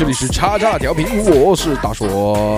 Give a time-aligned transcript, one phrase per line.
[0.00, 2.08] 这里是叉叉调频，我是大硕。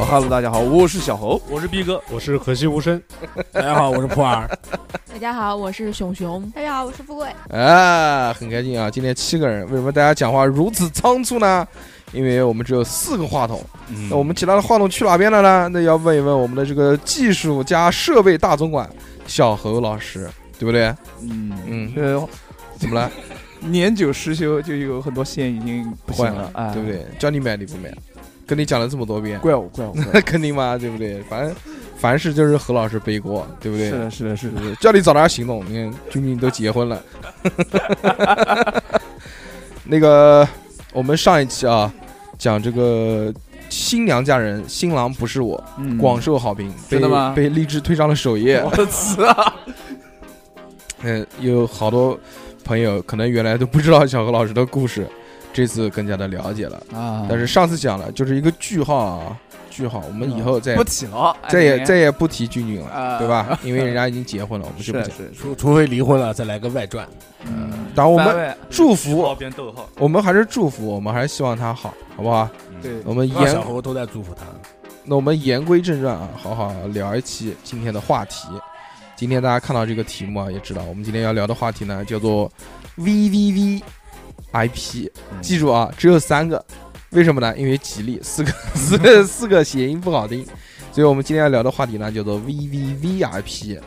[0.04, 1.42] Hello，大家好，我是小猴。
[1.50, 3.02] 我是逼哥，我是可惜无声。
[3.50, 4.48] 大家好，我是普洱。
[5.12, 6.48] 大家好，我是熊熊。
[6.54, 7.28] 大家好，我是富贵。
[7.50, 8.88] 啊，很开心啊！
[8.88, 11.66] 今天七个人，为什么大家讲话如此仓促呢？
[12.12, 15.68] 因为我们只有四个话筒，嗯那我们其他的话筒去哪边了呢？
[15.72, 18.88] 那要问一问我们的这个技术加设备大总管
[19.26, 20.30] 小侯老师，
[20.60, 20.94] 对不对？
[21.22, 22.28] 嗯嗯呃，
[22.78, 23.10] 怎么了？
[23.70, 26.88] 年久失修，就有很多线已经不行坏了，哎，对不？
[26.88, 27.06] 对？
[27.18, 27.92] 叫你买你不买，
[28.46, 31.22] 跟你讲了这么多遍，怪我，怪我，怪那肯定嘛，对不对？
[31.22, 31.54] 反正
[31.96, 33.78] 凡事就是何老师背锅，对不。
[33.78, 33.90] 对？
[33.90, 35.64] 是的，是的，是的，叫你早点行动。
[35.68, 37.02] 你看，君君都结婚了。
[39.84, 40.46] 那个，
[40.92, 41.92] 我们上一期啊，
[42.38, 43.32] 讲这个
[43.68, 48.62] 新娘嫁人，新郎不是我，嗯广受好评，被真的吗被荔枝推上了首页。
[48.64, 49.54] 我的词啊！
[51.04, 52.18] 嗯，有好多
[52.64, 55.06] 朋友可能原来都不知道小何老师的故事，
[55.52, 56.82] 这次更加的了解了。
[56.94, 59.36] 啊但是上次讲了，就是一个句号啊，
[59.70, 60.02] 句号。
[60.06, 63.58] 我们以后再不提了，再也哎再也不提君君了，啊对吧？
[63.64, 65.10] 因为人家已经结婚了，我们就不讲。
[65.36, 67.06] 除除非离婚了，再来个外传。
[67.44, 72.48] 嗯，当然，我们祝福，边逗号，我们还是祝福，我们还是希望他好，好不好？
[72.80, 74.44] 对我们那小言，都在祝福他。
[75.04, 78.46] 那我们言归正传啊，好好聊一期今天的话题。
[79.22, 82.50] 今天大家看到这个题目啊，也知道我们今天要聊的话题呢，叫做
[82.98, 83.80] VVV
[84.52, 85.08] IP。
[85.40, 86.64] 记住啊，只有三个，
[87.10, 87.56] 为什么呢？
[87.56, 90.44] 因为吉利，四个 四个四个谐音不好听，
[90.90, 93.78] 所以我们今天要聊的话题呢，叫做 VVV IP。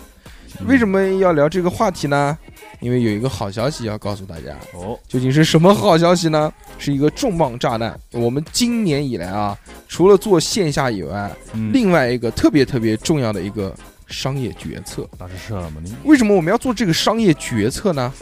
[0.66, 2.38] 为什么要聊这个话题呢？
[2.80, 4.56] 因为有一个好消息要告诉大家。
[4.74, 6.50] 哦，究竟是什么好消息呢？
[6.78, 8.00] 是一个重磅炸弹。
[8.14, 9.58] 我们今年以来啊，
[9.90, 13.76] 除了做线下以外，嗯另外一个特别特别重要的一个
[14.08, 15.08] 商业决策。
[15.18, 15.90] 那是什么呢？
[16.04, 18.14] 为什么我们要做这个商业决策呢？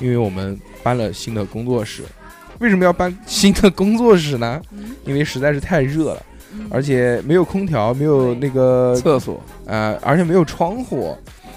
[0.00, 2.02] 因为我们搬了新的工作室。
[2.58, 4.62] 为什么要搬新的工作室呢？
[4.72, 11.16] 嗯因为实在是太热了，嗯而且没有空调，没有那个厕所，呃，而且没有窗户。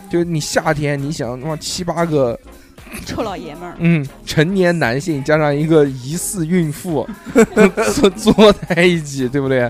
[0.09, 2.39] 就你夏天，你想他妈七八个
[3.05, 7.07] 臭老爷们儿，嗯，成年男性加上一个疑似孕妇
[7.93, 9.69] 坐坐在一起，对不对？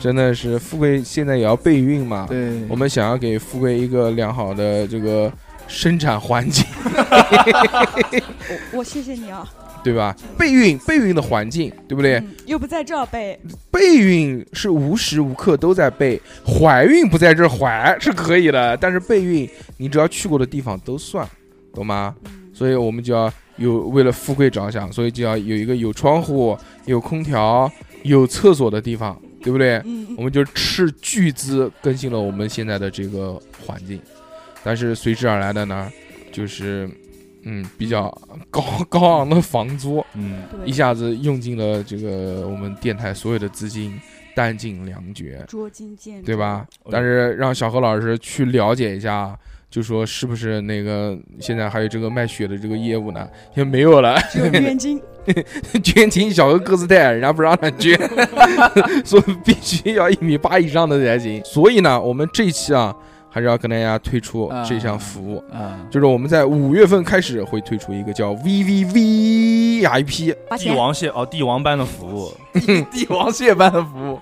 [0.00, 5.30] 真的是富贵现在也要备孕嘛，对，我们想要给富贵一个良好的这个
[5.66, 6.64] 生产环境，
[8.72, 9.46] 我谢谢你啊，
[9.84, 10.16] 对吧？
[10.38, 12.16] 备孕备孕的环境，对不对？
[12.16, 13.38] 嗯又不在这儿备，
[13.70, 19.46] 备孕是无时无刻都在备，怀孕不在这儿怀是可以的，但是备孕
[19.76, 21.28] 你只要去过的地方都算，
[21.74, 22.14] 懂吗？
[22.24, 27.70] 嗯所以我们就要有为了富贵着想，所以就要有一个有窗户、有空调、
[28.02, 29.80] 有厕所的地方，对不对？
[29.84, 34.00] 嗯我们就斥巨资更新了我们现在的这个环境，
[34.64, 35.88] 但是随之而来的呢，
[36.32, 36.90] 就是
[37.44, 38.10] 嗯比较
[38.50, 43.96] 高高昂的房租，嗯，一下子用尽了这个我们电台所有的资金，
[44.34, 46.66] 弹尽粮绝，捉襟见肘，对吧？
[46.86, 49.38] 嗯但是让小何老师去了解一下，
[49.70, 53.28] 就说是不是那个现在还有这个卖血的这个业务呢？
[53.54, 55.00] 也没有了，只有冤金，
[55.84, 57.98] 捐精小哥个子带，人家不让他捐，
[59.04, 61.42] 所以必须要一米八以上的才行。
[61.44, 62.96] 所以呢，我们这一期啊，
[63.28, 65.44] 还是要跟大家推出这项服务。
[65.52, 72.32] 啊，就是我们在五月份开始会推出一个叫 VVVIP，帝王蟹哦，帝王般的服务，
[72.90, 74.18] 帝王蟹般的服务，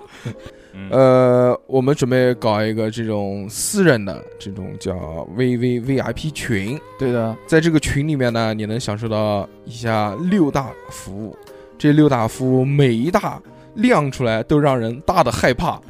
[0.76, 4.94] 嗯，呃，我们准备搞一个这种私人的这种叫
[5.37, 11.36] VVVIP 群，对的，在这个群里面呢，你能享受到以下六大服务，
[11.78, 13.41] 这六大服务每一大
[13.74, 15.80] 亮出来都让人大的害怕。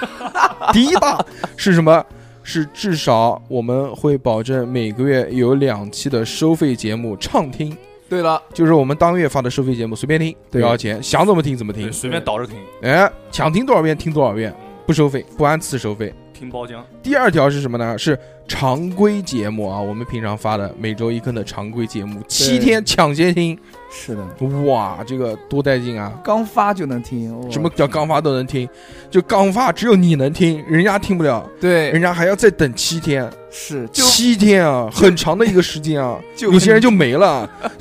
[0.72, 1.24] 第一大
[1.56, 2.04] 是什么？
[2.42, 7.76] 是至少我们会保证每个月有两期的收费节目畅听，
[8.10, 11.84] 对了，就是我们当月发的收费节目随便听，不对要钱，想怎么听怎么听。
[11.84, 14.52] 对，，随便倒着听，哎，想听多少遍听多少遍，
[14.84, 16.12] 不收费，不按次收费。
[16.34, 17.96] 听包浆，第二条是什么呢？
[17.96, 18.18] 是
[18.48, 23.56] 常规节目啊，我们平常发的每周一更的常规节目，七天抢先听，
[23.90, 26.12] 是的，哇，这个多带劲啊！
[26.22, 28.68] 刚发就能听，什么叫刚发都能听？
[29.10, 37.50] 就刚发只有你能听，人家听不了，对人，家还要再等七天，是就七天啊，很长的一个时间啊， 就有些人就没了，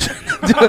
[0.47, 0.67] 这个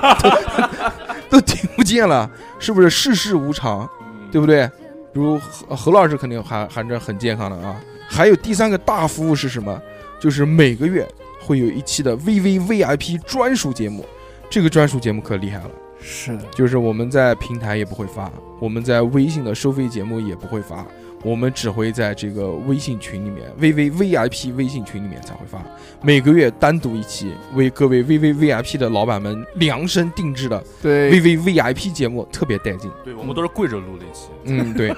[1.30, 3.88] 都都听不见了，是不是世事无常？
[4.30, 4.66] 对不对？
[5.12, 7.80] 比如何何老师肯定还还是很健康的啊。
[8.06, 9.80] 还有第三个大服务是什么？
[10.20, 11.08] 就是每个月
[11.40, 14.04] 会有一期的 VVVIP 专属节目，
[14.50, 15.70] 这个专属节目可厉害了。
[16.02, 20.86] 是的，就是我们在平台也不会发，我们在微信的收费节目也不会发，
[21.22, 25.62] 我们只会在这个微信群里面，VV VIP 微信群里面才会发，
[26.02, 32.90] 每个月单独一期，为各位 VV VIP 的老板们量身定制的对，VV VIP 节目，特别带劲。
[33.04, 34.96] 对我们都是跪着录的一期，嗯，对，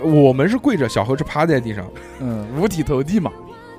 [0.00, 1.84] 我们是跪着，小何是趴在地上。
[2.20, 3.32] 嗯，五体投地嘛，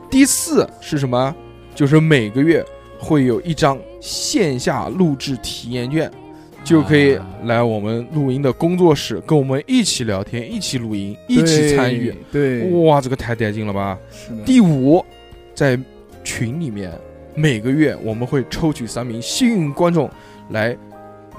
[0.09, 1.33] 第四是什么？
[1.74, 2.62] 就是每个月
[3.01, 6.09] 会有一张线下录制体验券，
[6.63, 12.15] 就可以来我们录音的工作室跟我们一起聊天、一起录音、一起参与。
[12.31, 13.98] 对，对，哇，这个太带劲了吧！
[14.12, 15.03] 是的，第五，
[15.56, 15.77] 在
[16.24, 16.92] 群里面，
[17.33, 20.09] 每个月我们会抽取三名幸运观众
[20.51, 20.77] 来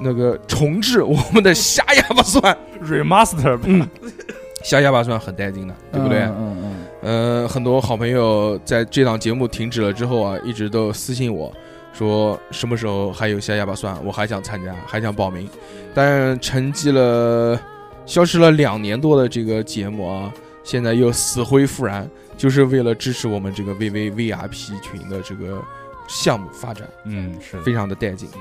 [0.00, 2.56] 那个重置我们的瞎哑巴蒜。
[2.82, 3.88] remaster 嗯，
[4.64, 6.18] 瞎哑巴蒜很带劲的，对不对？
[6.22, 6.71] 嗯嗯嗯，
[7.02, 11.52] 呃，很多好朋友在这档节目停止了之后啊，一直都私信我
[11.92, 15.48] 说什么时候还有下哑巴蒜，我还想参加，还想报名，
[15.92, 17.60] 但沉寂了、
[18.06, 20.32] 消失了两年多的这个节目啊，
[20.62, 25.60] 现在又死灰复燃，就是为了支持我们这个 VV VIP 群的这个
[26.08, 27.60] 项目发展，嗯，是。
[27.62, 28.28] 非常的带劲。
[28.34, 28.40] 嗯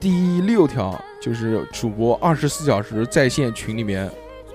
[0.00, 4.10] 第六条就是主播二十四小时在线群里面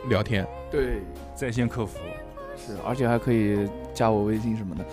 [0.10, 1.04] 聊天，对，
[1.36, 2.00] 在线客服，
[2.66, 3.58] 是，而且还可以
[3.94, 4.84] 加我微信什么的，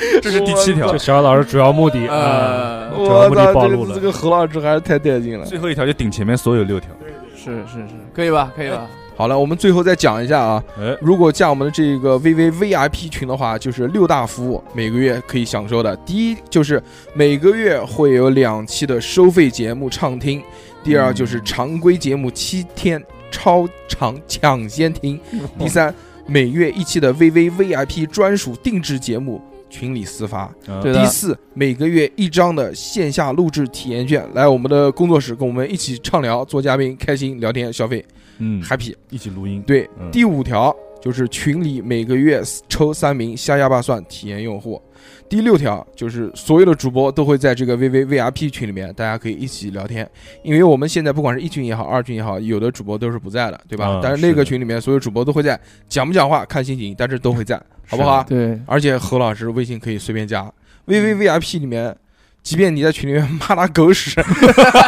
[0.20, 5.44] 这是第七条这，小何老师主要目的啊，呃，主要目的暴露了这个何老师还是太带劲了。
[5.44, 6.90] 最后一条就顶前面所有六条。
[7.36, 8.52] 是是是，可以吧？
[8.56, 8.86] 可以吧？
[9.16, 15.96] 好了，我们最后再讲一下啊，哎，如果加我们的这个 VV VIP 群的话，就是六大服务，每个月可以享受的。
[15.98, 16.82] 第一就是
[17.14, 20.42] 每个月会有两期的收费节目畅听，
[20.84, 25.18] 第二就是常规节目七天超长抢先听，
[25.58, 25.94] 第三
[26.26, 29.40] 每月一期的 VV VIP 专属定制节目
[29.70, 30.52] 群里私发。
[30.66, 30.80] 嗯。
[30.82, 31.02] 对的。
[31.02, 38.04] 第四，每个月一张的线下录制体验券，来我们的工作室跟我们一起畅聊、做嘉宾、开心聊天、消费。
[38.38, 38.94] 嗯，，happy。
[39.10, 40.10] 一起录音，对，嗯。
[40.10, 44.80] 第五条就是群里每个月抽三名瞎哑巴蒜体验用户。
[45.28, 50.08] 第六条就是所有的主播都会在这个 VV VIP 群里面，大家可以一起聊天。
[50.42, 53.86] 因为我们现在不管是一群也好，二群也好，有的主播都是不在的，对吧？
[53.88, 55.58] 啊但是那个群里面所有主播都会在，
[55.88, 58.24] 讲不讲话看心情，但是都会在，好不好？
[58.24, 60.50] 对，而且何老师微信可以随便加
[60.86, 61.94] ，VVVIP 里面，
[62.42, 64.18] 即便你在群里面骂他狗屎，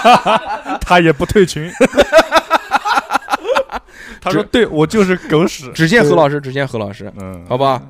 [0.80, 1.70] 他也不退群。
[4.22, 5.70] 他说：“对我就是狗屎。
[5.74, 7.82] 只见何老师，只见何老师，”嗯，好吧？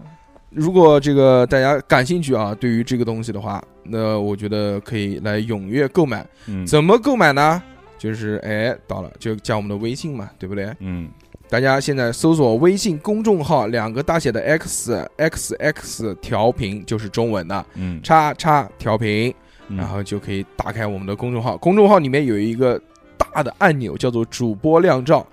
[0.51, 6.27] 如果这个大家感兴趣啊，对于这个东西的话，那我觉得可以来踊跃购买。
[6.47, 7.63] 嗯，怎么购买呢？
[7.97, 10.75] 就是哎，到了就加我们的微信嘛，对不对？
[10.81, 11.09] 嗯，
[11.49, 19.33] 大家现在搜索微信公众号两个大写的 X X X 调频，就是中文的嗯，叉叉调频，
[19.69, 21.57] 嗯然后就可以打开我们的公众号。
[21.59, 22.81] 公众号里面有一个
[23.17, 25.25] 大的按钮，叫做主播亮照，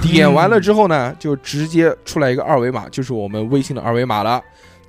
[0.00, 4.40] 点完了 之后呢，就直接出来一个二维码，就是我们微信的二维码了。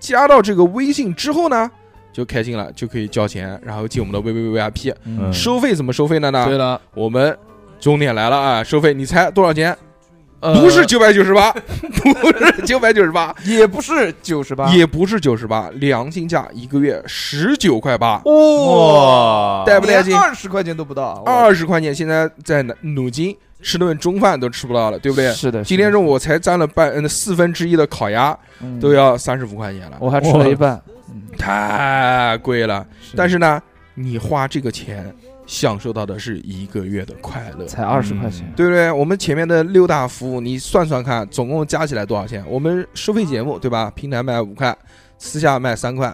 [0.04, 1.72] 加到这个微信之后呢，
[2.12, 4.94] 就开心了，就可以交钱，然后进我们的 VVVIP。
[5.06, 6.46] 嗯收费怎么收费的呢？
[6.46, 7.36] 对了，我们
[7.80, 8.62] 终点来了啊！
[8.62, 9.76] 收费，你猜多少钱？
[10.42, 11.54] 呃不是九百九十八，
[12.04, 20.14] 不是九百九十八，也不是九十八，也不是九十八，良心价一个月十九块八，哇，带不带劲？
[20.14, 23.33] 二十块钱都不到，二十块钱，现在在努努京
[23.64, 25.32] 吃顿中饭都吃不到了，对不对？
[25.32, 30.80] 是的，今天中午我才沾了半嗯四分之一的烤鸭，午都要三十五块钱了，我还吃了一半，
[31.10, 32.86] 嗯太贵了。
[33.16, 33.62] 但是呢，
[33.96, 35.12] 你花这个钱
[35.48, 38.92] 享受到的是一个月的快乐，才二十块钱，对不对？
[38.92, 42.44] 我们前面的六大服务，你算算看，总共加起来多少钱？
[42.48, 43.92] 我们收费节目对吧？
[43.96, 44.76] 平台卖五块，
[45.18, 46.14] 私下卖三块，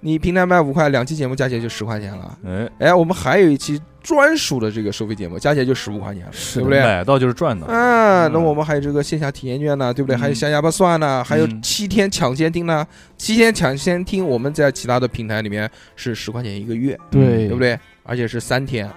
[0.00, 2.38] 你平台卖五块，两期节目加起来就十块钱了。
[2.46, 6.80] 哎，哎，我们还有一期专属的这个收费节目，加起来就十五块钱了，对不对？
[6.80, 7.66] 买到就是赚的。
[7.66, 10.16] 啊，那嗯我们还有这个线下体验券呢，对不对？
[10.16, 12.86] 嗯还有下哑巴蒜呢，还有嗯七天抢先听呢。
[13.16, 17.58] 七天抢先听，我们在其他的平台里面是十块钱一个月，对对不？
[17.58, 17.78] 对？
[18.04, 18.88] 而且是三天，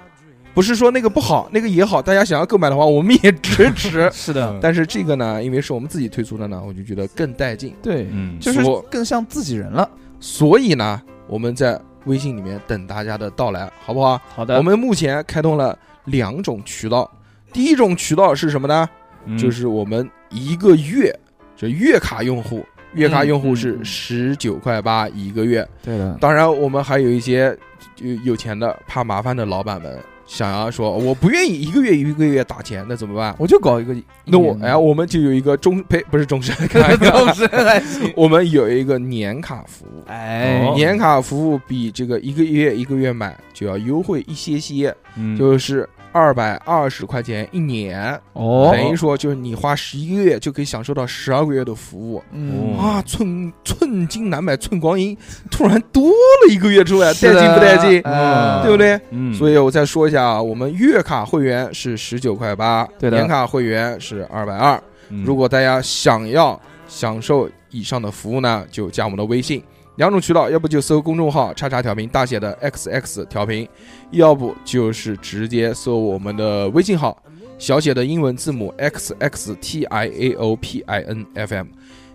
[0.54, 4.08] 不是说那个不好，那个也好，大家想要购买的话，我们也支持。
[4.14, 7.74] 是的，嗯但是这个呢，因为是我们自己推出的呢，我就觉得更带劲。
[7.82, 9.90] 对，嗯，就是更像自己人了。
[10.20, 14.20] 所以呢，我们在微信里面等大家的到来，好不好？
[14.36, 17.10] 好的我们目前开通了两种渠道，
[17.54, 18.90] 第一种渠道是什么呢？
[19.26, 21.14] 嗯就是我们一个月，
[21.56, 25.68] 这月卡用户，月卡用户是十九块八一个月。
[25.84, 27.56] 对的，当然，我们还有一些
[27.98, 30.00] 有有钱的怕麻烦的老板们，
[30.30, 33.36] 想要说我不愿意一个月一个月打钱，那怎么办？
[33.40, 33.96] 我就搞一个，
[34.26, 38.14] 那我哎，我们就有一个终呸，不是终身，终身还行。
[38.16, 40.04] 我们有一个年卡服务。
[40.06, 48.72] 哎哦年卡服务比这个一个月一个月买就要优惠一些些，嗯就是二百二十块钱一年，哦。
[48.74, 52.24] 等于说就是你花十一个月就可以享受到十二个月的服务。
[52.78, 55.18] 啊，寸寸金难买寸光阴，
[55.50, 58.02] 突然多了一个月出来，带劲不带劲？
[58.04, 58.62] 嗯。
[58.64, 59.00] 对不对？
[59.12, 63.18] 嗯，所以我再说一下啊，我们月卡会员是十九块八，对的。
[63.18, 64.82] 年卡会员是二百二。
[65.10, 65.24] 嗯。
[65.24, 69.64] 如果大家想要享受以上的服务呢，就加我们的微信，
[70.00, 73.68] 两种渠道，要不就搜公众号“叉叉调频”大写的 XX 调频，
[74.12, 77.22] 要不就是直接搜我们的微信号
[77.58, 81.68] 小写的英文字母 XX T I A O P I N F M。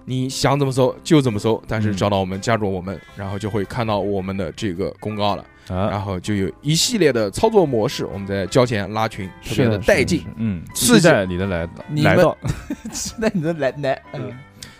[0.07, 10.25] 你想怎么搜就怎么搜，但是嗯找到我们，加入我们，然后就会看到我们的这个公告了，啊，然后就有一系列的操作模式，我们在交钱拉群，特别的带劲。
[10.37, 11.01] 嗯，刺激。
[11.01, 12.35] 期待你的来你们来到，
[13.19, 14.33] 那你的来来，嗯，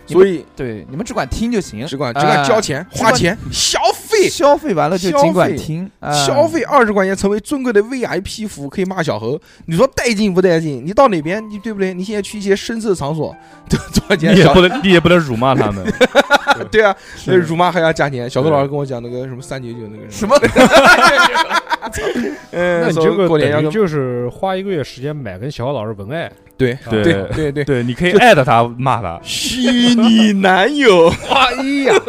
[0.07, 4.29] 所以对你们只管听就行，只管只管交钱、花钱、消费。
[4.29, 9.41] 消费完了就消尽管费听，啊消费二十块钱成为尊贵的 VIP 服务，可以骂小猴。
[9.67, 10.83] 你说带劲不带劲？
[10.85, 11.93] 你到哪边，你对不对？
[11.93, 13.35] 你现在去一些深色场所，
[13.69, 14.35] 多多少钱？
[14.35, 15.85] 你也不能，你也不能辱骂他们。
[16.71, 16.95] 对啊，
[17.27, 18.29] 那辱骂还要加钱。
[18.31, 20.37] 小何老师跟我讲那个什么三九九那个什么？
[22.53, 26.79] 嗯，那你说这个等于过年要就是花一个月时间买跟小何老师文爱，对啊。
[26.91, 29.61] 对对对对，对，你可以艾特他骂他，虚
[29.95, 31.53] 拟男友， 哎
[31.85, 31.95] 呀。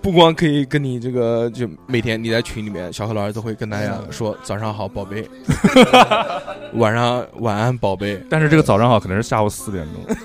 [0.00, 5.24] 不光可以跟你这个，就每天你在群里面，小何老师都会跟大家说早上好，宝贝，
[6.74, 8.20] 晚上晚安，宝贝。
[8.28, 10.16] 但是这个早上好可能是下午四点钟，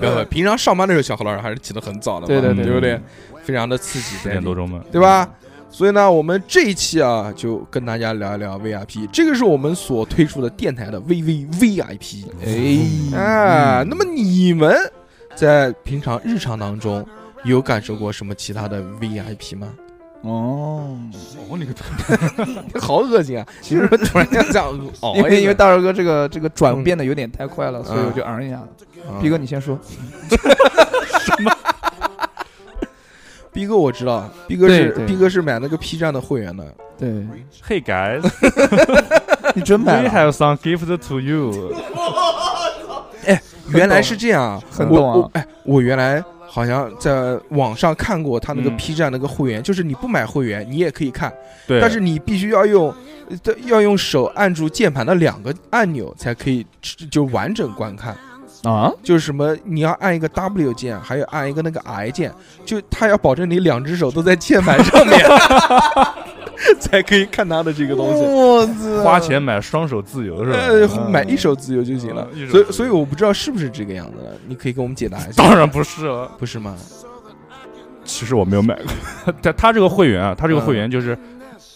[0.00, 2.92] 不要，平常上班的时候，小何老师还是起得很早的嘛，对对对对不对？
[2.92, 3.02] 嗯？
[3.44, 5.28] 非常的刺激，四点多钟嘛，对吧？
[5.70, 12.24] 所以呢，我们这一期啊，就跟大家聊一聊 VIP，这个是我们所推出的电台的 VVVIP。
[12.44, 14.76] 哎啊，那么你们
[15.34, 17.06] 在平常日常当中
[17.44, 19.68] 有感受过什么其他的 VIP 吗？
[20.22, 20.98] 哦，
[21.48, 21.72] 哦，你个
[22.78, 23.46] 好恶心啊！
[23.62, 28.56] 其实突然间这样熬因为因为大帅哥这个这个转变的有点太快了，所以嗯我就嗯一下。
[28.56, 28.68] 啊
[29.22, 29.78] 逼哥，你先说。
[33.52, 36.64] 逼哥我知道，逼哥是逼哥是买那个 P 站的会员的。
[36.98, 37.08] 对
[37.66, 38.22] ，Hey guys,
[39.54, 41.72] 你真买 we 了？have some gift to you。
[43.26, 43.40] 哎
[43.72, 51.32] 原来是这样啊，我很懂啊我哎，我原来好像在网上看过他那个嗯 P 站那个会员，就是你不买会员你也可以看，
[51.66, 52.92] 对，但是你必须要用
[53.44, 56.66] 呃要用手按住键盘的两个按钮才可以
[57.10, 58.16] 就完整观看。
[58.64, 58.92] 啊？
[59.02, 62.32] 就是什么，你要按一个 W 键，还有按一个那个 I 键，
[62.64, 65.18] 就他要保证你两只手都在键盘上面，
[66.78, 68.22] 才可以看他的这个东西。
[68.22, 69.02] 我操！
[69.02, 70.58] 花钱买双手自由是吧？
[70.58, 75.42] 呃，嗯买一手自由就行了所以，所以我不知道是不是这个样子的，你可以给我们解答一下。
[75.42, 76.76] 当然不是了，不是吗？
[78.04, 79.32] 其实我没有买过。
[79.40, 81.16] 他他这个会员啊，他这个会员就是，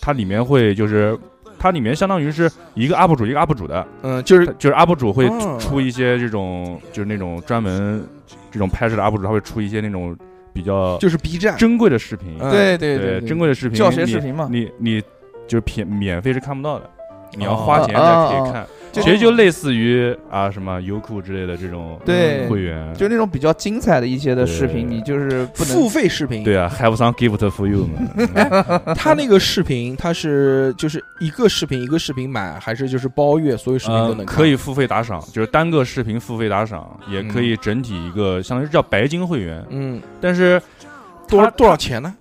[0.00, 1.16] 它里面会就是，
[1.64, 5.56] 它里面相当于是一个 UP 主一个 UP 主的，嗯，就是就是 UP 主会哦。
[5.58, 8.06] 出一些这种就是那种专门
[8.50, 10.14] 这种拍摄的 UP 主，他会出一些那种
[10.52, 12.50] 比较就是 B 站，珍贵的视频，嗯。
[12.50, 14.46] 对对对对，珍贵的视频，教学你视频嘛。
[14.50, 15.00] 你你
[15.48, 16.90] 就是免免费是看不到的，
[17.36, 18.66] 你要哦花钱才可以看。
[18.92, 26.44] 其实就类似于啊什么优酷之类的这种对会员，就那种比较精彩的一些的视频，你就是不能付费视频。
[26.44, 28.94] 对啊，Have some gift for you 嘛。
[28.94, 34.36] 他那个视频，他是就是一个视频一个视频买，还是就是包月所有视频都呃能看？
[34.36, 40.86] 可以付费打赏，就是单个视频付费打赏，也可以整体一个相当于叫白金会员，嗯，但是它
[41.26, 42.14] 多多少钱呢？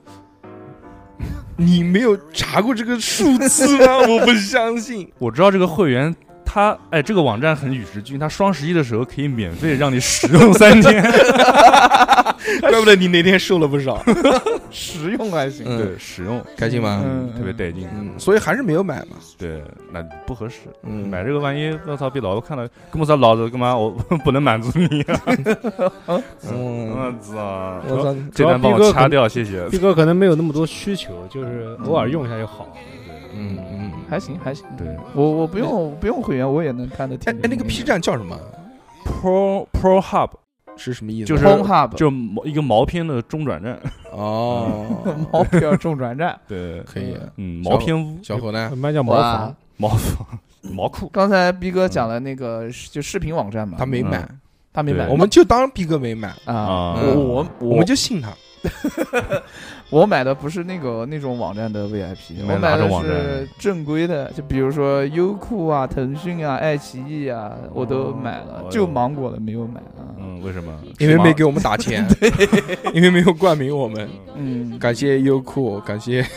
[1.57, 3.97] 你没有查过这个数字吗？
[4.07, 5.11] 我不相信。
[5.19, 6.15] 我知道这个会员。
[6.53, 11.01] 它哎，这个网站很与时俱进，他双十一的时候可以免费让你使用三天，
[12.61, 14.03] 怪不得你那天瘦了不少。
[14.69, 15.65] 实用还行。
[15.67, 17.01] 嗯对，使用开心吗？
[17.03, 17.87] 嗯特别带劲。
[17.95, 19.17] 嗯，所以还是没有买嘛。
[19.35, 20.59] 对，那不合适。
[20.83, 23.75] 嗯，买这个万一我操被老子看到，跟我说老子干嘛？
[23.75, 23.89] 我
[24.23, 25.21] 不能满足你啊！
[26.51, 27.81] 嗯，我操！
[27.87, 29.67] 我操，这段帮我掐掉，谢谢。
[29.69, 32.67] 毕哥可能没有那么多需求，就是偶尔用一下就好。
[33.35, 33.91] 嗯嗯。
[34.09, 38.37] 还行还行，对我我不用不用会员，我也能看得挺哎哎，那个 P 站叫什么
[39.05, 40.29] ？，Pro Pro Hub
[40.77, 41.25] 是什么意思？
[41.27, 43.79] 就是 Pornhub 就毛一个毛片的中转站。
[44.11, 44.85] 哦，
[45.31, 46.39] 毛片中转站。
[46.47, 47.17] 对，可以。
[47.37, 48.69] 嗯，毛片屋，小伙呢？
[48.69, 50.27] 什么叫毛哇房？，毛房，
[50.73, 51.09] 毛裤。
[51.09, 54.27] 刚才逼哥讲了那个就视频网站嘛，他没买，
[54.71, 58.29] 他没买，我们就当逼哥没买，啊，啊我我我们就信他。
[59.89, 70.01] 我买的不是那个那种网站的 VIP，我买的是正规的，就比如说优酷啊、腾讯啊、爱奇艺啊，我都买了哦，就芒果的没有买啊。
[70.17, 70.73] 嗯，为什么？
[70.99, 72.07] 因为没给我们打钱，
[72.93, 74.09] 因为没有冠名我们。
[74.35, 76.25] 嗯，感谢优酷，感谢。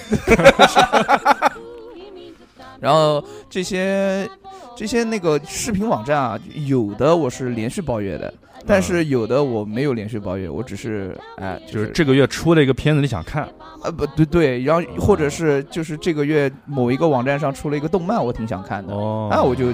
[2.78, 4.28] 然后这些
[4.76, 8.33] 这些那个视频网站啊，有的我是连续包月的，
[8.67, 13.45] 但是有的我没有连续包月，我只是哎，就是这个月出了一个片子，你想看，
[13.83, 19.29] 啊不对对，然后或者是就是这个月某一个网站上出了一个动漫，我挺想看的，哦。
[19.31, 19.73] 那我就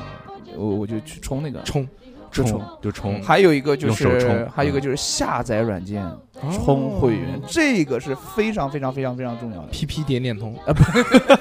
[0.56, 1.60] 我我就去冲那个。
[1.62, 1.88] 冲
[2.32, 2.60] 就冲。
[2.80, 6.04] 就冲，还有一个就用手冲是，还有一个就是下载软件
[6.52, 9.68] 充会员，这个是非常非常非常非常重要的。
[9.70, 10.82] PP 点点通啊，不，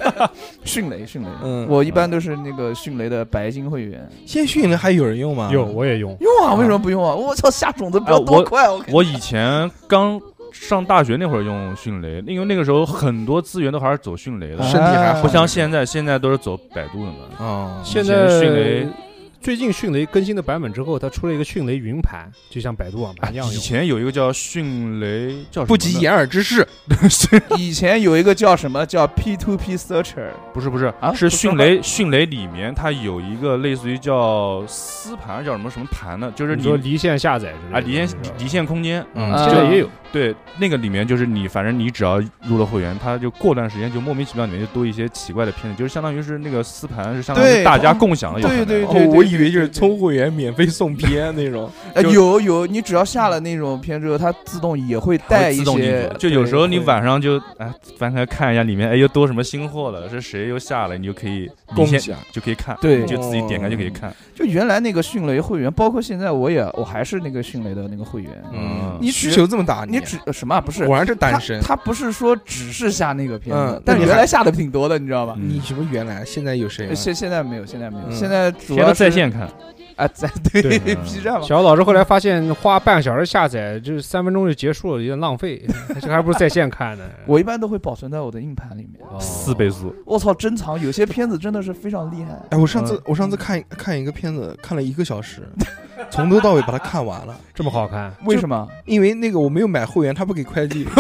[0.63, 4.07] 迅雷，迅雷，嗯我一般都是那个迅雷的白金会员。
[4.25, 5.49] 现在迅雷还有人用吗？
[5.51, 7.15] 有我也用，用啊，为什么不用啊？
[7.15, 8.69] 我操，下种子不要哎我多快！
[8.69, 10.19] 我我以前刚
[10.51, 17.45] 上大学那会儿用迅雷，因为那个时候很多资源都还是走迅雷的，身体还好不像现在，现在都是走百度的嘛。
[17.45, 18.87] 啊，以前现在迅雷
[19.41, 23.55] 最近迅雷更新的版本之后，它出了一个迅雷云盘，就像百度网盘一样用。
[23.55, 26.67] 以前有一个叫迅雷，叫什么不及掩耳之势，
[27.57, 28.85] 以前有一个叫什么？
[28.85, 38.07] 叫 P to P Searcher，不是不是啊，是迅雷迅雷里面它有一个类似于叫私盘，叫什么什么盘呢，就是你你说离线下载啊离线
[38.37, 51.69] 离线空间，嗯啊现在也有，对，那个里面就是你，反正你只要入了会员，它就过段时间就莫名其妙里面就多一些奇怪的片子，就是相当于是那个丝盘是相当于大家共享的对对哦，我以为就是充会员免费送片那种。
[51.93, 64.13] 呃， 就有有，你只要下了那种片之后，它自动也会带一它会自动进些。，就有时候你晚上就哎翻开看一下里面，哎又多什么新货了，是谁又下了，你就可以共享就可以看，对就自己点开就可以看。
[64.35, 68.31] 就原来那个迅雷会员，包括现在我也我还是那个迅雷的那个会员。
[68.51, 71.59] 嗯你需求这么大，你什么啊不是果然是单身。
[71.61, 75.35] 他不是说只是下那个片子，嗯那你原来下的挺多的，你知道吧？
[75.37, 76.93] 嗯你什么原来现在有谁啊？
[76.93, 79.47] 现现在没有，现在没有，嗯现在主要在线看，
[79.97, 81.41] 啊，在对对 B 站嘛。
[81.41, 85.65] 小老师后来发现花半个小时下载，就是三分钟就结束了，有点浪费，
[86.01, 87.03] 这还不如在线看呢。
[87.25, 89.01] 我一般都会保存在我的硬盘里面。
[89.09, 92.39] 哦四倍速，我操，珍藏有些片子真的是非常厉害。
[92.49, 95.41] 哎，我上次我上次看看一个片子，看了一个小时，
[96.09, 97.35] 从头到尾把它看完了。
[97.53, 98.67] 这么好看，为什么？
[98.85, 100.87] 因为那个我没有买会员，他不给快递，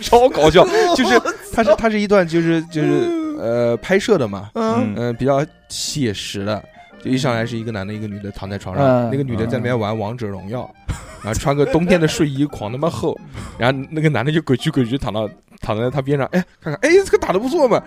[0.00, 0.64] 超搞笑。
[0.96, 1.20] 就是
[1.52, 4.94] 它是它是一段就是就是呃拍摄的嘛，嗯。
[4.96, 6.62] 嗯、比较写实的。
[7.02, 9.10] 就一上来是一个男的，一个女的躺在床上，嗯。
[9.10, 10.70] 那个女的在那边玩王者荣耀，
[11.22, 13.18] 然后穿个冬天的睡衣，狂他妈厚，
[13.58, 15.28] 然后那个男的就鬼屈鬼屈躺到
[15.60, 17.82] 躺在他边上，哎，看看，哎，这个打的不错嘛，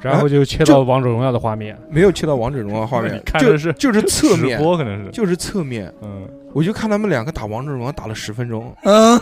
[0.00, 1.78] 然后就切到王者荣耀的画面。
[1.90, 9.20] 没有切到王者荣耀画面， 就看的是就是侧面，播可能是，就是侧面，嗯，我就看他们两个打王者荣耀打了十分钟，嗯，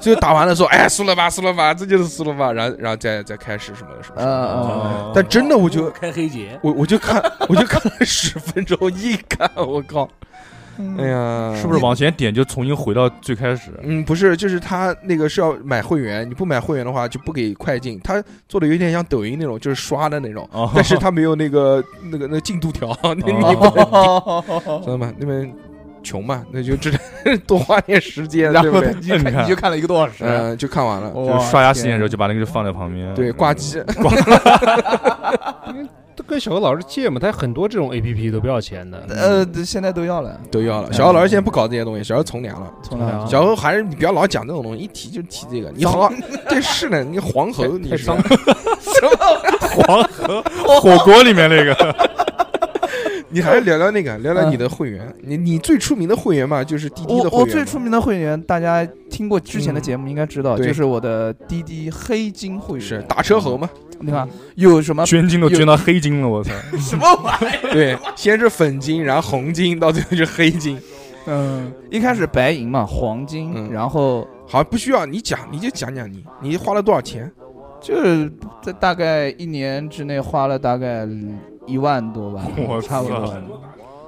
[0.00, 4.52] 最后打完了说，哎，输了吧，输了吧，这就是输了吧，然后然后再再开始什么的什么什么的。
[4.52, 10.08] 哦但真的我就开黑节，我我就看我就看了十分钟，一看我靠，
[10.98, 13.70] 哎呀，是不是往前点就重新回到最开始？
[13.82, 17.98] 嗯，不是，就是他那个是要买会员，你不买会员的话就不给快进。
[18.04, 25.12] 他做的有点像抖音那种，就是刷的那种，哦但是他没有那个那个那个进度条， 那你哦不能，知道吗？
[25.16, 25.50] 那边
[26.06, 26.90] 穷嘛，那就只
[27.24, 28.94] 能 多花点时间，然后对不对？
[29.00, 30.24] 你就看你就看了一个多小时。
[30.24, 31.12] 嗯，就看完了。
[31.12, 33.82] 就是刷牙洗脸的时候就把那个就放在旁边，对，挂机，
[36.16, 39.04] 都跟小何老师借嘛，他很多这种 A P P 都不要钱的。
[39.10, 40.90] 呃，现在都要了，都要了。
[40.90, 42.72] 小何老师现在不搞这些东西，小何从良了。
[42.82, 45.70] 从来啊小何还是你不要老讲这种东西，一提就提这个。
[45.76, 46.10] 你好，
[46.48, 48.22] 这是呢，你黄河你是什么
[49.60, 50.42] 黄河
[50.80, 51.74] 火锅里面那个，
[53.36, 55.14] 你还是聊聊那个，聊聊你的会员。
[55.20, 57.38] 你你最出名的会员嘛，就是滴滴的会员嘛。
[57.38, 62.86] 我最出名的会员，大家听过之前的节目应该知道，对就是我的滴滴黑金会员。
[62.86, 63.68] 是打车猴嘛？
[64.00, 66.50] 你看有什么捐金都捐到黑金了，我操！
[66.80, 67.72] 什么玩意儿？
[67.72, 70.80] 对，先是粉金，然后红金，到最后是黑金。
[71.26, 77.30] 嗯，一开始白银嘛，黄金，嗯然后好像，不需要你讲，你就讲讲你，你花了多少钱？
[77.82, 81.06] 就是在大概一年之内花了大概
[81.66, 83.34] 一万多吧， 我差不多。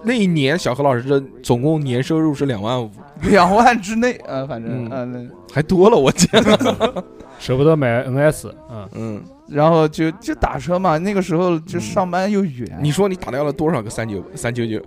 [0.03, 2.91] 那一年小何老师的总共年收入是两万五，
[3.31, 4.91] 两万之内，呃，反正嗯。
[4.91, 6.43] 呃，那还多了，我天。
[7.39, 14.81] 舍不得买 N S 嗯，嗯，然后就就打车嘛，那个时候就上班又远，你说你打掉了多少个三九三九九？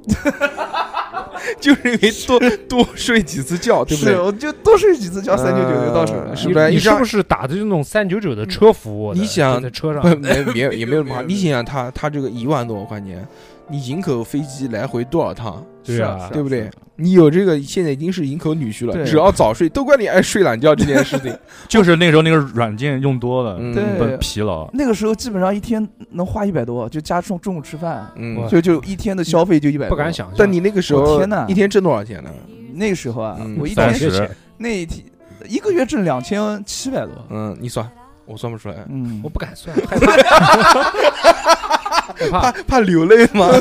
[1.60, 4.20] 就是因为多多睡几次觉， 对不是，对？
[4.20, 6.38] 我就多睡几次觉，三九九就到手了嗯。
[6.38, 9.14] 是不是你你是不是打的就那种三九九的车服务？
[9.14, 11.22] 你想在车上，没没有也没有什么。
[11.28, 13.28] 你想想他他这个一万多块钱，
[13.72, 16.70] 你营口飞机来回多少趟，对啊对不对？
[16.98, 21.34] 你有这个现在已经是营口女婿了，对只要早睡，都怪你爱睡懒觉这件事情。
[21.70, 24.70] 就是那时候那个软件用多了，嗯对本疲劳。
[24.74, 29.88] 那个时候基本上一天能花一百多，就加中中午吃饭，嗯，就就一天的消费就一百。
[29.88, 30.12] 不敢。
[30.12, 30.36] 想象。
[30.38, 32.30] 但你那个时候天哪一天挣多少钱呢？
[32.74, 35.06] 那个时候啊嗯，我一天十，那一天
[35.48, 37.14] 一个月挣两千七百多。
[37.30, 37.90] 嗯，你算，
[38.32, 40.12] 我算不出来，嗯我，不敢算，害怕，
[42.16, 42.52] 害怕。
[42.68, 43.48] 怕流泪吗？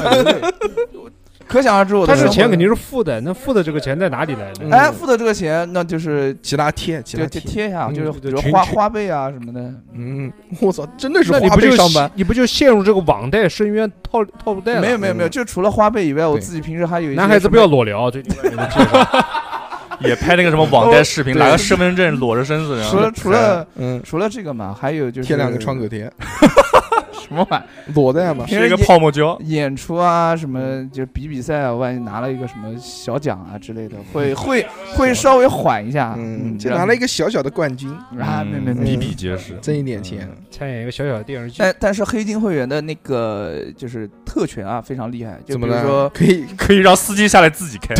[1.48, 4.60] 可想而知我的他是生活钱肯定是付的，那付的这个钱在哪里来的？
[4.60, 7.40] 嗯哎，付的这个钱，那就是其他贴，其就他贴。
[7.40, 9.60] 就贴一下，嗯就是比对群群如花花呗啊什么的。
[9.92, 12.08] 嗯，我操，真的是花那你不就呗上班。
[12.14, 14.80] 你不就陷入这个网贷深渊套套路贷了？
[14.80, 19.08] 没有没有没有，嗯就除了花呗以外，我对自己平时还有一些男孩子不要裸聊，最近给你们介绍。
[20.08, 26.10] 也拍那个什么网贷视频， 拿个身份证裸着身子，然后除了除了嗯，除了这个嘛，还有就是贴两个创可贴，
[27.12, 28.46] 什么玩意裸贷嘛。
[28.46, 36.14] 是一个泡沫胶，演出啊，什么就比比赛啊，万一拿了一个什么小奖啊之类的，会会会稍微缓一下。
[36.16, 39.54] 嗯，就拿了一个小小的冠军，啊，没没没比比皆是。
[39.60, 40.28] 挣一点钱。
[40.50, 45.38] 参演一个小小的电视剧，但但是黑金会员的那个就是特权啊，非常厉害。
[45.46, 45.80] 就怎么了？
[45.80, 47.94] 比如说，可以可以让司机下来自己开，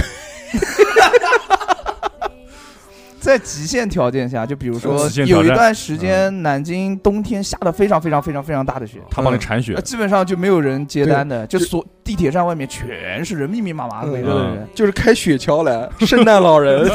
[3.21, 9.75] 在极限条件下，就比如说有一段时间南京冬天下的非常非常非常非常大的雪，他帮你铲雪。
[9.75, 14.67] 呃，基本上就没有人接单的，就就所地铁站外面全是人，密密麻麻围着的人。
[14.75, 16.85] 就是开雪橇来，圣诞老人。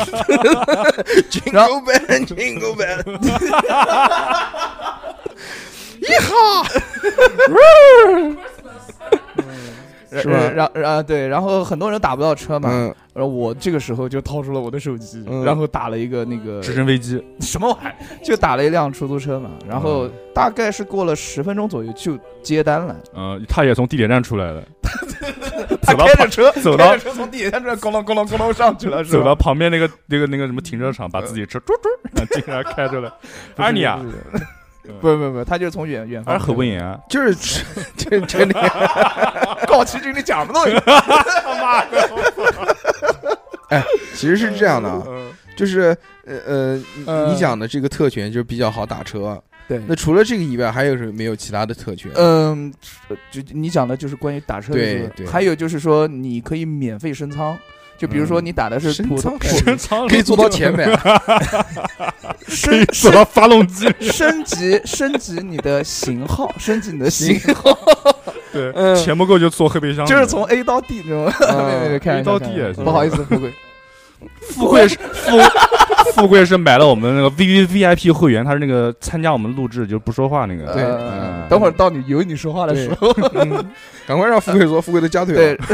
[1.53, 3.03] 然，Jingle bell Jingle bell，
[10.11, 10.37] 是吧？
[10.55, 15.43] 然然然对，然后很多人打不到车嘛，嗯，然后我这个时候就掏出了我的手机，嗯。
[15.43, 22.95] 然后打了一个那个直升飞机， 什么玩意儿，就打了一辆出租车嘛，然后大概是过了十分钟左右就接单了。
[23.15, 24.63] 嗯，他也从地铁站出来了，
[25.81, 29.19] 他走到旁开着车，走到开着车从地铁站这咣啷咣啷咣啷上去了，是吧？
[29.19, 32.95] 走到旁边那个那个那个什么停车场，把自己车嘟嘟竟，然开出来。
[32.95, 33.13] 开着了。
[33.57, 33.99] 安妮啊，
[35.01, 36.99] 不是不不，他就是从远远方还是何文言啊？
[37.09, 37.35] 就是
[37.97, 38.53] 这这里
[39.67, 40.77] 高奇军，你讲什么东西？
[44.13, 45.03] 其实是这样的啊，
[45.57, 45.95] 就是
[46.25, 49.41] 呃呃，你讲的这个特权就是比较好打车。
[49.67, 52.11] 对那除了这个以外，还有什么没有其他的特权？
[52.15, 52.71] 嗯，
[53.31, 57.57] 就你讲的就是关于打车的对这个对还有就是说你可以免费升舱。
[57.97, 58.45] 就比如说嗯。
[58.45, 59.37] 你打的是升普通
[60.07, 60.87] 可以坐到前面，
[62.47, 67.77] 升走到发动机，升级升级你的型号， 升级你的型号，
[68.53, 68.95] 对，嗯。
[68.95, 71.31] 钱不够就坐后备箱，就是从 A 到 D 那种。
[71.49, 73.53] 嗯 没没没，A 到 D 不好意思，富贵。
[74.41, 75.37] 富贵是富
[76.13, 80.83] 富贵是买了我们那个 V V V I P 会员，他是那个参加我们录制就不说话那个，对
[81.49, 83.65] 等会儿到你有你说话的时候，嗯
[84.07, 85.65] 赶快让富贵说，富贵的夹腿对了。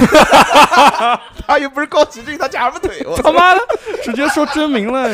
[1.46, 3.04] 他又不是高奇骏，他夹什么腿？
[3.06, 3.60] 我他妈的
[4.04, 5.10] 直接说真名了，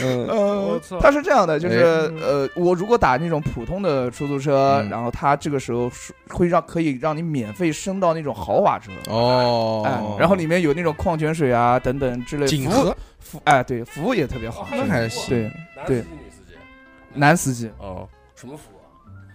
[0.00, 0.26] 嗯。
[0.28, 2.24] 呃操，他是这样的，就是哎。
[2.24, 4.88] 呃，我如果打那种普通的出租车，嗯。
[4.88, 9.82] 然后他这个时候是会让可以让你免费升到那种豪华车，哦。
[9.84, 12.96] 哎，然后里面有那种矿泉水啊等等之类服务锦和？
[13.18, 15.50] 服哎对，服务也特别好，那还行。
[15.86, 16.04] 对对。
[16.04, 16.54] 男司机女司机？
[17.14, 17.70] 男司机。
[17.78, 18.81] 哦，什么服务啊？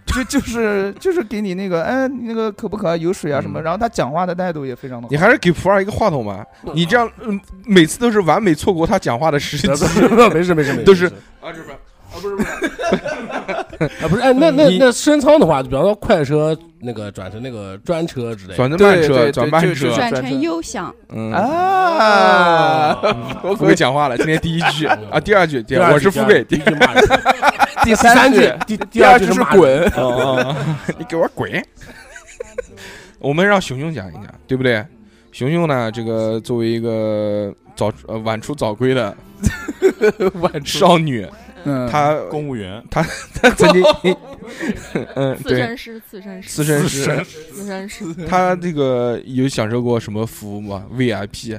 [0.08, 3.62] 就就是就是给你那个哎那个渴不渴啊有水啊什么，嗯。
[3.62, 5.08] 然后他讲话的态度也非常的好。
[5.10, 5.16] 你。
[5.16, 6.44] 还是给普洱一个话筒吧，
[6.74, 9.68] 你这样嗯每次都是完美错过他讲话的时机。
[9.68, 11.06] 没事没事没事，都是
[11.40, 11.76] 啊，这是啊
[12.10, 22.96] 不是不是啊不是 哎，那那那升舱的话，就比方说快车那个转成那个专车之类的，转成慢车，转慢车转转成成优享，嗯，啊，
[23.56, 24.86] 富贵讲话了，今天第一句。
[25.10, 27.04] 啊，第二句，我是富贵，第一句骂人，
[27.88, 30.54] 第第三句句第第第二句是滚，哦，
[30.98, 31.50] 你给我滚！
[33.18, 34.84] 我们让熊熊讲一讲，对不对？
[35.32, 39.16] 熊熊呢，这个作为一个早呃晚出早归的
[40.34, 41.26] 晚少女，
[41.64, 43.02] 嗯，她公务员， 她
[43.56, 43.82] 曾经，
[45.14, 48.04] 嗯，对，刺身师，刺身师，刺身师，刺身师。
[48.26, 51.58] 她这个有享受过什么服务吗？VIP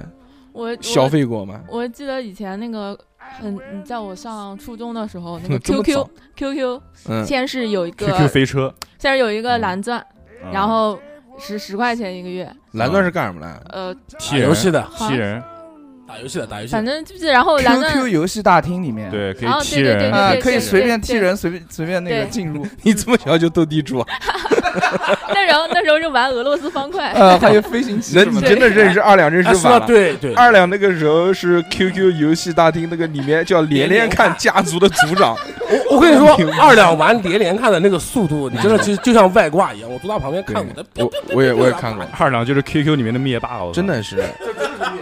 [0.51, 1.61] 我消费过吗？
[1.69, 2.97] 我记得以前那个
[3.39, 9.99] 很，你在我上初中的时候，那个 QQ 早 QQ 嗯，先是有一个 QQ 飞车，先是有一个蓝钻，
[10.43, 10.99] 嗯然后
[11.37, 13.63] 十十块钱一个月，蓝钻是干什么的？
[13.69, 15.41] 呃，踢游戏的，踢人，
[16.09, 16.83] 打游戏的，打游戏反。
[16.83, 24.07] 正就是然后蓝 QQ 游戏大厅里面，对，可哦以踢人，啊，可以随便踢人，随便随便那个进入， 你这么小就斗地主啊？
[25.29, 29.85] 那时候那时候是玩俄罗斯方块，呃，还有飞行棋那你真的认识二两认识晚了。
[29.85, 34.35] 对对，二两那个时候是 QQ 游戏大厅那个里面叫连连看。
[34.39, 35.35] 家族的组长，
[35.89, 39.91] 我我跟你说，二两玩连连看的那个速度，你真的就就像外挂一样。
[39.91, 44.23] 我坐他旁边看过的，我我也我也看过，二两就是 QQ 里面的灭霸，真的是，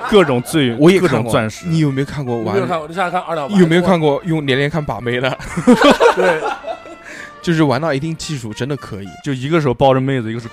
[0.10, 2.56] 各种最各我也看过种钻石，你有没有看过玩？
[2.56, 2.88] 你没有看过？
[2.88, 5.38] 你想想看二两玩有没有看过用连连看把妹的？
[6.16, 6.42] 对，
[7.42, 10.48] 就是玩到一定技术真的可以，就一个手抱着妹子，一个手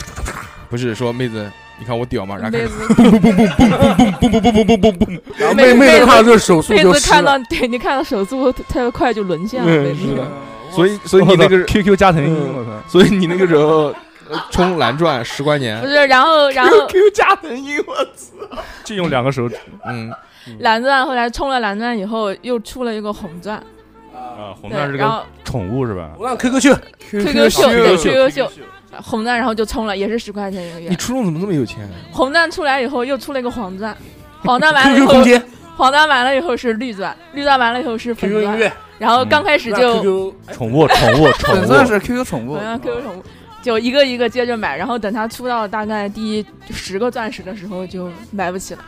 [0.69, 2.37] 不是说妹子你看我屌吗？
[2.37, 7.01] 然后妹始子嘣嘣嘣嘣嘣嘣嘣嘣嘣嘣嘣嘣嘣， 然后妹妹妹子看到这个手速妹就湿了。
[7.01, 10.29] 子看到对你看到手速特别快就沦陷了，妹子嗯是的
[10.73, 13.95] 所以所以你那个 QQ 加藤鹰，嗯我操，所以你那个时候
[14.29, 17.95] 呃充蓝钻十块钱不，是，然后然后 QQ 加藤鹰，我
[18.83, 20.13] 就用两个手指嗯，
[20.59, 23.57] 蓝钻后来充了蓝钻以后，又出了一个红钻，
[24.15, 26.11] 啊，红钻，是个然后宠物是吧？
[26.19, 26.75] 我让 QQ 秀
[27.11, 28.51] ，QQ 秀对 QQ 秀，
[29.03, 30.89] 红钻然后就充了，也是十块钱一个月。
[30.89, 30.97] 你。
[30.97, 31.89] 初中怎么这么有钱？
[32.13, 33.97] 红钻出来以后又出了一个黄钻，
[34.43, 35.15] 黄钻完了以后
[35.77, 42.55] 黄钻完了以后是绿钻，绿钻完了以后是粉钻，乐，然后刚开始就宠物，宠物，宠物，粉钻是 QQ 宠物。
[42.55, 43.23] 好，像 QQ 宠物，
[43.65, 48.81] 就一个一个接着买，然后等他出到大概第十个钻石的时候就买不起了。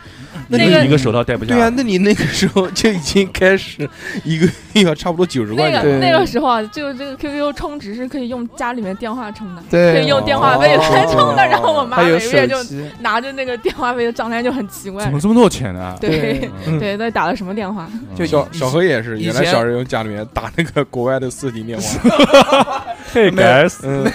[0.47, 1.55] 那那个一个手套戴不下。
[1.55, 3.89] 对啊，那你那个时候就已经开始
[4.23, 11.43] 一个月要差不多九十块那个钱，那个时候啊，就这个 QQ 充值是可以用家里面电话充的，可以用电话费来充的。
[11.47, 12.55] 然后我妈每个月就，
[12.99, 15.11] 拿着那个电话费的账单就很奇怪怎。
[15.11, 15.97] 么这么多钱呢？
[15.99, 17.89] 对嗯对，那打的什么电话？
[18.15, 24.05] 就小小何也是，原来小时候用家里面打那个国外的四 G 电话，嘿没有 guys，嗯，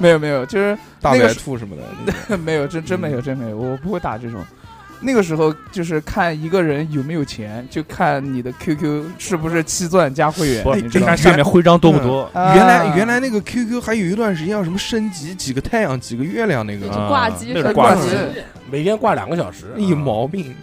[0.00, 4.42] 没有没有，就是大白兔什么的那个， 没有，真真没有，真没有，我不会打这种。
[5.02, 11.16] 那个时候就是看一个人有没有钱，就看你的 QQ 是不是七钻加会员不，你看？
[11.16, 12.30] 上面徽章多不多？
[12.34, 18.16] 啊原来原来那个 QQ 还有一段时间要什么升级几个太阳几个月亮那个挂机挂机机，
[18.70, 20.54] 每天挂两个小时，那有毛病。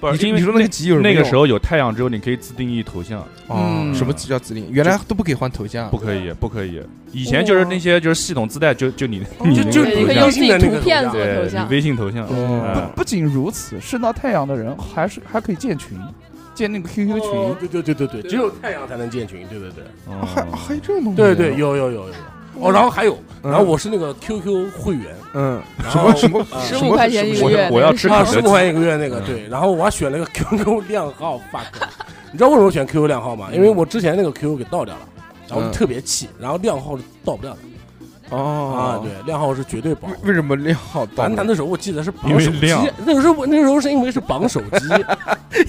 [0.00, 4.68] 不是因为你说那个级有什么那个时候有太阳之后，你可以自定义头像，哦，嗯什么叫自定义？
[4.70, 6.80] 原来都不可以换头像不，可以，不可以。
[7.12, 11.70] 以前就是那些就是系统自带，就就你你就你可以用自己微信的那个图片头像做头，像你。
[11.70, 12.24] 微信头像。
[12.24, 15.98] 哦嗯不仅如此，升到太阳的人还是还可以建群，
[16.54, 17.30] 建那个 QQ 群。
[17.30, 19.84] 哦对对对对对，只有太阳才能建群，对对对，
[20.26, 21.16] 还还有这种东西？
[21.16, 22.14] 对对，有有有有有。
[22.60, 23.50] 哦，然后还有，嗯。
[23.50, 29.24] 然后我是那个 QQ 会员，嗯，然后什么什么十五块钱一个月，我要吃十五块钱一个月那个嗯。
[29.26, 31.62] 对，然后我还选了个 QQ 靓号 fuck，
[32.32, 33.48] 你知道为什么选 QQ 靓号吗？
[33.52, 35.00] 因为我之前那个 QQ 给盗掉了，
[35.48, 37.58] 然后特别气，然后靓号是盗不掉的。
[38.30, 40.08] 啊，哦，对，靓号是绝对保。
[40.24, 40.32] 为。
[40.32, 44.78] 什么靓号到反正那时候我记得是因为绑手机，那个时候那个时候是因为是绑手机，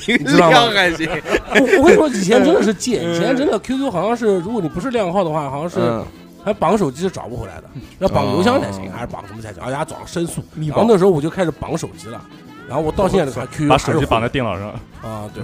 [0.17, 0.71] 你知道吗？
[0.73, 1.07] 还行？
[1.51, 3.13] 我我跟你说，以前真的是贱，嗯。
[3.13, 6.05] 以前真的 QQ 好像是，如果你不是靓号的话，好像是嗯，
[6.45, 7.63] 还绑手机是找不回来的，
[7.99, 9.61] 要绑邮箱才行，哦还是绑什么才行？
[9.63, 10.43] 而且还装申诉。
[10.53, 12.21] 密然后那时候我就开始绑手机了，
[12.67, 14.69] 然后我到现在都还 QQ 把手机绑在电脑上，
[15.01, 15.43] 啊，对。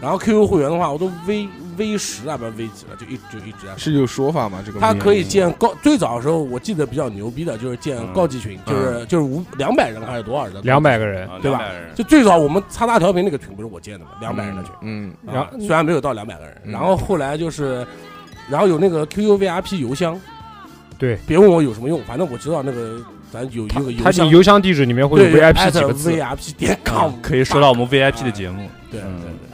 [0.00, 3.76] 然后 QQ 会员的话，我都 V V 十啊，不是 V 几了，就一就一直在。
[3.76, 4.58] 是有说法吗？
[4.66, 10.60] 这个他可以建高，最早的时候我记得比较牛逼的就是建嗯高级群，就是就是五两百人还是多少人的？
[10.62, 11.62] 两百个人，啊对吧
[11.94, 14.72] 就最早我们擦大调频那个群不是我建的嘛，两百人的群。
[14.82, 17.86] 嗯，啊然后虽然没有到两百个人，嗯然后后来就是，
[18.50, 20.20] 然后有那个 QQ VIP 邮箱，
[21.02, 29.20] 对，别问我有什么用，反正我知道那个咱有一个邮箱邮箱地址里面会有对 VIP 几个字，VIP 点 com 啊可以收到我们 VIP 的节目，对对嗯。
[29.20, 29.51] 对，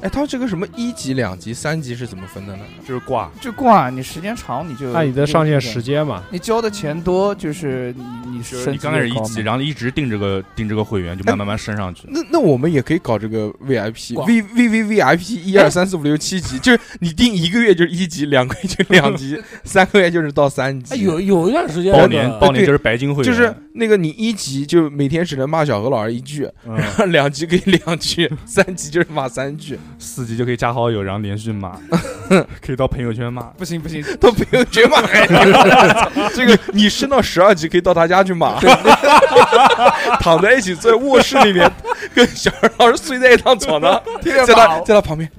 [0.00, 2.62] 哎，他这个什么一级、两级、三级是怎么分的呢？
[2.86, 3.30] 就是挂。
[3.40, 6.22] 就挂，你时间长你就按你的上线时，间嘛。
[6.30, 12.02] 你交的钱多，就是你你是升你刚开始一级，然后一直定这个定这个会员，就慢慢慢升上去。
[12.08, 20.94] 那那我们也可以搞这个 VIP V V V V I P 一二三四五六七级，就是你定一个月就是一级，两个月就两级， 三个月就是到三级。
[20.94, 31.72] 哎有有一段时间包那个年包年就是白金会员，就是那个你一级就每天只能骂小何老师一句，然后 两级可以两句，三级就是骂三句，四级就可以加好友，然后连续骂，
[32.64, 33.42] 可以到朋友圈骂。
[33.56, 35.36] 不行不行，到朋友圈骂还行。
[36.34, 38.60] 这个你升到十二级可以到他家去骂，
[40.20, 41.70] 躺在一起在卧室里面
[42.14, 45.30] 跟小二老师睡在一张床上，天天在他在他旁边。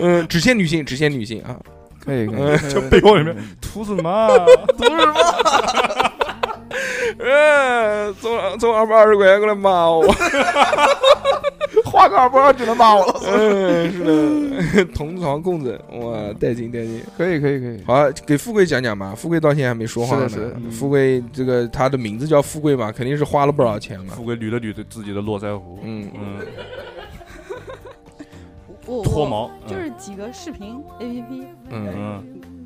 [0.00, 1.56] 嗯，只限女性，只限女性啊！
[2.04, 4.28] 可以可以嗯，就被窝里面图什么
[4.78, 6.07] 图什么？
[7.18, 10.02] 嗯，从从二百二十块钱过来骂我，
[11.84, 13.20] 花个二百二只能骂我了。
[13.26, 14.04] 嗯，是
[14.76, 17.02] 的， 同床共枕，哇，带劲带劲。
[17.16, 19.14] 可以可以可以，好，给富贵讲讲吧。
[19.16, 20.28] 富贵到现在还没说话呢。
[20.28, 24.14] 是的是的嗯富贵这个他的名字叫富贵嘛，肯定是花了不少钱嘛。
[24.14, 26.46] 富贵捋了捋自己的络腮胡，嗯嗯，
[28.86, 32.24] 我脱毛，就是几个视频 APP，嗯，嗯，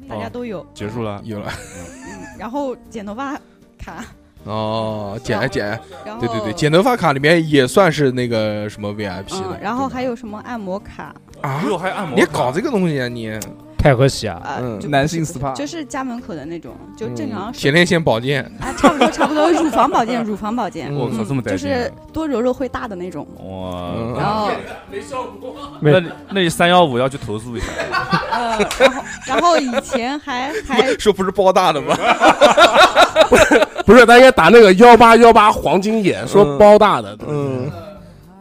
[0.09, 1.21] 大家都有，结束了。
[1.25, 1.51] 有了。
[1.51, 3.39] 嗯，然后剪头发
[3.85, 4.05] 卡，
[4.45, 5.79] 哦，剪剪，
[6.21, 9.59] 对对对，剪头发卡里面也算是那个什么 VIP 的嗯，。
[9.61, 13.39] 然后还有什么按摩卡啊，又还按摩，你搞这个东西啊你？
[13.79, 21.51] 太和喜啊，啊嗯，就男性 SPA 就是家门口的那种，就正常嗯前列腺保健，啊，差不多差不多，乳房保健，乳房保健，嗯我靠，这么带！
[21.51, 24.51] 就是多揉揉会大的那种，哇，嗯然后
[25.81, 27.67] 那你那你三幺五要去投诉一下，
[28.31, 31.97] 呃，然后然后以前还还 说不是包大的吗？
[33.87, 37.71] 不是，他应该打那个幺八幺八黄金眼，说嗯包大的，嗯，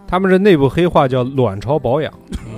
[0.08, 2.12] 他们是内部黑话叫卵巢保养，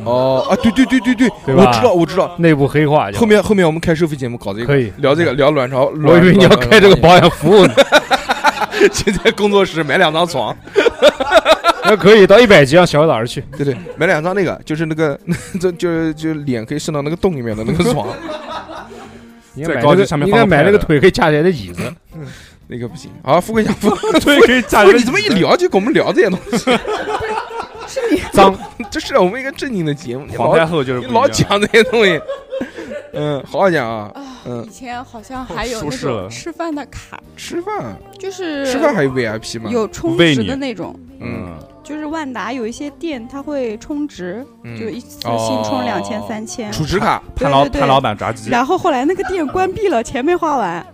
[0.06, 2.36] 哦啊，对对对对对，对我知道我知道。
[2.38, 4.92] 内部黑话后面后面我们开收费节目搞这个，可以。
[4.98, 5.86] 聊这个聊卵巢。
[6.06, 7.30] 我以为你要开这个保养。
[7.30, 7.74] 服务呢，
[8.92, 10.56] 现在工作室买两张床，
[11.86, 13.44] 那可以到一百级让小何老师去。
[13.58, 15.18] 对对，买两张那个，就是那个，
[15.60, 18.08] 就就就脸可以伸到那个洞里面的那个床，
[19.54, 21.82] 你应该买那个最高级上面应该买那个腿可以架起来的椅子，
[22.74, 23.12] 那个不行。
[23.24, 26.72] 好，富贵讲富贵， 对，可以站富贵你这么一聊就跟我们聊这些东西？
[28.34, 28.58] 脏。
[28.90, 32.20] 这是我们一个正经的节目，你皇老太后就是你老讲这些东西。
[33.14, 34.12] 嗯，好好讲啊。
[34.46, 39.70] 嗯以，前好像还有那种吃饭的卡，吃饭就是吃饭还有 VIP 吗？
[39.70, 46.70] 有充值的那种，嗯，就是万达有一些店它会充值，嗯就一次性充两千、三千。
[46.72, 50.86] 储值卡，潘老潘老板炸鸡，然后后来那个店关闭了，钱没花完。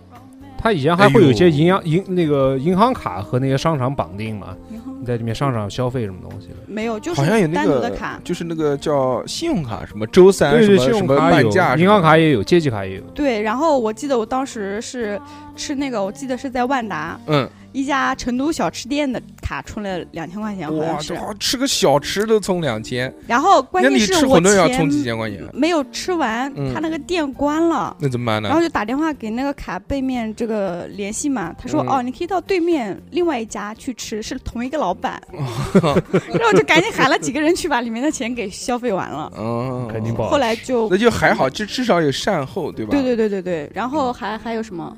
[0.60, 6.54] 他以前还会有一些银行银那个银行卡和那些商场绑定嘛，银行你在里面上上消费什么东西的。
[6.66, 8.20] 没有，就是好像有是单独那个的卡。
[8.22, 13.02] 就是那个叫信用卡，什么周三什么什么信用卡有，半价，银行卡也有，借记卡也有。
[13.14, 15.20] 对，然后我记得我当时是
[15.56, 21.14] 吃那个，我记得是在万达嗯，一家成都小吃店的卡，充了两千块钱，好哇，像是。
[21.16, 25.42] 好吃个小吃都充两千，然后关那你键是我吃馄饨要充几千块钱？
[25.52, 27.96] 没有吃完，嗯他那个店关了。
[27.98, 28.62] 那怎么办呢然后？
[28.62, 35.20] 就打电话给那个卡背面这个联系嘛，他说、嗯哦，你可以到对面另外一家去吃，是同一个老板。
[35.32, 39.32] 然后就赶紧喊了几个人去把里面的钱给消费完了。
[39.38, 42.90] 嗯，肯定不好后来就那就还好，就至少有善后，对吧？
[42.90, 44.96] 对对对对对，然后还还有什么？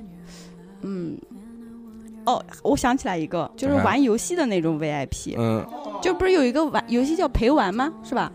[0.83, 1.17] 嗯，
[2.27, 5.65] 哦，我想起来一个，就是嗯玩游戏的那种 VIP，、嗯，
[6.03, 7.93] 就不是有一个玩游戏叫陪玩吗？
[8.03, 8.31] 是吧？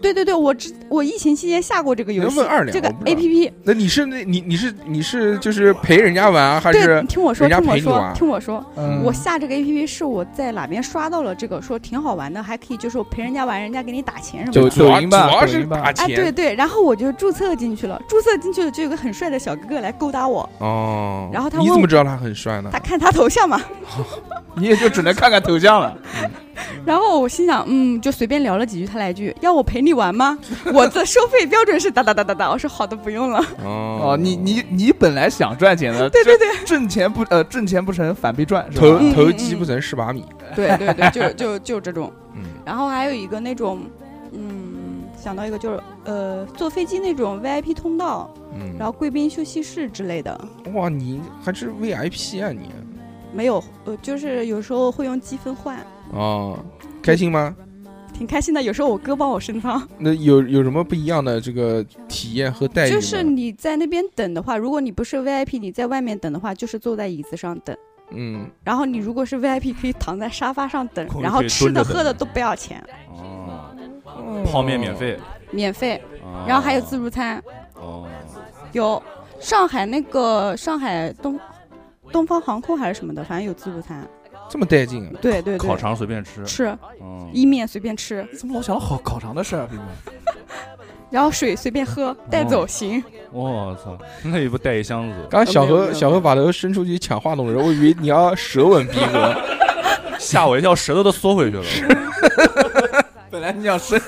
[0.00, 3.52] 对对对，我之我疫情期间下过这个游戏二，这个 A 道 P P。
[3.64, 14.70] 那你是那你你是你是就是陪人家玩啊还，是你听我说，听我说听我说，嗯我下这个 A P P 是我在哪边刷到了这个，说挺好玩的，还可以就是我陪人家玩，人家给你打钱什么的。
[14.70, 21.28] 主要抖音吧主要是抖音吧哎，打钱对对，然后我就注册进去了，注册进去了就有个很帅的小哥哥来勾搭我，哦。
[21.32, 22.78] 然后他问我你怎么知道他很帅呢他？
[22.78, 23.60] 看他头像嘛，
[24.56, 25.96] 你也就只能看看头像了。
[26.84, 30.38] 然后我心想，嗯，就随便聊了几句，他来一句要我陪你玩吗？
[30.72, 33.38] 我的收费标准是哒哒哒哒哒，我说好的，不用了。
[33.64, 38.98] 哦哦，你你你本来想赚钱的， 对对对挣挣钱不呃挣钱不成反被赚，是吧？
[39.14, 40.24] 投投机不成蚀把米。
[40.54, 42.12] 对对对，就 就就这种。
[42.34, 43.80] 嗯，然后还有一个那种，
[44.32, 50.40] 嗯，想到一个就是呃，坐飞机那种 VIP 通道，嗯，然后贵宾休息室之类的，
[50.74, 52.70] 哇，你还是 VIP 啊你？
[53.32, 55.78] 没有，呃，就是有时候会用积分换，
[56.12, 56.58] 哦，
[57.02, 57.54] 开心吗？
[58.12, 58.60] 挺开心的。
[58.60, 62.90] 有时候我哥帮我升舱，那有有什么不一样的这个体验和待遇？
[62.90, 67.76] 就是你在那边等的话，如果你不是 VIP，你在外面等的话，就是坐在椅子上等。
[68.10, 73.70] 嗯，然后你如果是 VIP，可以躺在沙发上等然后吃的喝的都不要钱，哦，
[74.50, 75.16] 泡面免费，
[75.50, 75.96] 免费。
[76.22, 77.42] 哦然后还有自助餐，
[77.74, 78.08] 哦，
[78.72, 79.02] 有
[79.40, 81.38] 上海那个上海东
[82.10, 84.08] 东方航空还是什么的，反正有自助餐。
[84.50, 85.10] 这么带劲啊！
[85.20, 89.68] 对对对，烤肠随便吃，吃嗯，意面随便吃，怎么老想到烤烤肠的事儿
[91.10, 93.02] 然后水随便喝，带走行。
[93.32, 99.34] 我操，那也不带一箱子，刚刚小何小何把头伸出去抢话筒的时候，我以为你要舌吻逼哥，
[100.18, 101.64] 吓我一跳，舌头都缩回去了。
[103.30, 104.00] 本来你想伸，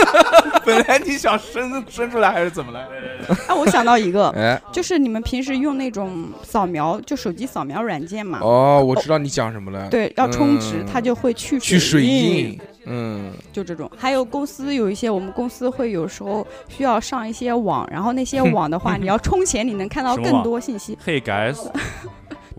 [0.64, 2.80] 本来你想伸伸出来还是怎么了？
[3.48, 13.90] 啊，我想到一个，哎，就是你们平时用那种扫描，就手机扫描软件嘛，哦，我知道你讲什么了，，对，要充值嗯它就会去去水印，嗯，就这种。
[13.96, 20.96] 还有公司有一些，我们公司会有时候需要上一些网，然后那些网的话，你要充钱，你能看到更多信息。
[21.04, 21.58] 嘿，guys，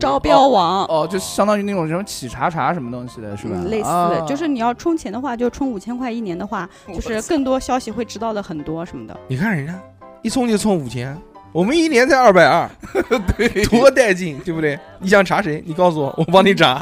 [0.00, 0.84] 招标网。
[0.86, 3.52] 哦，就相当于那种什么企查查什么东西的，是吧？
[3.54, 9.16] 嗯，类似，啊就是你要充钱的话，就充五千块一年的话，就是更多消息会知道的很多什么的。
[9.28, 9.78] 你看人家
[10.22, 11.16] 一充就充五千，
[11.52, 12.68] 我们一年才二百二，
[13.36, 14.78] 对，多带劲，对不对？
[14.98, 15.62] 你想查谁？
[15.66, 16.78] 你告诉我，我帮你查。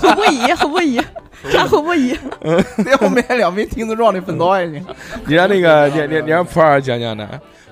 [0.00, 1.00] 侯伯仪，侯伯仪，
[1.52, 2.16] 查侯伯仪。
[2.84, 4.84] 在后面两边听着撞的粉刀已经。
[5.26, 7.28] 你让那个，你你你让普洱讲讲呢？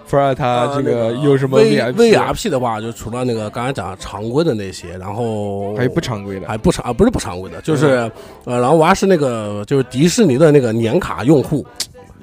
[0.08, 6.46] 普洱他这个有什么 V VIP？VIP 的话，就除了那个刚才讲常规的那些，然后还有不常规的？
[6.46, 8.10] 还不常啊，不是不常规的，就是
[8.44, 11.66] 呃，然后我还是那个就是迪士尼的那个年卡用户，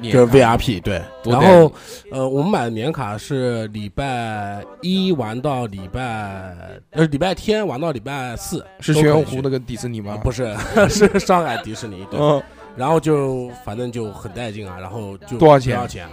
[0.03, 1.01] 就是 VIP 对。
[1.23, 1.71] 然后
[2.11, 6.55] 呃，我们买的年卡是礼拜一玩到礼拜
[6.91, 10.13] 呃礼拜天玩到礼拜四，是玄武湖那个迪士尼吗？
[10.13, 10.55] 啊不是
[10.89, 12.19] 是上海迪士尼对。
[12.19, 12.41] 嗯
[12.73, 16.11] 然后就反正就很带劲啊，然后就多少钱多少钱啊？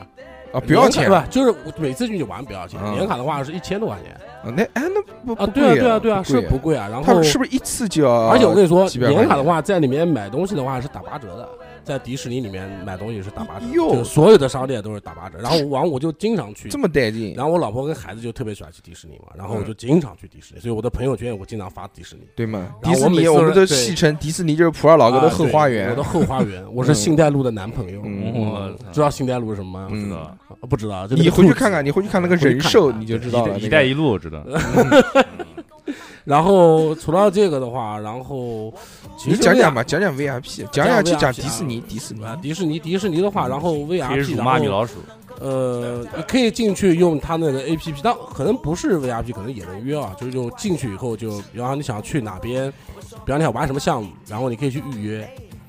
[0.52, 1.26] 啊，不要钱是吧？
[1.30, 5.02] 就是我每次进去玩不要钱，嗯年卡的话是一千多块钱啊那哎那
[5.34, 6.88] 不啊，对啊对啊对啊，是不贵啊。
[6.90, 8.28] 然后是不是一次就要？
[8.28, 11.48] 而且我跟你说，年卡的话，在里面买东西的话是打八折的。
[11.84, 15.38] 在迪士尼里面买东西是打八折，就所有的商店都是打八折。
[15.38, 22.22] 然后完我就经常去这，么带劲，然后我老婆跟孩子就特别喜欢去迪士尼嘛，然后我就经常去迪士尼，所以我的朋友圈我经常发迪士尼。
[22.36, 22.68] 对吗？
[22.82, 26.02] 迪士尼我们都戏称迪士尼就是普洱老哥的后花园我的。
[26.02, 28.02] 后花园，我是信贷路的男朋友。
[28.04, 29.88] 嗯我知道信贷路是什么吗？
[29.90, 30.36] 嗯知道，啊
[30.68, 33.58] 不知道，你回去看看，你回去看那个人兽，看看你就知道了。
[33.58, 34.44] 一带一路我知道，
[36.28, 38.70] 然后除了这个的话，然后
[39.16, 42.22] 其你实讲讲吧，讲讲 VIP，讲讲去讲 VIP 迪士尼，迪士尼。
[42.22, 44.96] 啊，迪士尼迪士尼的话，然后可以 VIP，辱然后骂米老鼠，
[45.40, 50.14] 呃，你可以进去用他那个 APP，但可能不是 VIP，可能也能约啊。
[50.20, 52.70] 就是就进去以后就，比方说你想去哪边，
[53.24, 55.26] 比方你想玩什么项目，然后你可以去预约，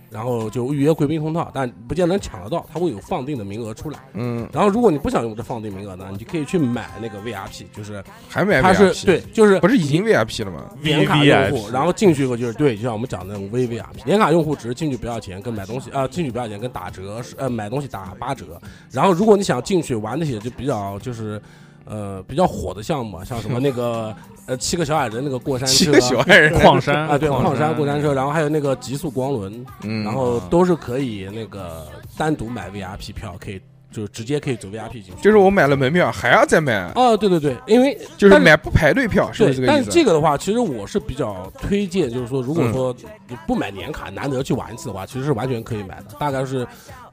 [0.10, 4.00] 然后就预约贵宾通道，但不见得能抢得到，它会有放定的名额出来。
[4.14, 9.06] 嗯，然后如果你不想用这放定名额呢，你就可以去买那个 VIP，就是还买它是 VIP？
[9.06, 10.70] 对，就是不是已经 VIP 了吗？
[10.82, 18.60] 年卡用户，然后进去以后就是对，就像我们讲的那种 VVIP，年卡用户只是进去不要钱，跟买东西啊、进去不要钱，跟打折是呃买东西打八折。
[18.92, 21.42] 然后如果你想进去玩那些就比较就是
[21.90, 24.16] 呃比较火的项目啊， 像什么那个
[24.46, 27.68] 呃七个小矮人那个过山车啊，七个小矮人，矿山啊对矿山。
[27.70, 31.86] 山过山车，然后还有那个极速光轮，嗯，然后都是可以那个
[32.18, 33.60] 单独买 VIP 票，可以
[33.92, 35.22] 就直接可以走 VIP 进去。
[35.22, 39.90] 就是我买了门票还要再买，哦，对对对，因为就是但是买不排队票，是不是这个意思？
[39.90, 42.96] 这个的话，其实我是比较推荐，就是说，如果嗯说
[43.28, 46.60] 你不买年卡，难得去玩一次的话，其实是完全可以买的，大概是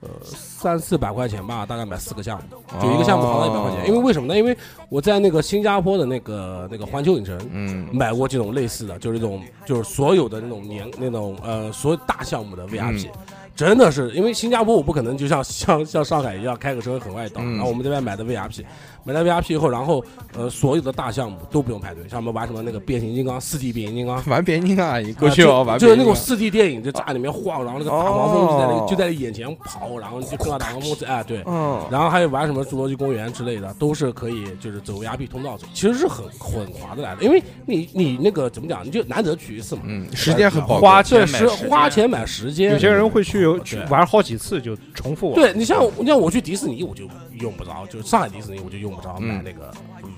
[0.00, 3.88] 呃三四百块钱吧，大概买四个项目，就一个项目好到一百块钱。
[3.88, 4.36] 因为为什么呢？
[4.36, 4.56] 因为
[4.88, 7.38] 我在那个新加坡的那个那个环球影城。
[7.52, 13.08] 嗯买过这种类似的，就是这种，就是所有的那种年那种呃，所有大项目的 VIP，、
[13.56, 17.56] 真的是因为新加坡我不可能就像像像上海一样开个车很外倒，嗯。
[17.56, 18.62] 然后我们这边买的 VIP，
[19.06, 20.04] 买了 VIP 以后，然后
[20.36, 24.22] 呃所有的大项目都不用排队，像我们玩什么那个变形金刚四 D 变形金刚。
[24.26, 41.70] 玩变形金刚啊，你过去啊哦，玩就就是那种四 D 电影，就在里面晃，然后那个大黄蜂就在那个就在你眼前跑，然后你就碰到大黄蜂，哎，对，嗯，然后还有玩什么侏罗纪公园之类的，都是可以就是走 VIP 通道走，其实是很很划得来的，因为你你那个怎么讲，你就难得去一次嘛，嗯，时间很宝贵，花钱买时间。
[41.70, 42.72] 花钱买时间。
[42.72, 45.34] 有些人会去有去玩好几次就重复玩。
[45.36, 47.04] 对你像你像我去迪士尼，我就
[47.40, 49.70] 用不着，就上海迪士尼我就用不着买那个
[50.02, 50.10] 嗯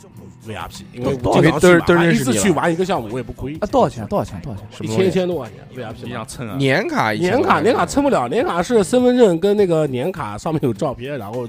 [0.47, 4.07] VIP，因为多我经常去都是都是玩一次你了去玩一个项目我也不亏啊，，多少钱？
[4.07, 4.41] 多少钱？
[4.41, 4.69] 多少钱？
[4.81, 11.47] 一千一么东西千多块钱 VIP 嘛一样蹭啊，年卡一千年卡多年卡蹭不了，年卡是身份证跟那个年卡上面有照片，然后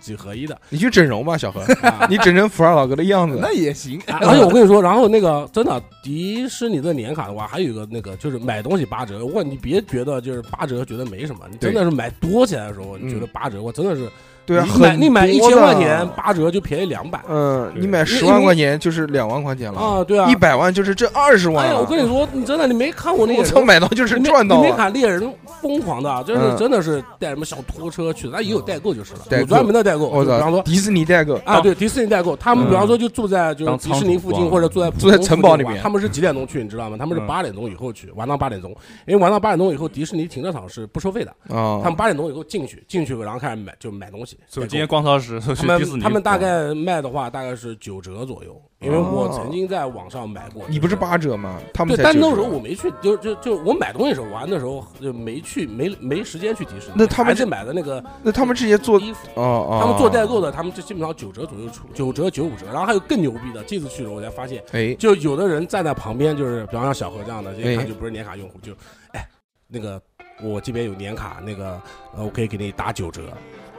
[0.00, 0.60] 几合一的。
[0.68, 3.98] 你去整容吧，小何，啊 你整成福尔老哥的样子，那也行。
[4.06, 9.24] 而且我跟你说，然后那个真的迪士尼的年卡的话，还有一个那个就是买东西八折。
[9.24, 14.06] 我你别觉得就是八折觉得没什么，你真的是买多起来的时候，你觉得八折，我真的是
[14.46, 20.04] 对啊，你买你买一千块钱，八折就便宜两百嗯，你买十万块钱就是两万块钱了，啊！
[20.04, 24.72] 对啊，一百万就是这二十万哎呀，我跟你说，你真的你没看过那个我操，买到就是赚到你没。
[24.74, 25.32] 看猎人
[25.62, 30.08] 疯狂的，真嗯是真的是带什么小拖车去的，那也有代购就是了，有专门的代购。
[30.08, 36.96] 我操，比方说迪士尼代购啊，对，迪士尼代购，他们嗯比方说就住在就是迪士尼附近，或者住在住在城堡里面他们是几点钟去，你知道吗？
[36.98, 38.70] 他们是嗯八点钟以后去，晚到八点钟，
[39.06, 41.30] 因为晚到八点钟以后，迪士尼停车场是不收费的。
[41.48, 44.33] 啊，他们八点钟以后进去，进去然后开始买，就买东西。
[44.34, 50.64] 代购走今天逛超市，他去迪士尼们他们大概卖的话，大概是九折左右，因为我曾经在网上买过。
[50.68, 51.60] 你不是八折吗？
[51.72, 56.94] 他们对，但那时候我没去，就就就我买东西时候，玩的时候就没去，没没时间去迪士尼。
[56.96, 62.66] 那他们还是买的那个那他们这些做衣服，哦哦，他们做代购的，他们就基本上九折左右出，九折九五折。
[62.66, 68.72] 然后还有更牛逼的，这次去了我才发现，哎，就有的人站在旁边，就是比方像小何这样的，一哎看就不是年卡用户，就
[69.12, 69.26] 哎
[69.68, 70.00] 那个
[70.42, 71.80] 我这边有年卡，那个
[72.16, 73.22] 呃我可以给你打九折。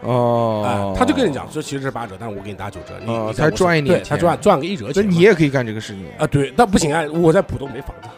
[0.02, 0.94] 哦。
[0.96, 4.00] 哎，，他就跟你讲，这其实是八折，但是我给你打九折，你哦你在我他赚一点。
[4.00, 5.10] 对他钱赚赚个一折那钱。
[5.10, 8.10] 你也可以干这个事情，啊，对，那不行啊，我在浦东没房子，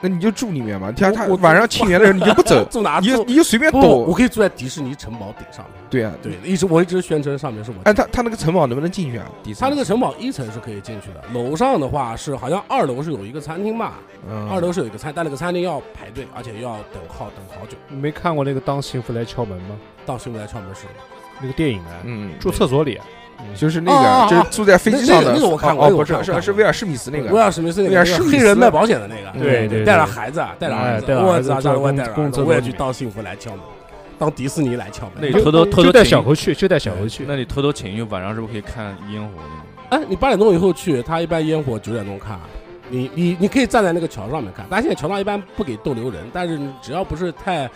[0.00, 0.92] 那你就住里面嘛。
[0.92, 3.06] 他他我晚上庆元的时候你就不走， 住哪住？
[3.06, 4.14] 你就你就随便躲，我。
[4.14, 5.74] 可以住在迪士尼城堡顶上面。
[5.88, 7.76] 对啊，对，一直我一直宣称上面是我。
[7.84, 9.26] 哎，他他那个城堡能不能进去啊？
[9.42, 13.94] 第他那个城堡一层是可以进去的，楼上的话是好像二楼是有一个餐厅吧，
[14.28, 17.76] 嗯二楼是有一个餐，但那个餐厅要排队，而且要等号等好久。
[17.88, 19.76] 你没看过那个《当幸福来敲门》吗？
[20.06, 20.86] 当幸福来敲门是
[21.40, 23.06] 那个电影啊，嗯，住厕所里啊，
[23.54, 29.84] 就是那个，就是住在飞机上的那个那个我看过哦，那个不是是是威尔史密斯那个，威尔史密斯那个黑人卖保险的那个，对对对。
[29.84, 33.60] 带着孩子，啊，带着孩子，哎带着我操，带着儿子，公公我也去当幸福来敲门，
[34.18, 35.14] 当迪士尼来敲门。
[35.20, 37.24] 那你偷偷偷就带小猴去，就带小猴去。
[37.26, 39.30] 那你偷偷请去，晚上是不是可以看烟火
[39.90, 40.04] 那种？
[40.04, 42.38] 哎，你八点钟以后去，他一般烟火九点钟看。
[42.92, 47.70] 你你你可以站在那个桥上面看，但现在桥上一般不给逗留人，但是只要不是太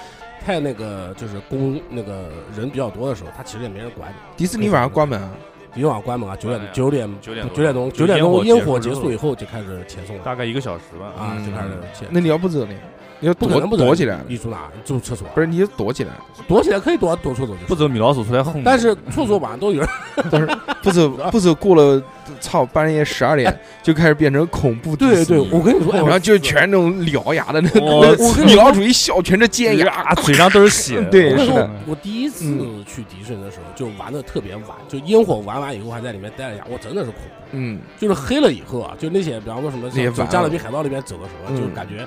[0.44, 2.24] 太那个就是公那个
[2.56, 4.16] 人比较多的时候，他其实也没人管你。
[4.36, 5.30] 迪士尼晚上关门啊，
[5.74, 11.06] 今晚关门啊，九点九点九点九点钟九点钟烟烟火火结束以后就开始遣送了大概一个小时吧。
[11.18, 12.08] 啊，嗯就开始遣。
[12.10, 12.74] 那你要不走呢？
[13.20, 14.68] 你要不可能不走躲起来，你住哪？
[14.74, 15.32] 你住厕所啊？
[15.34, 16.12] 不是你躲起来，
[16.46, 18.64] 躲起来可以躲，躲厕所就不走，米老鼠出来轰你。
[18.64, 19.88] 但是厕所晚上都有人，
[20.84, 22.02] 不走 不走，过了
[22.40, 31.00] 操半夜十二点 就开始变成恐怖迪对对，士尼我跟你说，哎然后就全那种獠牙的那我个，米老鼠一笑全是尖牙，啊， 嘴上都是血。
[31.10, 37.28] 对我跟你说是的，我第一次嗯去迪士尼的时候，就玩的特别晚，就烟火玩完以后还在里面待了一下，我真的是恐怖。
[37.52, 42.06] 嗯，就是黑了以后啊，就那些，比方说什么那些加勒比海盗那边走的时候，嗯就感觉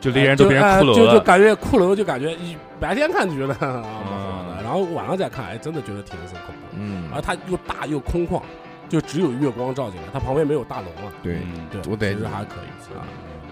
[0.00, 1.20] 就猎人都变成骷髅了就就。
[1.20, 6.61] 感觉骷髅，就感觉一白天看就觉得啊蛮好的，嗯然后晚上再看，哎，真的觉得挺是恐怖。
[6.76, 8.40] 嗯而它又大又空旷，
[8.88, 11.12] 就只有月光照进来，它旁边没有大龙啊。
[11.22, 13.04] 对，嗯对，其实还可以啊。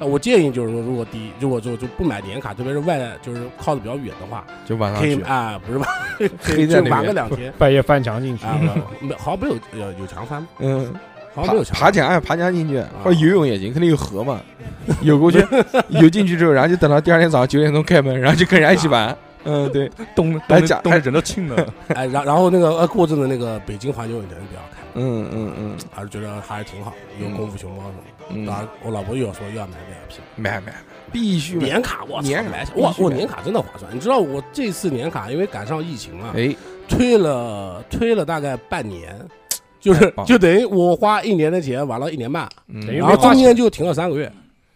[0.02, 5.86] 那我建议就是说，如果第一，如果就就不买年卡，特别是外就是靠的比较远的话，就晚上去，可以啊，不是吧？
[6.42, 8.58] 可黑以就在那玩个两天 半夜翻墙进去，啊，
[9.00, 10.90] 没好像没有有有墙翻，嗯，
[11.34, 14.40] 爬好像没有墙爬墙哎，爬墙进去，或者游泳也行，肯定有河嘛，
[15.02, 15.44] 游过去，
[15.90, 19.14] 游进去之后，然后就等到第二天早上九点钟开门，然后就跟人家一起玩。
[19.44, 21.74] 嗯，对，冻还假冻得人都青了。
[21.94, 25.76] 哎，然然后那个呃过阵的那个北京环球影城比较开，嗯嗯嗯。
[25.90, 28.24] 还是觉得还是挺好的，有嗯功夫熊猫什么的。
[28.32, 30.74] 嗯，当然，我老婆又要说又要买 VIP 买买，
[31.10, 31.56] 必须。
[31.56, 33.90] 年卡，我年买哇，我年卡真的划算。
[33.94, 36.54] 你知道我这次年卡因为赶上疫情了，哎，
[36.88, 39.18] 推了推了大概半年，
[39.80, 42.86] 就是就等于我花一年的钱玩了一年半，嗯。
[42.94, 44.30] 然后中间就停了三个月，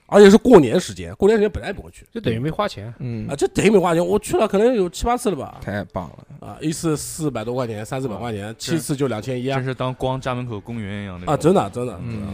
[0.07, 2.07] 而且是过年时间，过年时间本来也不会去。
[2.13, 2.93] 就等于没花钱。
[2.99, 3.29] 嗯。
[3.29, 6.47] 啊，，就等于没花钱，我去了可能有七八次了吧，太棒了。
[6.47, 9.57] 啊，一次四百多块钱，三四百块钱，七次就两千一啊。
[9.57, 12.13] 真，是当光家门口公园一样的啊，真的真的，嗯。
[12.13, 12.29] 真的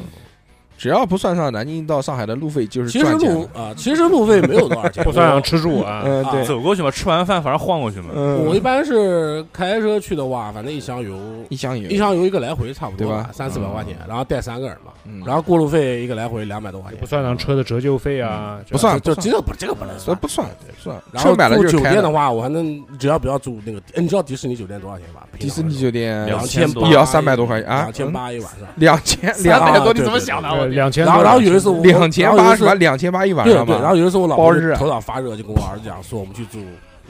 [0.80, 3.34] 只要不算上南京到上海的路费，就是其实赚钱的。
[3.34, 8.06] 路啊，其实路费没有多少钱，不算上吃住啊，嗯，对，走过去嘛，吃完饭反正晃过去嘛。
[8.14, 11.14] 嗯，我一般是开车去的话，反正一箱油，
[11.50, 20.96] 一箱油一，箱油一个来回差不多对吧三四百块钱，然后带三个人嘛，嗯然后过路费一个来回两百多块钱不，算上车的折旧费啊，不算就就这个不这个不能算，不算不算。
[21.12, 21.88] 然后车买了住就是开的。
[21.90, 25.28] 酒店的话，我还能只要不要住那个，哎，你知道迪士尼酒店多少钱吧？
[25.38, 28.66] 迪士尼酒店两千多也要三百多块钱啊两千八一晚上。
[28.76, 30.69] 两千两百多，你你怎么想的怎么想的？
[30.69, 32.44] 呃两千然后然后有一次我两千八是吧？
[32.44, 33.78] 然后有一次两千八一晚对对，上吧？
[33.80, 36.58] 然后有一次我老婆头脑发热，就跟我儿子讲说，我们去住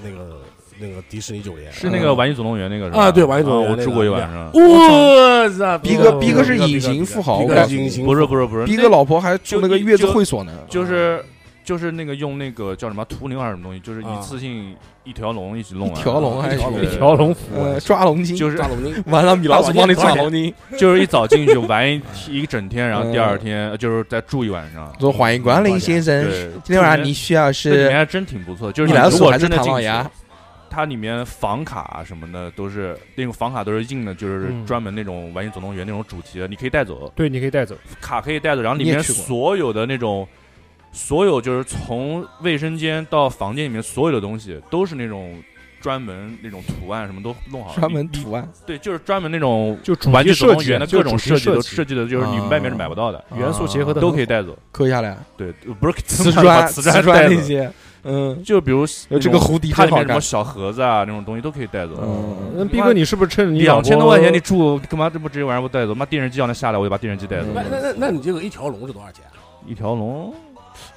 [0.02, 0.38] 那个
[0.78, 1.70] 那个迪士尼酒店。
[1.72, 3.04] 是那个玩具总动员那个是吧？
[3.04, 4.50] 啊对玩具总动员那个啊我住过一晚上。
[4.52, 5.78] 我操！
[5.78, 7.52] 逼哥哦逼哥是隐形富豪，不
[8.16, 10.52] 是不是不是，逼哥老婆还住那个月子会所呢。
[10.68, 11.24] 就是
[11.70, 14.18] 就是那个用那个叫什么图灵还是什么东西，就是啊。
[14.18, 15.96] 一次性一条龙一起弄完。
[15.96, 24.92] 一条龙还是一条龙服抓龙筋，就是抓龙筋，完了米老鼠帮你抓龙筋，就是一早进去玩一一整天，然后第嗯二天就是再住一晚上。
[24.98, 30.10] 说欢迎光临先生，对，今天晚上你需要是这里面还真挺不错，就是米老如果鼠还是真的进去唐老鸭？
[30.72, 34.66] 它里面房卡啊什么的都是那种房卡都是印的，就是嗯。
[34.66, 37.76] 专门那种玩具总动员那种主题的，你可以带走，对，你可以带走。
[38.00, 40.26] 卡可以带走，然后里面所有的那种，
[40.92, 45.42] 所有就是从卫生间到房间里面所有的东西都是那种
[45.80, 54.56] 专门那种图案什么都弄好了， 专门图案，对，就是专门那种就玩具题设计总动员的各种设计都设设计的就是你啊外面是买不到的，元素结合的都可以带走。
[54.72, 57.72] 抠下来，对，不是瓷把砖瓷砖那些，
[58.02, 61.94] 嗯，就比如呃这个蝴蝶真好看它里面什么，小盒子啊那种东西都可以带走。
[62.02, 65.08] 嗯，那逼哥，你是不是趁着你两千多块钱你住干嘛？
[65.08, 65.94] 这不直接晚上不带走？
[65.94, 67.46] 妈电视机让他下来，我就把电视机带走。
[67.54, 69.38] 那那那那你这个一条龙是多少钱啊？
[69.66, 70.34] 一条龙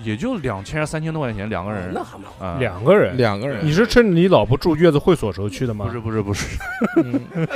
[0.04, 2.45] 也就两千三千多块钱两个人那还蛮好。
[2.45, 2.58] 啊。
[2.60, 3.16] 两个人？
[3.18, 5.86] 两个人，你是趁着你老婆住月子会所时候去的吗？
[5.86, 6.58] 不是不是不是，
[7.04, 7.47] 嗯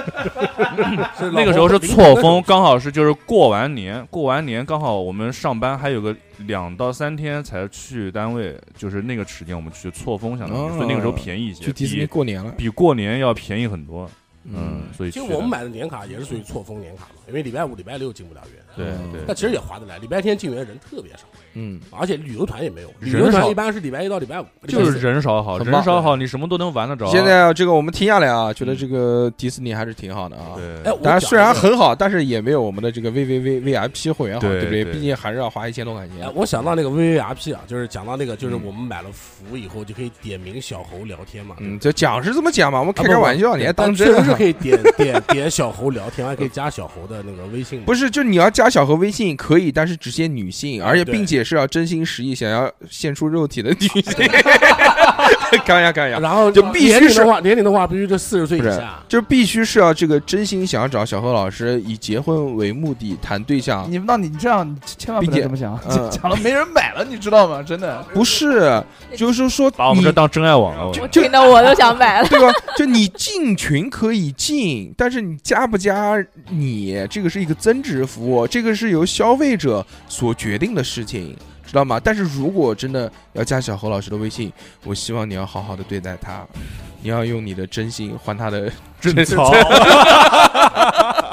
[1.34, 14.10] 那个时候是错峰，刚好是就是过完年，过完年刚好我们上班还有个两到三天才去单位，就是那个时间我们去错峰，相当于，哦所以那个时候便宜一些，去迪士尼比过年了，比过年要便宜很多。
[14.50, 19.98] 嗯，所以其实我们买的年卡也是属于错峰年卡嘛，因为礼拜五、礼拜六进不了园，对嗯对但其实也划得来。
[19.98, 21.24] 礼拜天进园人特别少，
[21.54, 27.06] 嗯，而且旅游团也没有，旅游团一般是礼拜一到礼拜五，就是人少好，人少好，你什么都能玩得着。
[27.08, 30.54] 现在这个我们听下来啊，觉得这个迪士尼还是挺好的啊。
[30.56, 34.86] 对，哎，当然，虽然很好，但是也没有我们的这个 V V V V I P 会员好，对对不对？
[34.86, 36.32] 毕竟还是要花一千多块哎钱。
[36.36, 41.56] 我想到那个 VVRP 啊，就是讲到那个，就是嗯我们买了服以后就可以点名小猴聊天嘛。
[41.60, 44.20] 嗯，就讲是这么讲嘛，我们啊，开开玩笑，你还当真啊？
[44.20, 47.82] 确实是可以点点点小猴聊天，还可以加小猴的那个微信。
[47.84, 54.04] 不是，就你要加小何微信可以，但是只限女性，而且并且是要真心实意想要献出肉体的女性。
[55.66, 59.00] 开玩笑，开玩笑，然后就必须是年龄的话，年龄的话必须是四十岁以下。
[59.08, 67.64] 就必须是要这个真心想要找小何老师以结婚为目的谈对象，你那你这样千万不能这么想，嗯讲了没人买了，你知道吗？
[67.64, 68.84] 真的，不是，
[69.16, 70.88] 就是说你把我们这当真爱网了。
[70.88, 72.28] 我我听的我都想买了。
[72.28, 72.52] 对吧？
[72.78, 76.14] 就你进群可以进，但是你加不加
[76.50, 81.36] 你，这个是一个增值服务，这个是由消费者所决定的事情，
[81.66, 82.00] 知道吗？
[82.04, 84.52] 但是如果真的要加小何老师的微信，
[84.84, 86.46] 我希望你要好好的对待他，
[87.02, 89.52] 你要用你的真心换他的真操，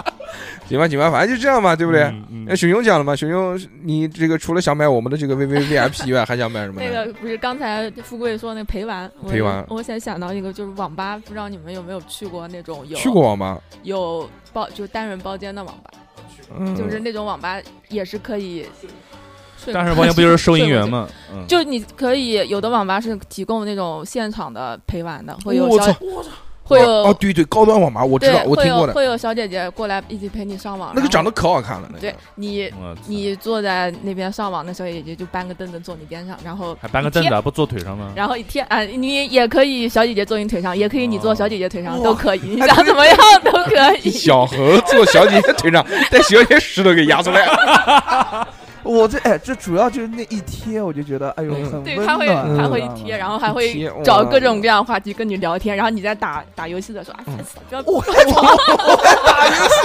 [0.69, 2.03] 行吧，行吧，反正就这样吧，对不对？
[2.05, 6.83] 嗯那熊熊讲了嘛，熊熊，你这个除了想买我们的这个 V V V I P 以外，还想买什么？
[6.83, 15.91] 那个不是刚才富贵说那陪玩，我陪玩我现在想到一个就是网吧，不知道你们有没有去过那种有去过网吧，有包就单人包间的网吧，
[16.59, 17.59] 嗯就是那种网吧
[17.89, 18.67] 也是可以
[19.57, 19.73] 睡。
[19.73, 20.87] 但是完全不就是收银员？
[20.87, 21.09] 吗？
[21.33, 26.31] 嗯，就你可以有的网吧是提供那种现场的陪玩的，会有小我操，
[26.65, 32.01] 会有哦，对对，高端网吧我知道，我会听过的，有会有小姐姐过来一起陪你上网，那个长得可好看了，那个。
[32.01, 32.73] 对你
[33.07, 38.13] 你坐在那边上网，那小姐姐就搬个凳子坐你边上，然后还搬个凳子啊，不坐腿上吗？
[38.17, 44.11] 然后一贴啊，你也可以小姐姐坐你腿上，也可以你坐哦小姐姐腿上，哇都可以， 你想怎么样都可以。
[44.11, 47.45] 小何坐小姐姐腿上，带小姐屎都给压出来，
[48.85, 59.81] 我这哎，这主要就是那一贴，我就觉得哎呦嗯很对，他会温暖，他会知道吗一贴，然后还会找各种各样的话题跟你聊天，然后你在打打游戏的时候烦死了，不要我 还我还打游戏，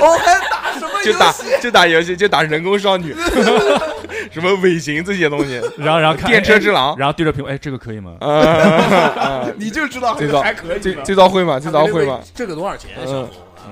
[0.00, 1.44] 我还打什么就打游戏？
[1.60, 3.14] 就打游戏，就打人工少女，
[4.32, 8.12] 什么尾行这些东西，然后然后看电车之狼，然后对着屏幕，哎，这个可以吗？
[9.56, 11.60] 你就知道这招还可以这这招会吗？
[11.62, 12.20] 这招会吗？？
[12.34, 12.90] 这个多少钱？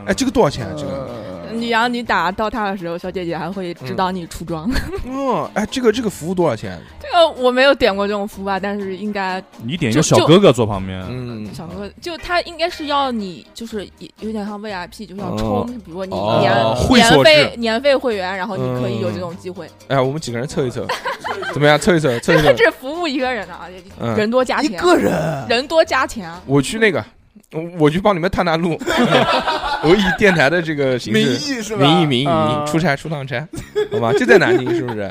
[0.06, 0.72] 哎，这个多少钱啊？
[0.76, 1.27] 这个，呃
[1.60, 4.70] 你然后你打到他的时候，小姐姐还会指导你出装。
[5.06, 6.78] 哦，哎，这个这个服务多少钱？
[7.00, 15.36] 这个我没有点过这种服务啊，但是应该你点一个小哥哥坐旁边，嗯，小哥哥就他应该是要你就是也有点像 VIP，就是要哦
[15.66, 19.68] 充，比如说你哦年年费年费会员，然后你可以有嗯这种机会。
[19.88, 20.86] 哎，我们几个人凑一凑，
[21.52, 21.78] 怎么样？
[21.78, 22.52] 凑一凑，凑一凑。
[22.56, 23.68] 这服务一个人的啊，
[24.00, 26.28] 嗯人多加一钱，个人，人多加钱。
[26.28, 27.04] 啊我去那个，
[27.52, 28.78] 我我去帮你们探探路，
[29.82, 31.80] 我以电台的这个形名式，义是吧？
[31.82, 33.46] 名义名义啊名义出差出趟差，
[33.90, 34.12] 好吧？
[34.12, 35.10] 就在南京，是不是？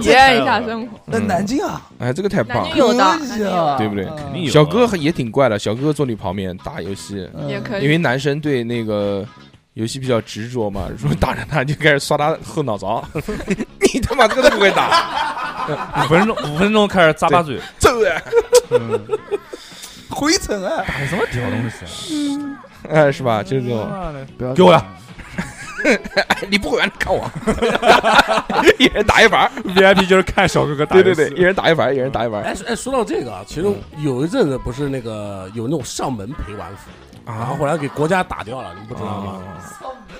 [0.00, 0.98] 体验一下生活。
[1.06, 3.00] 那嗯南京啊，哎，这个太棒了可以
[3.50, 9.26] 啊，对不对啊肯定有小哥也挺怪的，小哥坐你旁边打游戏，嗯也可以，因为男生对那个
[9.74, 13.04] 游戏比较执着嘛，如果打着他就开始刷他后脑勺，
[13.92, 15.66] 你他妈这个都不会打，
[16.04, 18.22] 五分钟五分钟开始咂巴嘴，揍啊！
[20.10, 22.62] 嗯，回程啊，打什么屌东西啊？
[22.88, 23.42] 哎，是吧？
[23.42, 24.84] 就是这种，给我的
[25.84, 25.98] 哎，
[26.50, 27.30] 你不会玩，看我，
[28.78, 33.66] 一人打一盘，VIP 就是看小哥哥打，对对对，一人打一盘，一人打一盘哎说哎，说到这个啊，其实
[33.98, 39.42] 有一阵子不是那个有那种上门陪玩服务，然后后来给国家打掉了，你不知道吗？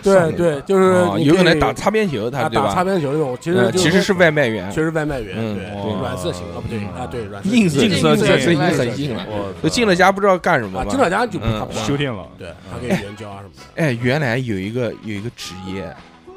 [0.02, 2.84] 对对，就是有可能打擦边球，他打擦？
[2.84, 10.98] 边球那种，其实其实是外卖员确，实外卖员，嗯对对软色情啊，不对啊，对软色硬色硬色硬色情已经很硬了，进了家不知道干什么进。
[10.98, 15.92] 了家就不嗯他不玩修电了，对，他可以援交啊什么的哎，原来有一个有一个职业，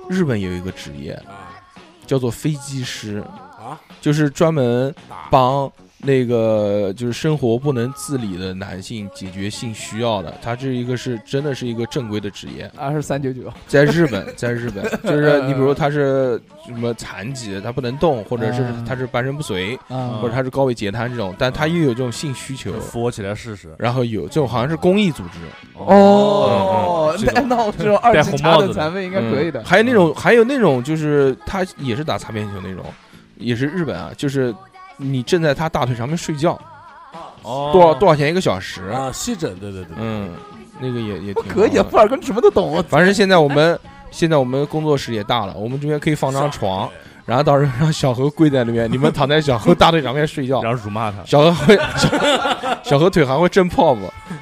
[0.09, 1.61] 日本有一个职业啊
[2.07, 3.23] 叫做飞机师，
[3.59, 5.71] 啊，就是专门打帮
[6.01, 10.33] 那个就是生活不能自理的男性解决性需要的。
[10.41, 22.71] 他这一个是真的是一个正规的职业，二是三九九，在日本， 在日本就是你比如说他是什么残疾，他不能动，或者是嗯他是半身不遂，啊或者他是高位截瘫这种，但他又有这种性需求。
[22.79, 23.75] 扶我起来试试。
[23.77, 25.39] 然后有这种好像是公益组织，
[25.75, 29.65] 哦嗯嗯，那那我这种二级红帽子的残废应该可以的嗯。
[29.65, 32.85] 还有那种，还有那种，就是他也是打擦边球那种，
[33.37, 34.53] 也是日本啊，就是
[35.01, 36.59] 你正在他大腿上面睡觉，
[37.41, 38.83] 哦多少多少钱一个小时？
[38.89, 40.29] 啊，吸枕，对对对，嗯，
[40.79, 42.69] 那个也也挺可以啊，富尔根什么都懂。
[42.69, 43.79] 我反正现在我们
[44.11, 46.89] 现在我们工作室也大了，我们这边可以放张床，
[47.25, 52.09] 然后到时候让小何跪在那边，你们躺在小何大腿上面睡觉，然后辱骂他，小何会小
[52.83, 54.01] 小何腿还会震泡泡，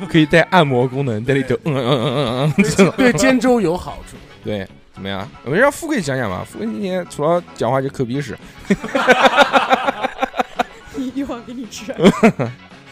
[0.10, 2.93] 可以带按摩功能，在里头嗯嗯嗯嗯嗯嗯这种。
[2.97, 4.18] 对肩周有好处。
[4.43, 5.30] 对，怎么样？
[5.43, 6.45] 我们让富贵讲讲吧。
[6.49, 8.38] 富贵今天除了讲话就抠鼻屎，
[10.98, 11.93] 一会儿给你吃。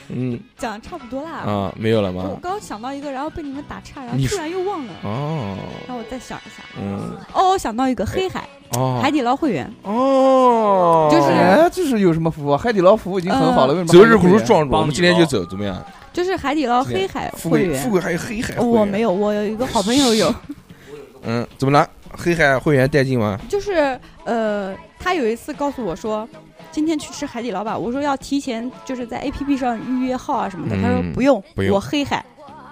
[0.08, 1.32] 嗯讲的差不多啦。
[1.32, 2.36] 啊，没有了吗我？
[2.40, 6.64] 刚想到一个，然后被你们打岔，然后突然又忘了，哦，让我再想一下。
[6.80, 8.48] 嗯，哦，我想到一个黑海
[8.78, 12.56] 哦，海底捞会员，哦，就是哎，这是有什么服务？
[12.56, 15.84] 海底捞服务已经很好了，为什么择日不如撞日，我们今天就走，怎么样？
[16.14, 17.82] 就是海底捞黑海会员。
[17.82, 20.32] 富贵还有黑海，我没，有，我有一个好朋友有，
[21.26, 21.90] 嗯，怎么了？
[22.16, 23.40] 黑海会员带劲吗？
[23.50, 26.30] 就是呃，他有一次告诉我说，
[26.76, 27.78] 今天去吃海底捞吧。
[27.78, 30.76] 我说要提前就是在 A P P 上预约号啊什么的。
[30.76, 31.74] 他说嗯不用，不用。
[31.74, 32.24] 我黑海。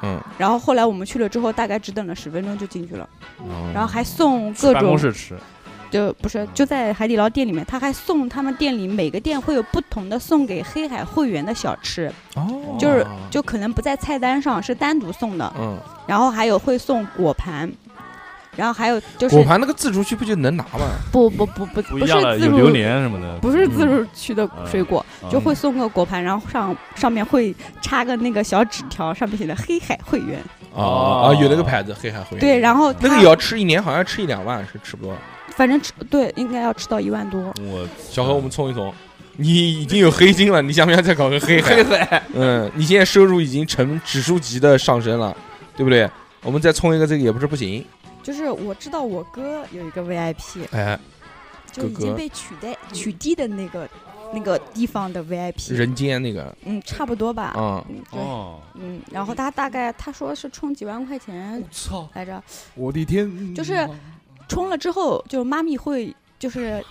[0.01, 3.72] 嗯，然后后来我们去了之后，大概只等了十分钟就进去了，哦。
[3.74, 5.38] 然后还送各办公种室吃，
[5.89, 12.76] 就不是就在海底捞店里面，他还送他们店里每个店会有不同的送给黑海会员的小吃，哦。
[12.78, 15.54] 就是就可能不在菜单上，是单独送的。
[15.58, 17.72] 嗯，然后还有会送果盘，
[18.56, 20.86] 然后还有就是果盘那个自助区不就能拿吗？
[21.12, 30.39] 不不不不不是自助有榴莲什么的，不是自助区的嗯水果，嗯就会送个果盘，然后上上面会插个那个小纸条，上面写的黑海会员。
[30.74, 32.39] 哦啊，有那个牌子黑海会员。
[32.39, 35.16] 对，然后那个也要吃一年，好像吃一两万是吃不多。
[35.56, 37.54] 反正吃对应该要吃到一万多。
[37.62, 38.91] 我小何，我们冲一冲，
[39.38, 41.76] 你已经有黑金了，你想不想再搞个黑海？
[41.84, 45.36] 黑海，嗯，你现在收入已经呈指数级的上升了，
[45.78, 46.10] 对不对？
[46.41, 47.86] 我们再冲一个这个也不是不行。
[48.24, 50.97] 就是我知道我哥有一个 VIP，哎，
[51.71, 53.88] 就已经被取代取缔的那个
[54.34, 57.53] 那个地方的 VIP，人间那个，嗯，差不多吧。
[57.55, 62.09] 嗯，嗯，对，哦，嗯，然后他大概他说是充几万块钱操！
[62.13, 62.41] 来着，
[62.76, 63.88] 我的天，就是
[64.47, 66.84] 充了之后，就妈咪会就是，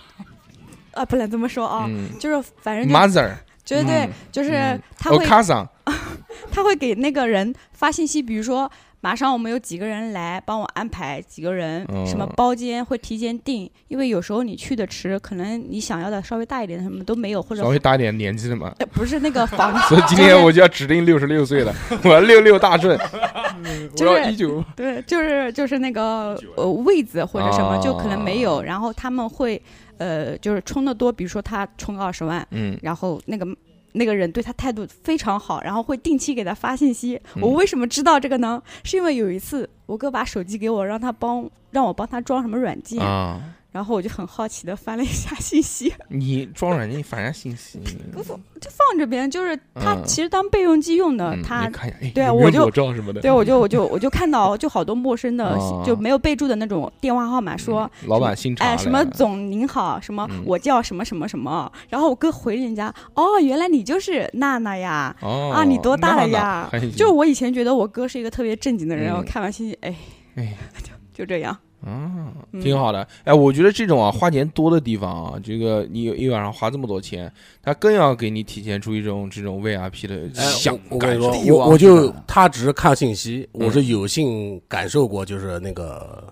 [0.93, 2.07] 啊，不能这么说啊，嗯。
[2.19, 4.09] 就是反正就，mother，对对，嗯。
[4.31, 4.81] 就是嗯。
[4.97, 5.25] 他会
[6.51, 8.71] 他会给那个人发信息，比如说
[9.03, 18.73] 马上我们有几个人来帮我安排几个人，什么哦包间会提前订，因为有时候你去的迟，可能你想要的稍微大一点的什么都没有，或者稍微大一点年纪的嘛。
[18.79, 21.75] 呃 不是那个房， 所以今天我就要指定六十六岁了，
[22.05, 24.63] 我要六六大顺，我就是要一九。
[24.73, 29.61] 对，就是就是那个呃位子或者什么就可能没有，哦然后他们会
[29.97, 33.45] 呃就是充的多，比如说他充二十万，嗯，然后那个
[33.93, 37.19] 那个人对他态度非常好，然后会定期给他发信息。
[37.35, 38.61] 嗯我为什么知道这个呢？
[38.83, 43.39] 是因为有一次我哥把手机给我，让他帮让我帮他装什么软件，啊，
[43.73, 47.79] 然后我就很好奇的翻了一下信息， 你装软件反正信息，
[48.13, 50.03] 不就放这边，就是他嗯。
[50.05, 52.69] 其实当备用机用的，嗯他你看一下，哎对啊我就
[53.19, 60.43] 对，我就我就我就看到就好多陌生的，哦就没有备注的那种电话号码，说嗯老板姓哎，什么总您好，什么嗯。
[60.45, 66.69] 我叫什么什么什么，然后我哥回人家，哦，原来你就是娜娜呀，哦啊，你多大了呀？
[66.95, 69.17] 就是我以前觉得我哥是一个特别正经的人，嗯。
[69.17, 69.95] 我看完信息，哎，
[70.35, 70.53] 哎。
[71.13, 73.07] 就这样，啊，嗯挺好的。
[73.23, 77.31] 哎，我觉得这种啊，花钱多的地方啊，这个你一晚上花这么多钱，
[77.61, 81.31] 他更要给你体现出一种这种 VIP 的哎，想我我跟感受。
[81.35, 86.23] 你说，我我就他只是看信息，嗯我是有幸感受过，就是那个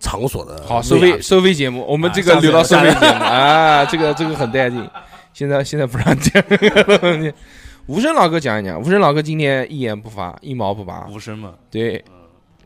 [0.00, 4.86] 场所的好，收费收费节目，我们啊这个留到收费节目啊，这个这个很带劲。
[5.32, 7.32] 现在现在不让讲这个东西。
[7.86, 12.04] 无声老哥讲一讲，无声老哥今天一言不发，一毛不拔，无声嘛，对，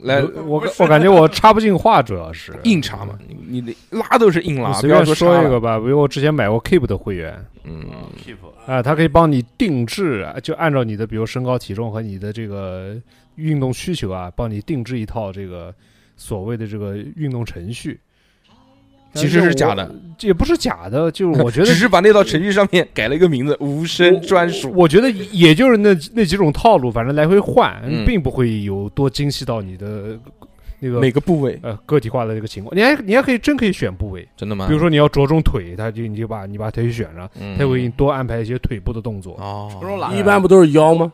[0.00, 7.82] 来我我感觉我插不进话，主要是 硬插嘛，你你得拉都是硬拉，随便不要说一个吧，比如我之前买过 Keep 的会员，嗯
[8.22, 8.36] ，keep。
[8.66, 12.94] 啊，它可以帮你定制，啊就按照你的比如身高体重和你的这个
[13.36, 15.74] 运动需求啊，帮你定制一套这个
[16.16, 17.98] 所谓的这个运动程序。
[19.16, 24.72] 其实是假的，这也不是假的，就是 我觉得只是把那套程序上面改了一个名字，无声专属。
[24.74, 30.18] 我觉得也就是那那几种套路，反正来回换，嗯并不会有多精细到你的
[30.78, 32.76] 那个每个部位呃个体化的这个情况。
[32.76, 34.66] 你还你还可以真可以选部位，真的吗？
[34.68, 39.34] 比如说你要着重腿，他就你就把你把腿选上，嗯，他会给你多安排一些腿部的动作。
[39.34, 39.70] 哦，
[40.14, 41.10] 一般不都是腰吗？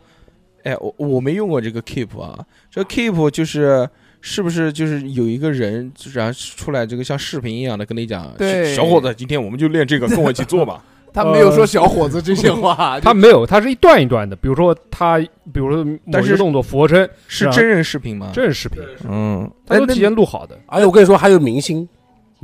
[0.64, 2.38] 哎，我我没用过这个 Keep 啊，
[2.70, 3.88] 这 Keep 就是
[4.22, 10.82] 是不是就是有一个人，然后出来这个像视频一样的跟你讲，对小伙子，今天我们就练这个，跟我一起做吧。
[11.14, 14.34] 他没有说小伙子这些话，他没有，他是一段一段的。
[14.34, 15.18] 比如说他，
[15.52, 18.30] 比如说某但是一个动作俯卧撑，是真人视频吗？
[18.32, 20.58] 真人视频，嗯，他都提前录好的。
[20.64, 21.88] 而且我跟你说，还有明星，什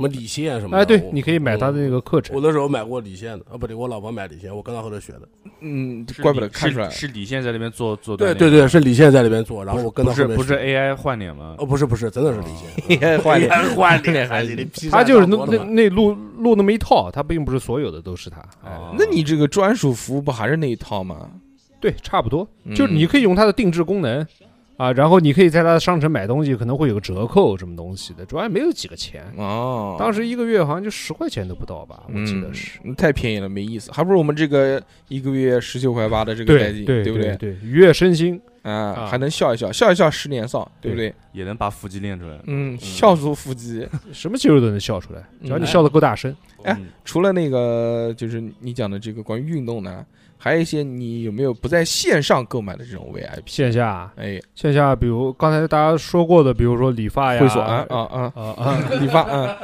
[0.01, 0.77] 么李现什么的。
[0.77, 2.41] 哎，对，你可以买他的那个课程我。
[2.41, 5.21] 那时候买过李现的，啊，不对，我老婆买李现，我跟他后头学的。
[5.61, 11.55] 嗯，怪不得看出来是是李现在那边做做对对对，是李现在那边做，然后我跟不她后面是不是 AI 换脸吗？
[11.57, 12.99] 哦，不是不是，真的是李现。
[12.99, 18.41] AI 换脸换脸 还还行他就是那那那录录那么一套，他并不是所有的都是他。
[18.97, 21.29] 那你这个专属服务不还是那一套吗？
[21.81, 24.25] 对，差不多，嗯就是你可以用它的定制功能
[24.79, 29.25] 啊，然后你可以在他的商城买东西，可能会有个折扣什么东西的，主要也没有几个钱。
[29.35, 32.79] 哦，当时一个月好像就十块钱都不到吧，我记得是。
[32.85, 37.35] 嗯太便宜了，没意思，还不如我们这个一个月十九块八的这个代对金，对不对？
[37.35, 38.39] 对，愉悦身心。
[38.61, 41.13] 啊，啊还能笑一笑，笑一笑十年少，对不对？
[41.31, 42.37] 也能把腹肌练出来。
[42.45, 43.87] 嗯，笑出腹肌。
[44.11, 46.35] 什么肌肉都能笑出来，只要你嗯笑得够大声。
[46.63, 50.05] 哎嗯除了那个，就是你讲的这个关于运动呢，
[50.41, 53.41] 还有一些你有没有不在线上购买的这种 VIP？
[53.45, 59.57] 线下，哎，线下，比如刚才大家说过的，比如说理发呀，会所啊啊啊，啊啊 理发啊，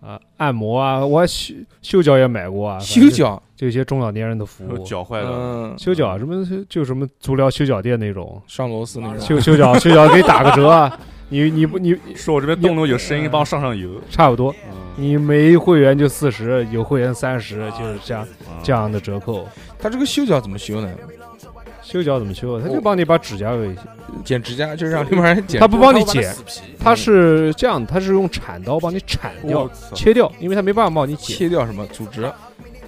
[0.00, 1.52] 啊，按摩啊，我还修
[1.82, 4.78] 修脚也买过啊，修脚，就一些中老年人的服务。
[4.84, 10.96] 脚坏了，嗯，修脚什么就什么足疗修脚店那种，上螺丝那种，修修脚修脚给你打个折啊，
[11.32, 13.88] 你你不你说我这边动动有声音，帮我上上油。
[14.10, 18.28] 差不多，嗯，你没会员就四十，有会员三十，就是这样
[18.62, 19.48] 这样的折扣。
[19.78, 20.90] 他这个修脚怎么修呢？
[21.82, 22.60] 修脚怎么修？
[22.60, 23.74] 他就帮你把指甲给，
[24.22, 25.66] 剪指甲就是让另外人剪他。
[25.66, 26.32] 不帮你剪，
[26.78, 31.16] 他是这样，他是用铲刀帮你铲掉切掉，因为他没办法帮你。
[31.16, 32.30] 切掉什么组织？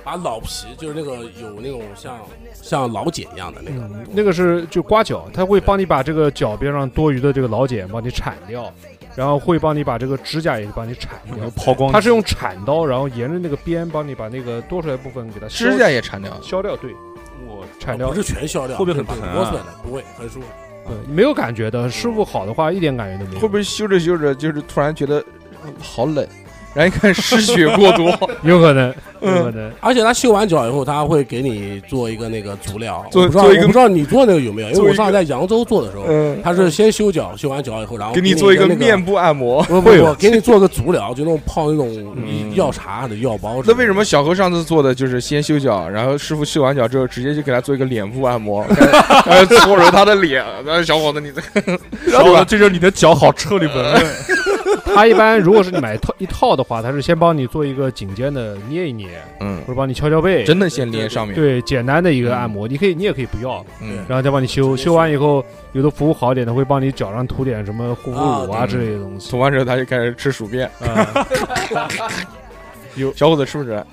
[0.04, 2.18] 把老皮就是那个有那种像
[2.52, 8.70] 像老茧一样的那个，嗯，那个是就刮脚，它会帮你把这个脚边上多余的这个老茧帮你铲掉，
[9.16, 11.50] 然后会帮你把这个指甲也帮你铲掉。
[11.56, 16.38] 抛光机，它是用铲刀，然后沿着那个边帮你把那个多出来的部分给它指甲也铲掉。
[16.42, 16.92] 削掉，对，
[17.48, 18.14] 我铲掉不。
[18.14, 19.66] 是全削掉，会不会很就是疼啊磨损的？
[19.82, 20.46] 不会，很舒服。
[20.86, 23.40] 对，没有感觉的，师傅好的话一点感觉都没有。
[23.40, 25.18] 会不会修着修着就是突然觉得
[25.64, 26.26] 嗯好冷，
[26.74, 28.10] 然后一看失血过多，
[28.44, 28.94] 有可能，有
[29.80, 33.04] 而且他修完脚以后，他会给你做一个那个足疗。
[33.10, 34.70] 做不知道，做一个我不知道你做那个有没有？
[34.70, 39.62] 因为我上次在扬州做的时候，嗯，他是先修脚，修完脚以后，然后给你做一个面部按摩。
[39.64, 43.62] 不不会有不，给你做个足疗，就那种泡那种嗯药茶或者药包。
[43.66, 44.04] 那为什么？
[44.04, 48.64] 小何上次做的就是先修脚，然后师傅修完脚之后，直接就给他做一个脸部按摩，
[49.26, 50.44] 然 后搓揉他的脸。
[50.64, 54.06] 然后小伙子，你这小伙子这就是你的脚好臭你纹纹。
[54.94, 61.34] 他一般如果是你买一套一套的话，他是先帮你做一个颈肩的捏一捏，嗯或，者帮你敲敲背，真的先捏上面。
[61.34, 69.30] 对简单的一个按摩，你可以你也可以不要，嗯，然后再帮你修，修完以后有的服务好一点的会帮你脚上涂点什么护肤乳啊啊之类的东西。
[69.30, 70.70] 涂完之后他就开始吃薯片。
[70.80, 71.26] 啊，
[73.14, 73.84] 小伙子吃不吃？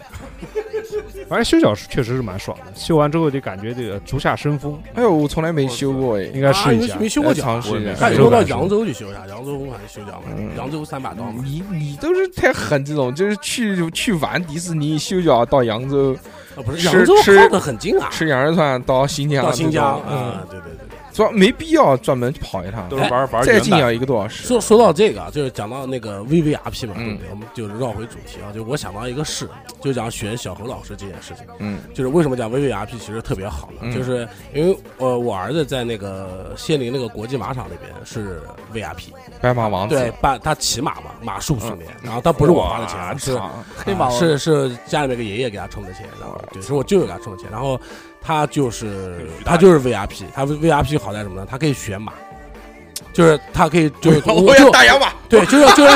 [1.30, 6.24] 反正修脚是确实是蛮爽的，修完之后就感觉这个 足下生风，哎呦，我从来没修过哎。
[6.34, 6.98] 应该试一下啊。
[7.00, 11.42] 没修过脚尝，试一下他以修感受后到扬州去修一下，扬州还是修脚嘛嗯，扬州三把刀嘛。
[11.44, 16.16] 你你都是太狠，这种就是去去玩迪士尼修脚到扬州
[16.56, 20.91] 啊，不是扬州吃靠的很近啊，吃羊肉串到新疆到新疆嗯，啊，对对对。
[21.14, 24.48] 主要没必要专门跑一趟，都是玩玩再近要一个多小时。
[24.48, 27.30] 说说到这个啊，就是讲到那个 VVRP 嘛，嗯对不对？
[27.30, 29.50] 我们就是绕回主题啊，就我想到一个事，
[29.82, 31.80] 就讲选小何老师这件事情，嗯。
[31.94, 33.80] 就是为什么讲 VVRP 其实特别好呢？
[33.84, 33.94] 嗯。
[33.94, 38.42] 就是因为呃，我儿子在那个仙林那个国际马场那边是
[38.74, 39.10] VIP
[39.42, 43.40] 白马王子，对，办他骑马嘛，马术训练，然后他不是我花的钱，是
[43.76, 47.80] 黑马是是家里面个爷爷给他充的钱，然后对，是我舅舅给他充的钱，然后
[48.22, 51.48] 他就是他就是 VIP，他 VIP 好在什么呢？
[51.50, 52.14] 他可以选马，
[53.12, 55.92] 就是他可以就是 我要大洋马，对，就是就是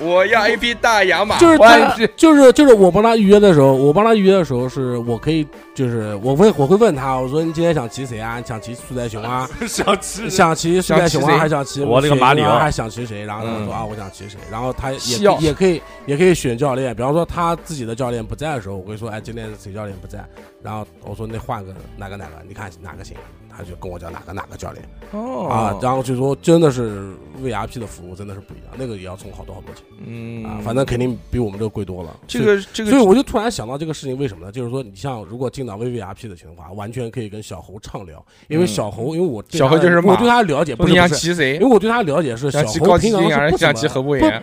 [0.00, 8.42] 我要一匹大洋马，就是他就是就是我帮他预约的时候，我帮他预约的时候是我可以就是我会我会问他，我说你今天想骑谁啊？
[8.42, 9.48] 想骑苏仔熊啊？
[9.66, 13.24] 想骑想骑苏仔熊啊，想骑谁还想骑我那个马里奥还想骑谁？
[13.24, 14.38] 然后他嗯说啊，我想骑谁。
[14.50, 20.24] 然后他也也可以也可以选教练，比方说他自己的教练不在的时候，我会说，哎，今天谁教练不在？
[20.62, 23.16] 然后我说那换个哪个哪个，你看哪个行？
[23.56, 32.14] 他就跟我讲哪个哪个教练哦啊，然后就说真的是 VIP 的服务真的是不一样，那个也要充好多好多钱嗯啊，反正肯定比我们这个贵多了。
[32.26, 34.52] 这个这个所以我就突然想到这个事情，为什么呢？
[34.52, 41.66] 就是说，你像如果进到 VVIP 的情况下，完全可以跟小猴畅聊，因为嗯小猴，因为我小猴就是我对他了解不不你想是不是，骑谁因为？
[41.66, 44.40] 我对他了解是小想骑高级猴平常金还是想是不怎么，骑何伯言？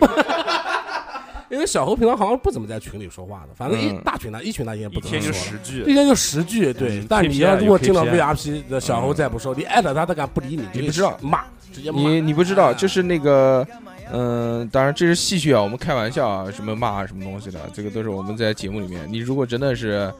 [1.54, 5.38] 因为小猴平常好像不怎么在群里说话的，反正一嗯大群他一群他也一天就不怎么说了。
[5.38, 7.06] 十句，一天就十句，对嗯。
[7.08, 11.98] 但你 KPI 要如果进到有 KPI VRP 的小猴再不说，你艾特他，他敢不理你，你不知道骂，直接骂。
[12.00, 13.66] 你你不知道，就是那个。
[14.12, 19.10] 嗯，当然这是戏谑啊，我们开玩笑啊，什么骂啊什么东西的，这个都是我们在节目里面。
[19.10, 20.12] 你如果真的是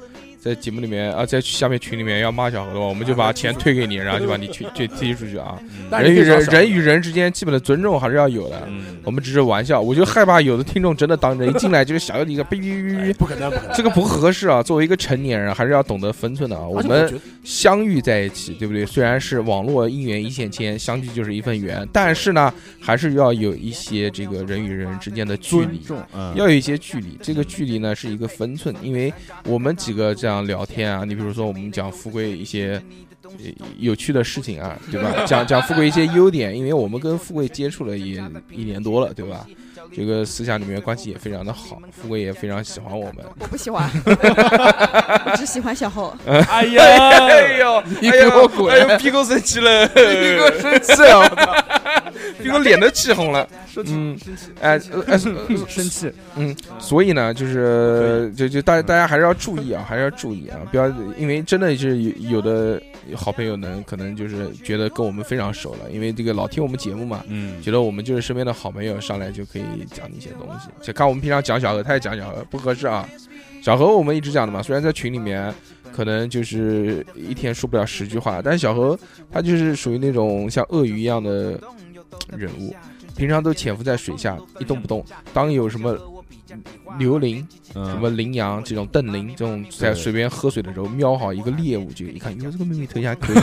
[0.44, 5.58] 在节目里面啊，在下面群里面要骂小何的话，我们就把钱退给你，然后就把你去去踢出去啊。
[5.90, 8.62] 人与人人与人之间基本的尊重还是要有的。
[8.68, 13.74] 嗯，我们只是玩笑，我就害怕有的听众真的当真，一进来就是小一个哔哔哔哔哔，不可能，不可能。
[13.74, 14.62] 这个不合适啊。
[14.62, 16.66] 作为一个成年人，还是要懂得分寸的啊。
[16.66, 17.10] 我们
[17.42, 18.84] 相遇在一起，对不对？
[18.84, 25.80] 虽然是网络姻缘一线牵，相聚就是一份缘，但是呢，还是要有一些这个人与人之间的距离，
[26.34, 27.18] 要有一些距离。
[27.22, 29.10] 这个距离呢是一个分寸，因为
[29.44, 32.80] 我们几个这样聊天啊，你比如说我们讲富贵一些。
[33.38, 35.24] 呃有趣的事情啊，对吧？
[35.26, 39.46] 讲讲富贵一些优点，因为我们跟富贵接触了也一年多了，对吧？
[39.96, 43.24] 这个私下里面关系也非常的好，富贵也非常喜欢我们。
[43.40, 46.14] 我不喜欢， 我只喜欢小猴。
[46.26, 51.82] 哎呀哎，呦，你给我滚哎呦，逼哥生气了， 逼哥生气了，
[52.28, 52.42] 我操！
[52.42, 53.48] 逼哥脸都气红了。
[53.86, 54.16] 嗯，
[54.60, 62.80] 哎， 呃哎，生气，嗯，所以呢，就是就就大家大家还是要注意啊，还是要注意啊，不要因为真的是有有的
[63.14, 69.62] 好朋友呢，可能就是觉得跟我们非常熟了，因为这个老听我们节目嘛，嗯，觉得我们就是身边的好朋友，上来就可以
[69.92, 70.68] 讲一些东西。
[70.80, 73.08] 就看我们平常讲小何，他也讲小何，不合适啊。
[73.62, 75.52] 小何我们一直讲的嘛，虽然在群里面
[75.90, 78.98] 可能就是一天说不了十句话，但是小何
[79.32, 81.58] 他就是属于那种像鳄鱼一样的
[82.36, 82.74] 人物，
[83.16, 85.04] 平常都潜伏在水下一动不动。
[85.32, 85.96] 当有什么
[86.98, 93.36] 刘伶、嗯什么羚羊这种邓羚这种在对水边喝水的时候，瞄好一个猎物，就一看，哟，这个妹妹头下可以，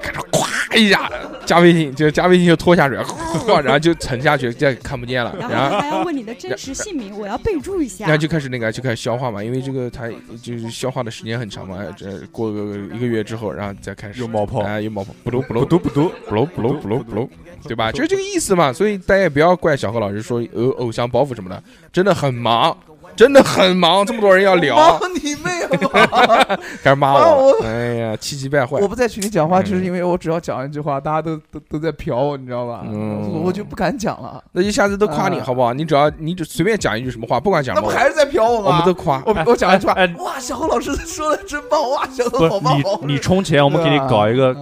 [0.00, 1.10] 开始咵一下
[1.44, 8.22] 加微信，就加微信就拖下水，哗 然后就沉下去，再看不见了，然然后后还要问你的真实姓名，我要备注一下然后。
[8.22, 10.08] 就开始那个就开始消化嘛，因为这个它
[10.40, 17.28] 就是消化的时间很长嘛，这过个一个月之后，然后再开始又冒泡哎，又冒泡，不噜不噜不嘟不嘟，不噜不噜不噜不噜，
[17.64, 17.90] 对吧？
[17.90, 18.72] 就是这个意思嘛。
[18.72, 21.60] 所以大家也不要怪小何老师说偶偶像包袱什么的，
[21.92, 22.76] 真的很忙，
[23.16, 26.58] 真的很忙，这么多人要聊忙，你妹啊！
[26.82, 28.88] 开始 骂啊我我，哎呀，气急败坏我。
[28.88, 32.82] 不在群里讲话，嗯就是因为我只要讲一句话，大家都都都在瞟我，你知道吧？
[32.86, 34.42] 嗯我就不敢讲了。
[34.52, 35.72] 那就下次都夸你啊好不好？
[35.72, 38.66] 你只要你只随便讲一句什么话，不管讲什么，那不还是在瞟我吗？
[38.68, 39.22] 我们都夸。
[39.26, 44.56] 我我讲一句话哇，小何老师说的真棒，哇，小何好棒，你你充钱，我们给你搞一个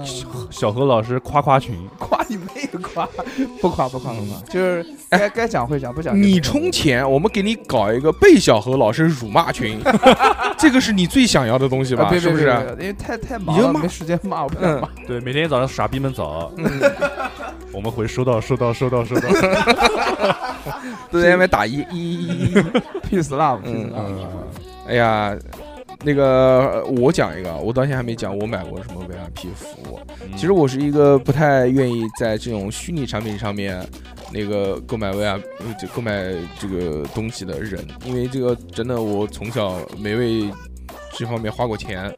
[0.51, 3.07] 小何老师夸夸群，夸你妹夸，
[3.61, 9.81] 不夸不夸不夸，就是该该讲会讲，不讲你充钱，我们给你搞一个被小何老师辱骂群，
[10.57, 12.09] 这个是你最想要的东西吧？
[12.19, 12.45] 是不是？
[12.79, 14.89] 因为太太忙了，没时间骂，我不想嗯骂。
[15.07, 16.65] 对，每天早上傻逼们早，嗯，
[17.73, 19.29] 我们会收到收到收到收到，
[21.11, 22.55] 都在那边打一一一一。
[23.11, 24.27] Peace love，嗯 peace love
[24.87, 25.37] 哎呀，
[26.05, 29.99] 那个我讲一个，我到现在还没讲我买过什么 VIP 服务。
[30.37, 33.85] 其实我是一个不太愿意在这种虚拟产品上面
[34.33, 40.51] 那个购买 VIP 呃就购买这个东西的人，因为这个真的我从小没为
[41.13, 42.15] 这方面花过钱。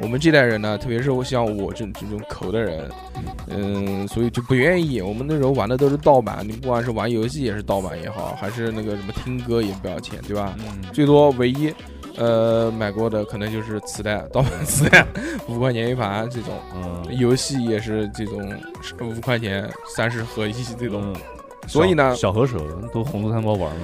[0.00, 2.90] 我们这代人呢，特别是我像我这这种抠的人，
[3.48, 5.02] 嗯，所以就不愿意。
[5.02, 10.56] 我们那时候玩的都是盗版，你不管是玩游戏也是盗版也好，还是那个什么听歌也不要钱，对吧？
[10.58, 11.72] 嗯，最多唯一
[12.16, 15.06] 呃买过的可能就是磁带，盗版磁带
[15.46, 18.50] 五块钱一盘这种，嗯游戏也是这种
[19.02, 21.12] 五块钱三十合一这种。
[21.14, 21.20] 嗯
[21.66, 22.58] 所以呢小小何手
[22.92, 23.80] 都红色三包玩了，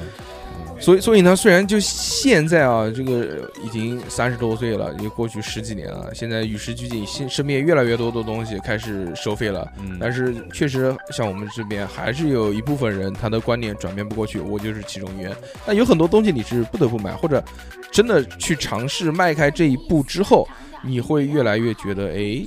[0.81, 9.70] 所以所以呢，虽然就现在啊，这个已经三十多岁了，也过去十几年了，现在与时俱进，现身边越来越多的东西开始收费了。
[9.81, 15.35] 嗯，但是确实，像我们这边还是有一部分人，他的观念转变不过去，我就是其中一员。
[15.66, 17.43] 那有很多东西你是不得不买，或者
[17.91, 20.47] 真的去尝试迈开这一步之后，
[20.83, 22.45] 你会越来越觉得，哎，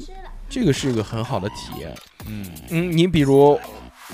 [0.50, 1.94] 这个是一个很好的体验。
[2.28, 3.60] 嗯嗯，你比如，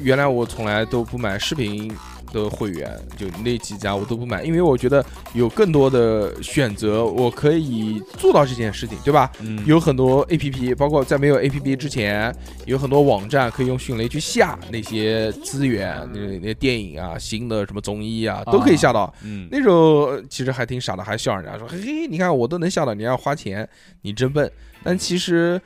[0.02, 1.92] 原来我从来都不买视频
[2.34, 9.32] 的会员，就那几家我都不买，因为我觉得有更多的选择，我可以做到这件事情，对吧？
[9.40, 12.34] 嗯有很多 A P P，包括在没有 A P P 之前，
[12.66, 19.14] 有很多网站可以用迅雷去下那些资源，那那电影啊、新的什么综艺啊，都可以下到。
[19.24, 23.68] 嗯那时候其实还挺傻的，还笑人家说：“嘿嘿，你看我都能下到，你要花钱，
[24.02, 24.52] 你真笨。”
[24.84, 25.60] 但其实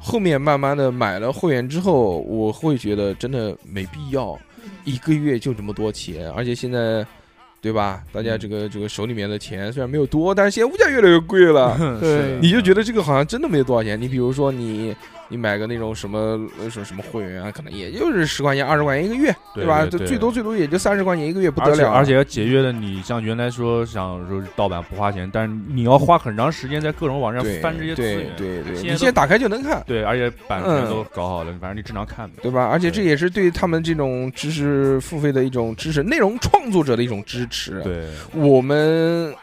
[0.00, 4.38] 后面慢慢的买了会员之后，我会觉得真的没必要，
[4.84, 7.06] 一个月就这么多钱，而且现在。
[7.60, 8.04] 对吧？
[8.12, 14.00] 大家这个这个手里面的钱虽然没有多，但是现在物价越来越贵了， 对你就觉得这个好像真的没有多少钱。
[14.00, 14.94] 你比如说你
[15.28, 16.18] 你买个那种什么
[16.58, 19.30] 呃什么什么会员啊，可能也就是十块钱、二十块钱一个月，
[19.66, 19.82] 吧？
[19.84, 21.88] 对对对最多最多也就三十块钱一个月，不得了。
[21.90, 32.36] 啊而且而且要节约了你像原来说想说盗版不花钱，但是你要花很长时间在各种网站翻这些资源，对对，你现在打开就能看，对，而且版权嗯都搞好了，反正你正常看呗。
[32.42, 32.66] 对吧？
[32.66, 37.82] 而且这也是对他们这种知识付费的一种支持，内容创作者的一种支持。
[37.82, 39.34] 对，我们，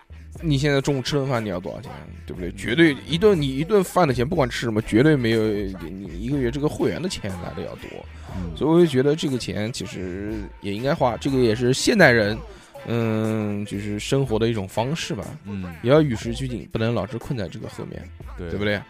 [0.42, 1.92] 你现在中午吃顿饭你要多少钱？
[2.26, 2.52] 对不对？
[2.54, 7.90] 绝对一顿你一顿饭的钱，不管吃什么，绝对没有你一个月这个会员的钱来的要多。
[8.38, 12.38] 嗯所以我就觉得这个钱其实也应该花，这个也是现代人，
[12.86, 15.24] 嗯，就是生活的一种方式吧。
[15.46, 18.02] 嗯，也要与时俱进，不能老是困在这个后面，
[18.38, 18.66] 对对不？
[18.66, 18.82] 对？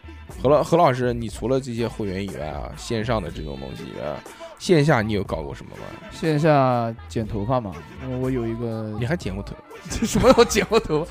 [0.42, 4.24] 何老何老师，你除了这些会员以外啊，线上的这种东西以外啊，
[4.66, 5.84] 线下你有搞过什么吗？
[6.12, 7.72] 线下剪头发嘛，
[8.04, 9.56] 因为我有一个你还剪过头？
[10.04, 11.08] 什么我剪过头，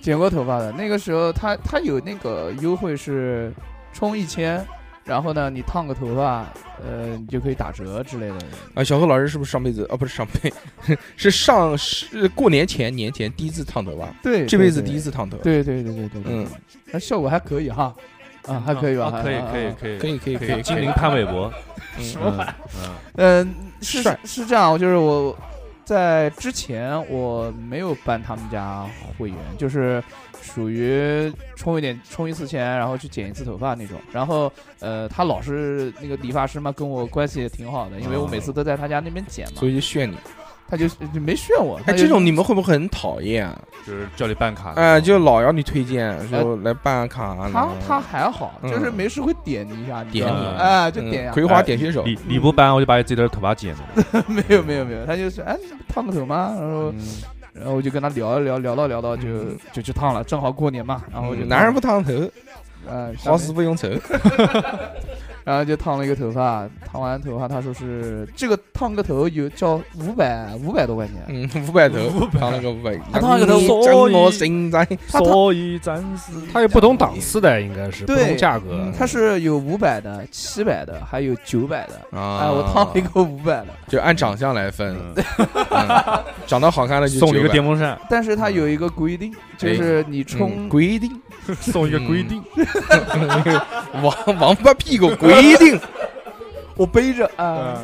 [0.00, 0.72] 剪过头发的。
[0.72, 3.52] 那个时候他他有那个优惠是
[3.92, 4.60] 充一千，
[5.04, 6.52] 然后呢你烫个头发，
[6.84, 8.38] 呃，你就可以打折之类的。
[8.74, 9.96] 啊，小何老师是不是上辈子啊？
[9.96, 10.52] 不是上辈，
[11.14, 14.98] 是上是过年前年前第一次烫头发，对，这辈子第一。
[14.98, 16.46] 次烫头。，对对对对对对，嗯，
[16.90, 17.94] 那效果还可以哈，
[18.46, 19.06] 啊还可以吧？
[19.06, 21.52] 啊可以啊可以啊可以可以可以可以，精灵潘玮柏，
[21.98, 25.36] 嗯嗯嗯嗯， 是是这样，就是我
[25.84, 28.84] 在之前我没有办他们家
[29.18, 30.02] 会员，就是
[30.42, 33.98] 属于充一点充一次钱，然后去剪一次头发那种。
[34.12, 39.52] 然后呃，他老是那个理发师嘛，跟我关系也挺好的，因为我每次都在他家那边剪嘛。
[39.56, 40.16] 所以就炫你。
[40.68, 41.80] 他就就没炫我。
[41.86, 43.56] 哎，这种你们会不会很讨厌啊？
[43.86, 47.50] 就是叫你办卡，哎，就老要你推荐说来办卡啊。
[47.52, 51.32] 他他还好，嗯就是没事会点你一下，点你哎，就嗯点。
[51.32, 53.80] 葵花点穴手，你你不办，我就把你自己的头发剪了。
[54.26, 55.56] 没有没有没有，他就是哎
[55.88, 56.94] 烫个头吗，然后嗯
[57.52, 62.12] 然后我就跟他聊一聊，聊到聊到就就去烫了，正好过年嘛，然后就嗯男人不烫头，
[62.88, 63.88] 呃好死不用愁。
[65.46, 74.84] 然后就烫了一个头发，烫完头发他说是这个烫个头有叫五百五百多块钱，嗯，五百头，烫了个五百，他烫个头所以我心在。
[75.08, 78.92] 他所以暂时他有不同档次的，应该是不同价格。
[78.98, 82.18] 他是有五百的、七百的，还有九百的。
[82.18, 82.40] 啊。
[82.42, 84.96] 哎，我烫了一个五百的，就按长相来分，
[86.44, 91.08] 长得好看的就 送你一个电风扇，但是他有一个规定，就是你冲嗯规定，
[91.62, 92.42] 送一个规定，
[94.02, 95.80] 王王八屁股规定，
[96.76, 97.78] 我背着啊，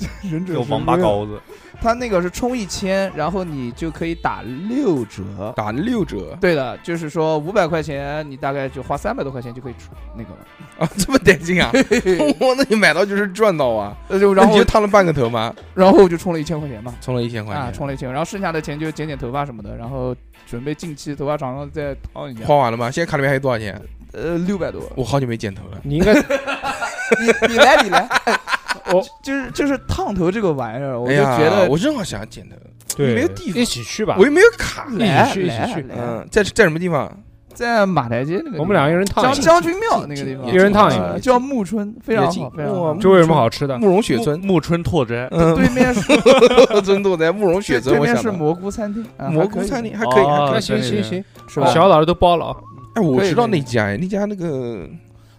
[0.00, 1.22] 嗯， 忍者有王八高。
[1.22, 1.40] 羔子，
[1.82, 5.52] 它那个是充一千，然后你就可以打六折。
[5.56, 10.38] 打六折对的，就是说五百块钱，你大概就花三百多块钱就可以出那个了。
[10.78, 11.70] 啊， 这么带劲啊！
[12.38, 13.96] 我那你买到就是赚到啊！
[14.08, 15.54] 那就然后你就烫了半个头吗？
[15.74, 20.14] 然后我就充了一千块钱嘛，充了一千块啊，钱，充了一千，然后剩下的钱就剪剪头发什么的，然后
[20.46, 22.44] 准备近期头发长了再烫一下。
[22.46, 22.90] 花完了吗？
[22.90, 23.80] 现在卡里面还有多少钱？
[24.12, 24.82] 呃，六百多。
[24.94, 25.80] 我好久没剪头了。
[25.82, 26.14] 你应该
[27.20, 28.08] 你你来你来，
[28.92, 32.56] 我就是就是烫头这个玩意儿，我哎呀，就觉得我正好想剪头，
[32.96, 34.24] 对没有地方一起去吧我。
[34.24, 34.86] 又没有卡。
[34.98, 37.10] 来一起去一起去来来嗯，在在什么地方？
[37.54, 42.94] 在马台街那个地方，我们两个人烫将一下，将军庙那个地方，一人烫一个呃叫暮春，非常也近好，非常哇好。
[42.94, 43.78] 这有什么好吃的？
[43.78, 46.00] 慕容雪村，木春拓哉，嗯，对面是
[46.80, 51.66] 尊拓在慕容雪村，对我想到面是蘑菇餐厅，啊蘑菇餐厅，还可以，还哦可以那行对对行行，是吧？
[51.66, 52.56] 小老师都包了啊。
[52.94, 54.88] 哎，我知道可以那家哎，那家那个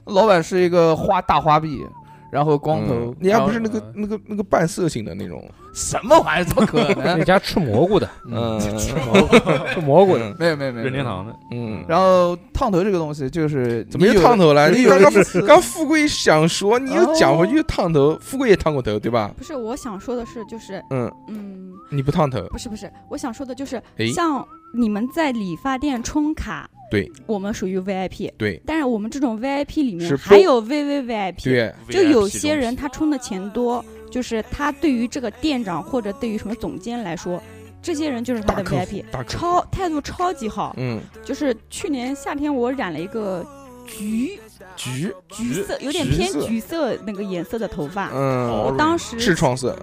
[0.06, 1.86] 老板是一个花大花臂，
[2.32, 2.94] 然后光头。
[2.94, 5.44] 嗯，人家不是那个那个那个半色性的那种，
[5.74, 6.46] 什么玩意儿？
[6.46, 7.24] 怎么可那能？
[7.26, 9.38] 家吃蘑菇的， 嗯，吃蘑菇。
[9.74, 10.30] 吃蘑菇的。
[10.30, 10.36] 嗯。
[10.40, 14.70] 没有没有没有，任天堂的，嗯，然后烫头这个东西就是怎么又烫头了？
[14.72, 19.32] 你你刚刚有一次刚富贵想说，你又讲回去烫头，富贵也烫过头对吧？
[19.38, 24.46] 不是，我想说的是，就是嗯，嗯，你不烫头，不是不是，我想说的就是诶，像
[24.76, 28.62] 你们在理发店充卡，对，我们属于 VIP，对。
[28.68, 37.42] 但是我们这种 VIP 里面还有 VVVIP，对，就有些人他充的钱多，就是他对于这个店长或者对于什么总监来说，
[37.82, 40.76] 这些人就是他的 VIP，，超态度超级好。
[40.78, 43.44] 嗯，就是去年夏天我染了一个
[43.88, 44.40] 橘
[44.76, 49.76] 橘，橘色，有点偏橘色那个颜色的头发，嗯，我当时痔疮色，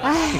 [0.00, 0.32] 唉，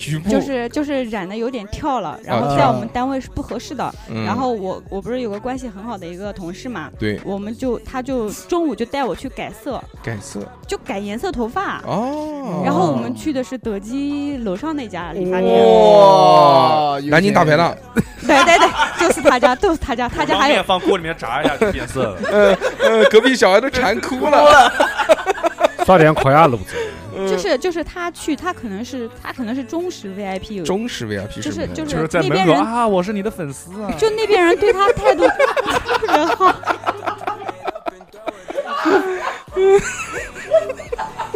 [0.00, 3.94] 局部，就是就是染的有点跳了，然后啊在我们单位是不合适的。
[4.08, 11.82] 嗯然后我我不是有个关系很好的一个同事嘛，对我们就他就中午就带我去改色，改色就改颜色头发。
[11.82, 17.76] 哦，然后我们去的是德基楼上那家理发店，哇，南京大排档，
[18.26, 22.16] 对对对，就是他家，就是他家，他家还有放锅里面炸一下就变色了。
[22.30, 24.72] 呃呃，隔壁小孩都馋哭了，
[25.86, 26.74] 刷点烤鸭卤子，
[27.28, 33.90] 就是就是他去，他可能是他可能是忠实 VIP，有忠实 VIP 就是就是在那边人门口啊，我是你的粉丝啊。
[33.98, 35.36] 就那边人对他态度特
[36.06, 36.54] 别好，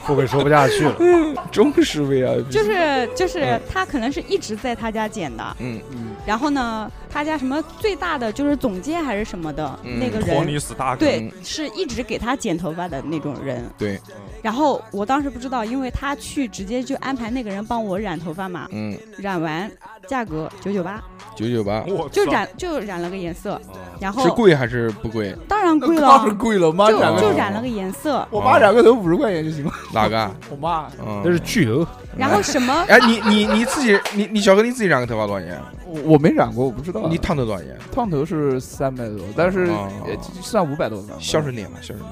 [0.03, 0.95] 富贵说不下去了。
[1.51, 13.62] 忠实 VIP，就是就是嗯他可能是一直在他家剪的，嗯嗯然后呢，他家什么最大的就是总监还是什么的、嗯那个托尼人，斯大，对，是一直给他剪头发的那种人。
[13.76, 14.00] 对，
[14.42, 19.70] 然后我当时不知道，因为他去直接就安排那个人帮我染头发嘛，嗯，染完
[20.09, 21.02] 价格九九八，
[21.36, 21.84] 九九八。
[21.86, 23.60] 我就染就染了个颜色，
[24.01, 25.36] 然后是贵还是不贵？
[25.46, 26.09] 当然贵了。
[26.09, 29.72] 当然了，贵了，妈就染个哦就染了个颜色，我妈染个头五十块钱就行了。
[29.92, 30.34] 哪个啊？
[30.51, 31.86] 我妈，嗯，那是巨头，
[32.16, 35.60] 然后什么哎，你你你自己，你你小哥你自己染个头发多少钱？
[35.94, 37.06] 我我没染过，我不知道。
[37.08, 37.76] 你烫头多少钱？
[37.94, 39.70] 烫头是三百多，但是
[40.42, 41.14] 算五百多吧。
[41.20, 42.10] 孝顺点吧，孝顺点。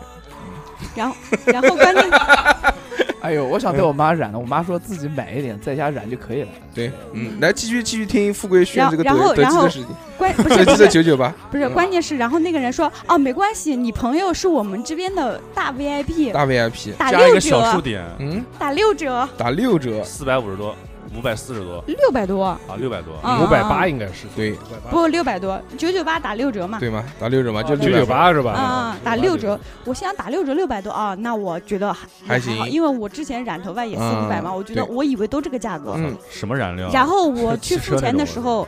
[0.94, 2.04] 然后然后关键
[3.22, 6.48] 哎呦，我想被我妈染了，我妈说自己买一点在家染就可以了。
[6.74, 10.86] 对，嗯，来继续继续听富贵炫这个德然后德然后基的事情，关 不德基是。
[10.86, 11.32] 不九九八。
[11.48, 20.74] 不是，关键是然后那个人说哦没关系，你朋友是我们这边的大 VIP，大 VIP，打六个小数折，点，嗯，打六折，打六折，四百五十多，
[21.16, 21.82] 五百四十多。
[21.86, 23.12] 六百多，啊，六百多。
[23.22, 24.26] 嗯五百八应该是。
[24.34, 24.52] 对。
[24.52, 26.78] 五百八，不六百多，九九八打六折嘛。
[26.78, 27.04] 对吗？
[27.18, 28.06] 打六折嘛，就九九。
[28.06, 28.52] 八是吧？
[28.52, 32.70] 啊、打六折，我现在打六折六百多啊，那我觉得还还好行。
[32.70, 34.26] 因为我之前染头发也四嗯。
[34.26, 36.88] 五百嘛，我觉得我以为都这个价格，嗯，什么染料？
[36.92, 38.66] 然后我 去付钱的时候，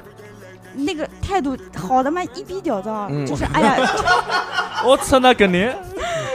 [0.75, 3.27] 那个态度好的嘛一逼屌的，嗯。
[3.27, 3.77] 就是哎呀，
[4.85, 5.73] 我操，那肯定。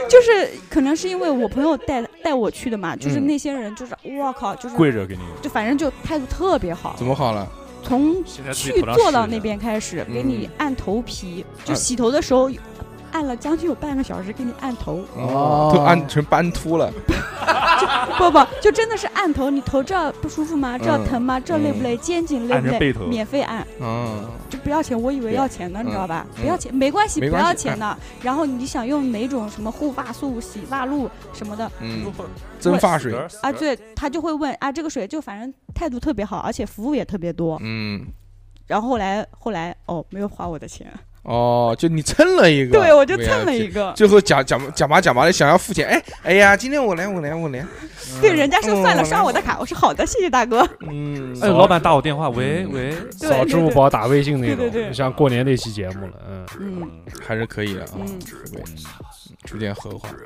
[0.08, 7.46] 就是可能是因为我朋友带带我去的嘛，就是嗯那些人就是我靠，就是跪着给你，就反正就态度特别好怎，么好了？
[7.82, 12.50] 从去坐到那边开始给你嗯按头皮，就啊洗头的时候
[13.12, 16.92] 按了将近有半个小时给你按头，哦都按成斑秃了。
[18.18, 20.76] 不不，就真的是按头，你头这不舒服吗？
[20.76, 21.40] 这疼吗？
[21.40, 21.96] 这累不累？
[21.96, 22.92] 肩颈累不累？
[23.08, 24.28] 免费按，嗯，就
[24.70, 26.24] 不要钱，我以为要钱呢，你知道吧？
[26.36, 27.98] 嗯不要钱，没关系，不要钱的。
[28.22, 32.06] 然后你想用哪种什么护发素、洗发露什么的嗯，
[32.60, 33.12] 增发水。
[33.42, 33.50] 啊？
[33.50, 37.58] 对，他就会问啊，这个水就反正态度特别好，而且服务也特别多。
[37.64, 38.06] 嗯，
[38.68, 40.86] 然后后来后来哦，没有花我的钱，
[41.22, 43.92] 哦，就你蹭了一个，对我就蹭了一个。
[43.94, 47.64] 最后假假假麻假麻的想要付钱，哎哎呀，今天我来我来我来，
[48.20, 50.66] 对，人家说算了，嗯刷我的卡，我说好的，谢谢大哥。
[50.88, 52.72] 嗯，哎，老板打我电话，喂嗯。
[52.72, 54.92] 喂，扫支付宝打微信那种，对对对。
[54.92, 56.90] 像过年那期节目了，嗯，嗯。
[57.26, 58.18] 还是可以的啊，嗯，
[58.52, 58.62] 对，
[59.52, 60.08] 有点后话。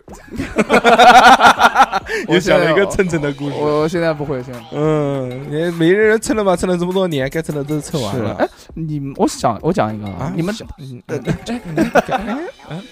[2.29, 3.55] 我又讲了一个现在蹭蹭的故事。
[3.57, 8.37] 我我现在不会，现在嗯，你每个人蹭了吧，蹭了这么多年，该蹭的都蹭完了。
[8.37, 11.01] 是哎，你们我想我讲一个啊，你们想嗯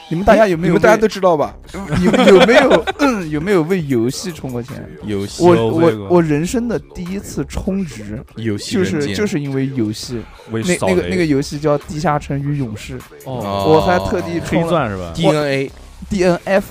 [0.09, 1.55] 你们大家有没有你们大家都知道吧？
[1.99, 4.89] 你们有没有嗯有没有为游戏充过钱？
[5.05, 15.71] 游戏我我我人生的第一次充值，游戏就是就是因为游戏，那那个那个游戏叫《地下城与勇士》，哦，我还特地充了钻是吧？DNA，
[16.13, 16.63] DNF，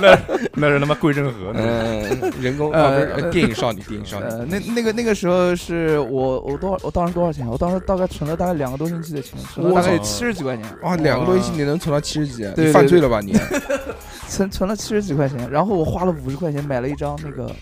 [0.00, 0.18] 那
[0.54, 7.46] 那是他妈贵正和呢，嗯，人工呃啊不是呃呃电影少女，电影少女，呃，那那个那个时候是我我多少我当时多少钱？
[7.46, 13.38] 我当时大概存了大概两个多星期的钱，存了七十几块钱，哇，两个多星期你能存到七十几，你犯罪了吧你？
[14.28, 17.52] 存存了七十几块钱，然后我花了五十块钱买了一张那个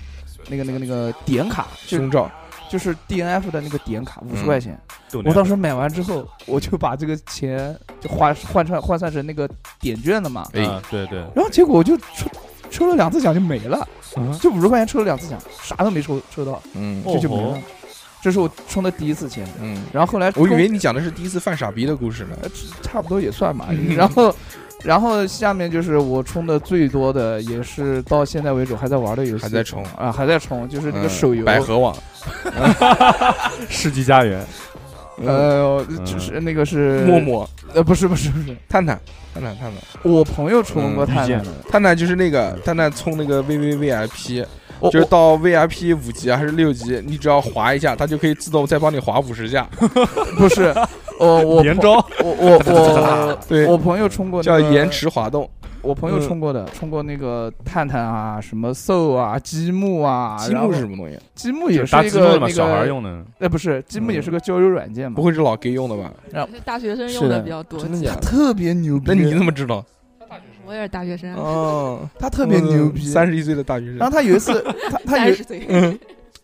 [0.49, 2.31] 那个那个那个点卡，胸罩，
[2.71, 4.81] 就是 DNF 的那个点卡，五十嗯块钱。
[5.11, 9.49] 豆我当时买完之后，我就把这个钱就换换算换算成那个
[9.81, 12.31] 点券了嘛，哎啊，对对，然后结果我就抽
[12.71, 13.87] 抽了两次奖就没了，
[14.17, 17.63] 嗯就五十块钱抽了两次奖，啥都没抽抽到，嗯这就没了哦。
[18.23, 22.37] 这是我充的第一次钱，嗯，然后后来我以为你讲的是第一次犯傻逼的故事呢。
[22.43, 22.49] 呃
[22.83, 23.69] 差不多也算吧。
[23.73, 24.35] 嗯然后，
[24.83, 29.85] 然后下面就是我充的最多的，也是到现在为止还在玩的游戏，还在充。
[29.97, 31.97] 啊，还在充，就是那个嗯手游，百合网，
[33.69, 34.45] 世纪佳缘，
[35.25, 38.99] 呃，嗯就是那个是陌，陌，呃，不是不是不是，探探，
[39.35, 44.47] 探探，探探，我朋友充过探探，探探就是那个探探充那个 VVVIP，
[44.91, 49.87] 就是到 VIP 五级还是六级，你只要滑一下，它就可以自动再帮你滑五十下，我
[50.37, 50.75] 不是，
[51.27, 51.93] 我我朋连招，
[52.23, 55.49] 我我我 对我朋友充过那个叫延，迟滑动。
[55.83, 61.19] 我朋友嗯充过的，充过那个探探啊，什么 Soul 啊，积木啊，积木是什么东西？
[61.35, 66.13] 积木也是打一积木嘛，个小孩，用的，哎，不是，积木也嗯是个交友软件嘛不，会是老 gay 用的吧？
[66.67, 67.81] 大学生是的用的比较多。
[67.81, 68.21] 真的假的？
[68.21, 69.83] 特别牛逼，那你怎么知道？
[70.67, 73.97] 我也是大学生，哦，他特别牛逼，三十一岁的大学生。
[73.97, 75.35] 然后他有一次，他他 有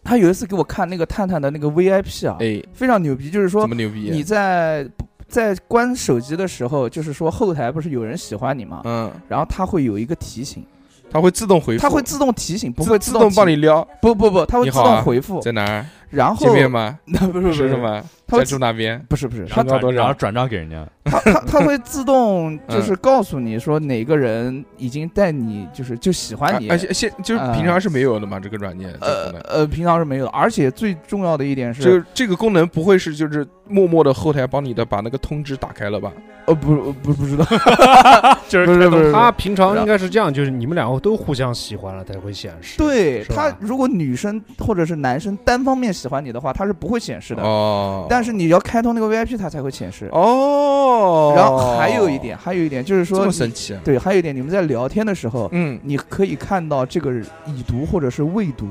[0.06, 4.08] 他有一次给我看那个探探的那个 VIP 啊，哎，非常牛逼，就是说怎么牛逼？
[4.12, 4.88] 你在
[5.26, 8.82] 在关手机的时候，就是说后台不是有人喜欢你吗？
[8.84, 10.64] 嗯，然后他会有一个提醒，
[11.10, 13.86] 他会自动回复，他会自动提醒，不会自动帮你撩。
[14.00, 15.84] 不不不，他会自动回复，在哪儿？
[16.10, 16.98] 然后见面吗？
[17.06, 17.78] 那不是不是是什？
[17.78, 18.02] 么？
[18.28, 19.00] 在住那边？
[19.08, 19.96] 不是不是，他然后身高多少？
[19.96, 28.92] 转然后转账给人家，他他他会自动嗯 就是告诉你说哪个人已经带你就是就喜欢你而，且现就是啊平常是没有的嘛，这个软件。
[29.00, 36.12] 呃呃平常是没有的，而且最重要的一点这是，个这个功能不会是就是默默的后台帮你的把那个通知打开了吧？
[36.46, 37.44] 呃不不不知道，
[38.48, 42.76] 就是不是不是他平常应该是这样，就是你们两个都互相喜欢了才会显示。
[42.78, 50.08] 对他如果女生或者是男生单方面喜欢你的话，它是不会显示的，哦，但是你要开通那个 VIP，它才会显示。
[50.12, 53.80] 哦，然后还有一点，还有一点就是说这，么神奇啊？
[53.84, 57.12] 对，还有一点，你们在聊天的时候，嗯你可以看到这个
[57.46, 58.66] 已读或者是未读，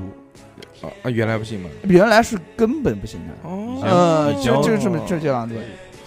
[0.80, 1.68] 啊啊，原来不行吗？
[1.82, 3.48] 原来是根本不行的。
[3.48, 5.54] 哦呃，就就是这么就这样子。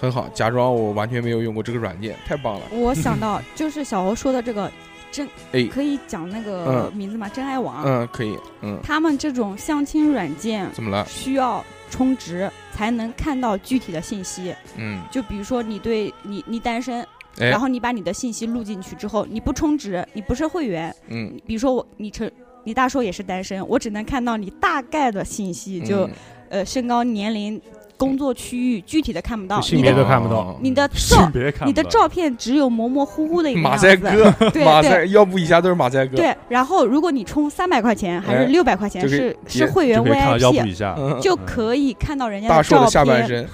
[0.01, 2.61] 很好，假装我完全没有用过这个软件，太棒了。
[2.71, 4.71] 我想到就是小侯说的这个
[5.11, 6.93] 真哎，可以讲那个嗯。
[6.95, 7.29] 名字吗？
[7.29, 11.05] 真爱网，嗯，可以，嗯，他们这种相亲软件怎么了？
[11.05, 14.53] 需要充值才能看到具体的信息。
[14.77, 17.01] 嗯，就比如说你对你你单身，
[17.39, 17.49] 哎。
[17.49, 22.29] 然，后你把你的信息录进去之后，你不充值，你不是会员，嗯，比如说我你成
[22.63, 26.11] 你大叔也是单身，我只能看到你大概的信息，就、嗯
[26.49, 27.61] 呃身高、年龄、
[27.99, 29.63] 工作区域，具体的看不到就。
[29.63, 33.87] 性你的别都看不到哦你的性照别看你的照片只有模模糊糊的一个马样子。
[33.87, 36.15] 赛克，对 马赛对腰部以下都是马赛克。
[36.15, 43.49] 对，然后如果你充三百块钱还哎是六百块钱，是是会员 VIP，就可以看到人家大硕的照下半片，身，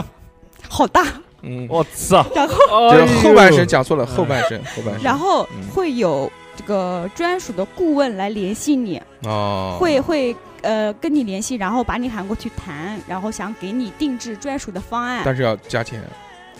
[0.68, 1.04] 好大，
[1.42, 5.02] 嗯， 我操，然后就是后半身哎讲错了，后半身，后半身。
[5.02, 16.02] 然后嗯会有这个专属的顾问来联系你，哦，会会呃跟你联系，然后把你喊过去谈，然后想给你定制专属的方案，但是要加钱。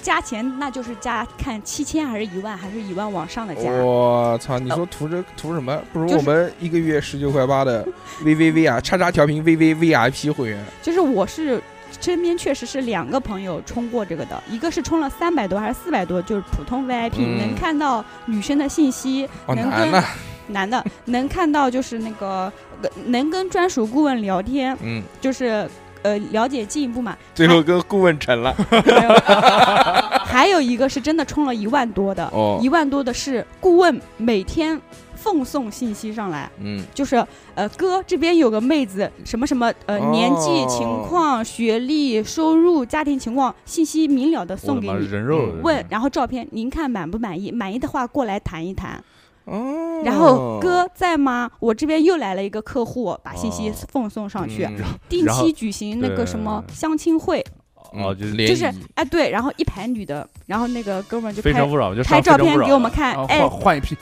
[0.00, 3.70] 加钱那就是加看七千还是一万还是一万往上的加。
[3.70, 4.58] 我操！
[4.58, 5.80] 你说图这图什么？
[5.92, 7.86] 不如我们一个月十九块八的
[8.24, 10.60] VVV 啊，叉叉调频 VVVIP 会员。
[10.82, 11.62] 就是我是
[12.00, 20.02] 身边确实是两个朋友充过这个的，一个是充了三百多还是四百多，就是普通 VIP，、嗯能看到女生的信息，哦，能跟。
[20.48, 22.71] 男的能看到就是那个呃
[23.06, 25.68] 能跟专属顾问聊天，嗯，就是
[26.02, 27.16] 呃了解进一步嘛。
[27.34, 28.54] 最后跟顾问成了。
[30.24, 34.80] 还有一个是真的充了一万多的，哦一万多的是顾问每天
[35.14, 36.50] 奉送信息上来。
[36.58, 37.22] 嗯，就是
[37.54, 47.52] 呃，哥这边有个妹子，什么什么呃，哦年纪情况、学历、收入、家庭情况信息明了的送给你，人肉嗯问，然后照片您看满不满意？
[47.52, 49.04] 满意的话过来谈一谈。
[49.44, 50.00] 哦。
[50.04, 51.50] 然后哥在吗？
[51.60, 53.74] 我这边又来了一个客户，把信息哦。
[53.88, 54.76] 奉送上去，嗯
[55.08, 57.44] 定然后 期举行那个什么相亲会，
[57.92, 63.38] 哦，就是联就是谊哎对，然后一排女的，然后那个哥们儿就拍非诚勿扰，就拍上照片给我们看，哎。
[63.38, 63.96] 然后换，换一批，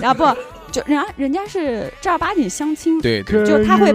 [0.00, 0.40] 然后不
[0.70, 3.92] 就人家人家是正儿八经相亲，对对，就他会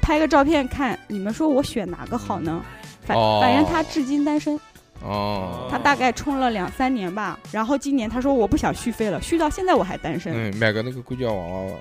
[0.00, 2.62] 拍个照片看，你们说我选哪个好呢？
[3.04, 3.40] 反、哦。
[3.42, 4.60] 反正他至今单身，
[5.02, 10.32] 哦，他大概充了两三年吧，然后今年他说我不想续费了，续到现在我还单身。
[10.34, 11.72] 嗯，买个那个硅胶娃娃，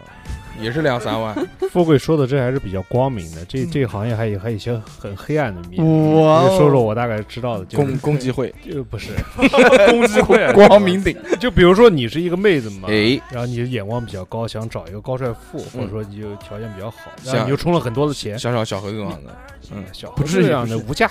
[0.60, 1.36] 也是两三万。
[1.72, 5.84] 富贵说的这还是比较光明的，这嗯这个行业还有还有一些很黑暗的面。
[6.22, 9.12] 哇你说说我大概知道的，就是公公鸡会， 就不是，
[9.90, 11.16] 公鸡会，光明顶。
[11.40, 19.36] 就比如说你是一个妹子嘛，哎，然后你的眼光比较高，想找一个高帅富，或者嗯说你就条件比较好，像然后你就充了很多的钱，想找小何这样的，
[19.74, 21.10] 嗯小不至于不是这样的无价，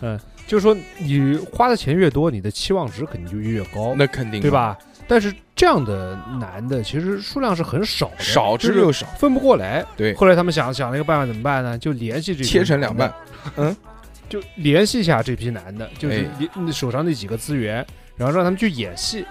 [0.00, 4.50] 嗯，就是说你花的钱越多，你的期望值肯定就越高，那肯定对？
[4.50, 4.76] 吧？
[5.08, 9.84] 但是这样的男的其实数量是很少的，少之又少，分不过来。
[9.96, 10.14] 对。
[10.14, 11.78] 后来他们想想了一个办法，怎么办呢？
[11.78, 13.12] 就联系这切成两半。
[13.56, 13.74] 嗯，
[14.28, 16.48] 就联系一下这批男的，就是哎。
[16.54, 17.84] 联手上那几个资源，
[18.16, 19.24] 然后让他们去演戏，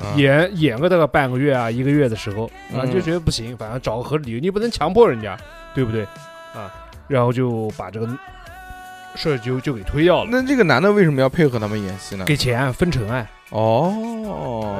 [0.00, 0.16] 啊。
[0.16, 2.90] 演演个大概半个月啊，一个月的时候啊，嗯。
[2.90, 5.38] 就觉得不行，反正找个合理理由，你不能强迫人家，
[5.74, 6.02] 对不对？
[6.54, 6.72] 啊，
[7.06, 8.08] 然后就把这个
[9.18, 12.24] 事儿就就给推掉了，那这个男的为什么要配合他们演戏呢？
[12.24, 13.26] 给钱分成啊。
[13.50, 14.72] 哦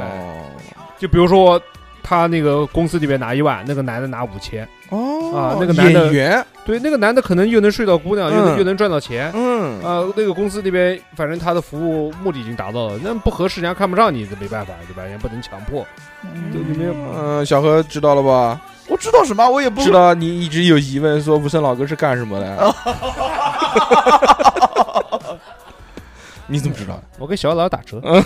[0.99, 1.61] 就比如说
[2.03, 9.31] 他那个公司里边拿一万，那个男的拿五千，哦啊那个男的演员，对，那个男的可能又能睡到姑娘，又能嗯又能赚到钱。
[9.35, 15.03] 嗯，啊，那个公司那边，反正他的服务目的已经达到了，那不合适，人家看不上你，这没办法，对吧？
[15.03, 15.87] 人家不能强迫，
[16.53, 16.95] 对你没有。
[17.17, 18.61] 嗯，小何知道了吧？
[18.89, 19.47] 我知道什么？
[19.49, 22.75] 我也不知道你一直有疑问，说无声老哥是干什么的？
[26.47, 26.95] 你怎么知道？
[26.97, 27.03] 的？
[27.19, 28.25] 我给小老打折， 啊，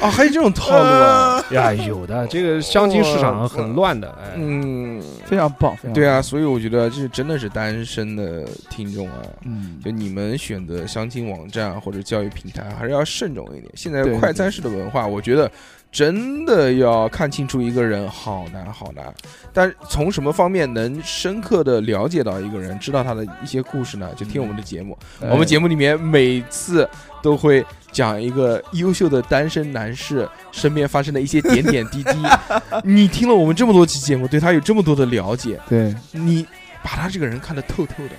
[0.00, 1.42] 哦还有这种套路啊？
[1.52, 13.72] 呀，有的这个相亲市场很乱的，哎，嗯，非常棒，非常对啊，，所以我觉得这真的是单身的听众啊，嗯，就你们选择相亲网站啊或者教育平台，还是要慎重一点。
[13.74, 15.50] 现在快餐式的文化，我觉得
[15.96, 19.06] 真的要看清楚一个人，好难好难。
[19.50, 24.10] 但从什么方面能深刻的了解到一个人，知道他的一些故事呢？
[24.14, 26.86] 就听我们的节目，哎我们节目里面每次
[27.22, 32.12] 都会讲一个优秀的单身男士身边发生的一些点点滴滴。
[32.84, 36.46] 你听了我们这么多期节目，对他有这么多的了解，对，你
[36.82, 38.14] 把他这个人看得透透的，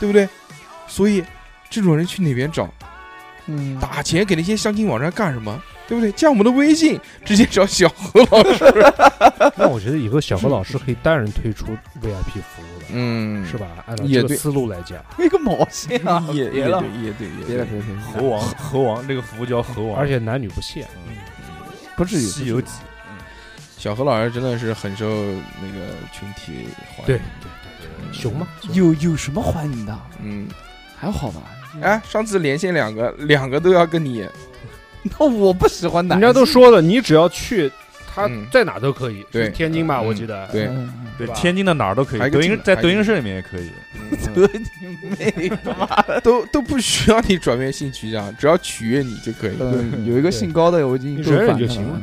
[0.00, 0.28] 对不对？
[0.88, 1.22] 所以
[1.70, 2.68] 这种人去哪边找？
[3.46, 5.62] 嗯，打钱给那些相亲网站干什么？
[5.88, 6.10] 对不对？
[6.12, 8.64] 加我们的微信，直接找小何老师。
[9.56, 11.66] 那我觉得以后小何老师可以单人推出
[12.00, 13.56] VIP 服务了，嗯是？
[13.58, 13.66] 吧？
[13.86, 16.24] 按照这个思路来讲，那个毛线啊！
[16.32, 16.64] 也也对，，
[17.02, 17.66] 也对，也对。
[18.12, 20.86] 猴王， 猴王，这个服务叫猴王，而且男女不限。
[21.06, 21.16] 嗯
[21.94, 22.68] 不至于，《西游记》
[23.76, 27.04] 小何老师真的是很受那个群体欢迎。
[27.06, 27.50] 对对
[27.82, 29.98] 对熊吗，有有什么欢迎的？
[30.22, 30.48] 嗯，
[30.96, 31.42] 还好吧？
[31.82, 34.26] 哎，上次连线两个，两个都要跟你，
[35.18, 37.70] 那我不喜欢男人，家都说了，你只要去，
[38.14, 39.24] 他嗯在哪都可以。
[39.30, 40.46] 对天津吧，嗯我记得。
[40.48, 43.70] 对嗯，对，吧天津的哪儿都可以，德云在 德云社里面也可以。
[43.94, 45.48] 嗯得你妹！
[45.64, 46.20] 他妈的！
[46.20, 49.52] 都都不需要你转变性取向，只要取悦你就可以。
[49.60, 52.02] 嗯有一个姓高的，我已经你忍忍够烦他就行了。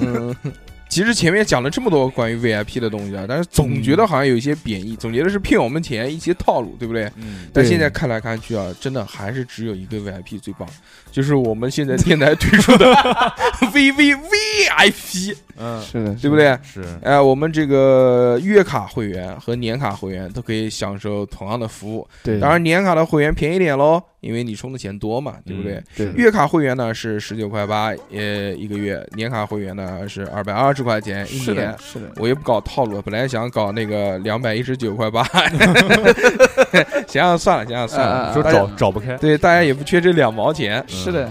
[0.00, 0.34] 嗯，
[0.88, 7.04] 其实前面讲了这么多关于 VIP 的东西啊，但是总觉得好像有一些贬义，总觉得是骗我们钱，一些套路，对不对？
[7.16, 10.68] 嗯，但现在看来看去啊，真的还是只有一个 VIP 最棒，
[11.12, 12.86] 就是我们现在电台推出的
[13.72, 16.58] VVVIP，嗯，是的，对不对？
[16.62, 22.08] 是哎，我们这个月卡会员和年卡会员都可以享受同样的服务。
[22.24, 25.74] 对，当然，年卡的会员便宜点喽，因为你充的钱多嘛，对不对？
[25.74, 31.78] 嗯对月卡会员呢是十九块八，呃，一个月；年卡会员呢是二百二十块钱一年是的，。
[31.78, 35.22] 是的，我也不搞套路，本来想搞那个两百一十九块八，
[37.06, 38.12] 想想算了，想想算了。
[38.14, 40.82] 啊说找找不开，对，大家也不缺这两毛钱。
[41.04, 41.30] 是的，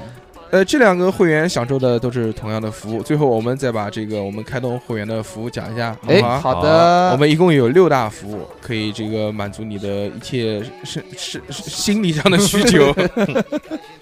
[0.52, 3.02] 呃，这两个会员享受的都是同样的服务。
[3.02, 6.40] 最后，我们再把这个我们开通会员的服务讲一下，好哎，不好？
[6.40, 12.94] 好的，我们一共有六大服务，可以这个满足你的一切是是是心理上的需求。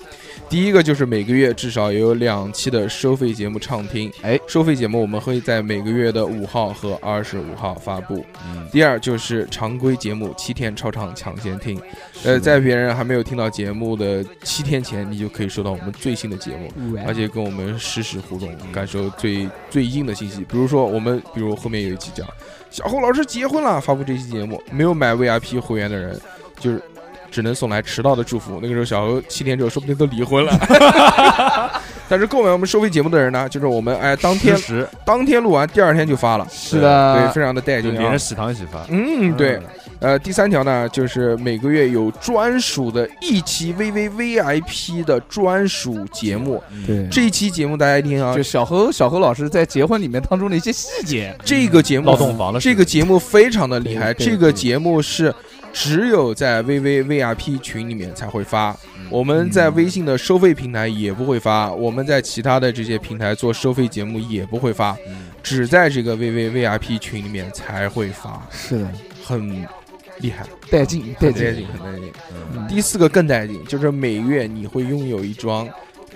[0.49, 8.26] 第一个就是每个月至少有两期的收费节目畅听，哎，收费节目我们会在每个月的五号和二十五号发布。
[8.47, 11.80] 嗯，第二就是常规节目七天超长抢先听，
[12.23, 20.43] 呃，在别人还没有听到节目的七天前，你就可以收到我们最新的节目，而且跟我们实时互动，感受最最硬的信息。
[20.45, 22.27] 比如说我们，比如后面有一期讲
[22.71, 26.19] 小侯老师结婚了，发布这期节目，没有买 VIP 会员的人，
[26.59, 26.81] 就是
[27.31, 28.60] 只能送来迟到的祝福。
[28.61, 30.60] 那个时候小何七天之后说不定都离婚了。
[32.11, 34.88] 但是购买我们收费节目的人呢，就是我们哎当天时。
[35.06, 38.18] 当天录完，第二天就发了，是的，对，非常的带劲连着。
[38.18, 39.60] 喜糖一起发，嗯，对，
[39.99, 46.64] 呃，第三条呢，就是每个月有专属的一期 VVVIP 的专属节目。
[46.88, 55.34] 对，这一期节目大家一定要就，小何小何老师在结婚里面当中的一些细节，这个节目劳动房的这个节目非常的厉害，这个节目是
[55.71, 58.75] 只有在 VVVIP 群里面才会发。
[59.09, 64.95] 我们在微信的收费平台也不会发，我们在其他的这些平台做收费节目也不会发，
[65.41, 68.91] 只在这个 VVVIP 群里面才会发，是的，
[69.23, 69.65] 很
[70.19, 72.11] 厉害，带劲带劲，很带劲，很带劲。
[72.53, 72.67] 嗯。
[72.67, 75.67] 第四个更带劲，就是每月你会拥有一张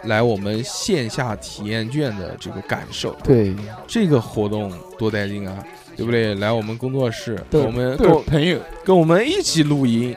[0.03, 3.15] 来我们线下体验券的这个感受。
[3.23, 3.55] 对，
[3.87, 5.63] 这个活动多带劲啊，
[5.95, 6.35] 对不对？
[6.35, 10.15] 来我们工作室，我们跟我朋友，跟我们一起录音。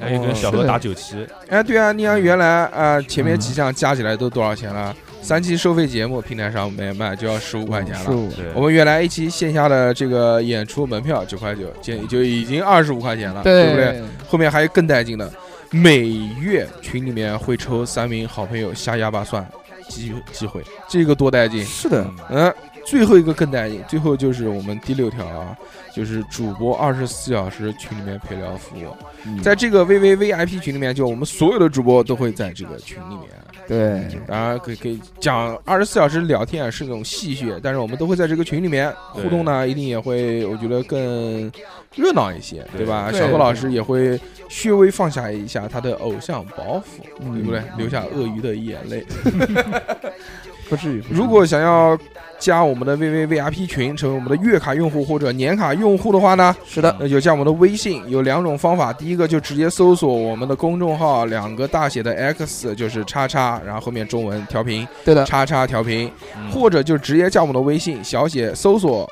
[0.00, 1.16] 还有跟小何打九七，
[1.48, 4.94] 哎，对啊，你看原来啊、前面几项加起来都多少钱了？
[5.20, 8.30] 三期收费节目平台上面卖就要十五块钱了。
[8.54, 14.00] 我们原来一期线下的这个演出门票九块九，现就已经二十五块钱了，对不对？？
[14.28, 15.28] 后面还有更带劲的，
[15.70, 16.06] 每
[16.40, 19.44] 月群里面会抽三名好朋友下哑巴算
[19.88, 21.64] 机机会，这个多带劲！
[21.64, 22.54] 是的，嗯，
[22.88, 25.54] 最后一个更带劲，最后就是我们第六条啊，
[25.94, 28.96] 就是主播二十四小时群里面陪聊服务，
[29.26, 33.28] 嗯在这个 VVVIP 群里面，就我们所有的主播都会在这个群里面。
[33.66, 41.52] 对，当然可以可以讲二十四小时聊天啊是那种戏谑，但是我们都会在这个群里面对互动呢，一定也会我觉得更
[41.94, 43.10] 热闹一些，对吧？
[43.10, 44.18] 对小何老师也会
[44.64, 47.62] 略微放下一下他的偶像包袱，嗯对不对？
[47.76, 49.04] 留下鳄鱼的眼泪。
[50.70, 51.02] 不至于。
[51.02, 51.98] 不至于如果想要
[52.38, 58.92] 加我们的 VVVIP 群，成为我们的月卡用户或者年卡用户的话呢，是的，那就加我们的微信，有两种方法。
[58.92, 66.50] 第一个就直接搜索我们的公众号，两个大写的 X 就是叉叉，然后后面中文调频对的，叉叉调频，嗯。
[66.50, 69.08] 或者就直接加我们的微信，小写搜索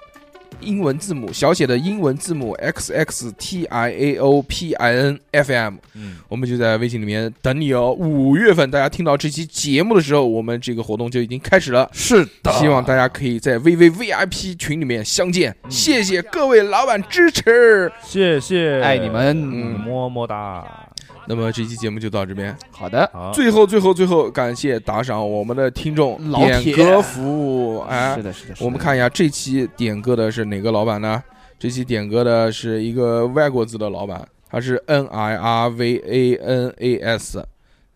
[0.60, 7.92] 英文字母小写的英文字母 X X T I A O P I N F M，嗯，我们就在微信里面等你哦。
[7.92, 11.88] 五月份大家听到这期节目的时候，我们这个活动就已经开始了。
[11.92, 17.90] 是的希望大家可以在 VV VIP 群里面相见，嗯谢谢各位老板支持。
[18.02, 19.36] 谢谢，爱你们。
[19.38, 20.85] 嗯么么哒，
[21.28, 22.56] 那么这期节目就到这边。
[22.70, 27.80] 好的，好，最后，最后，最后，感谢打赏我们的听众老铁点歌服务。
[27.80, 31.22] 哎是，的，是的，是的我们看一下这期点歌的是哪个老板呢？
[31.58, 37.44] 这期点歌的是一个外国字的老板，他是 N I R V A N A S，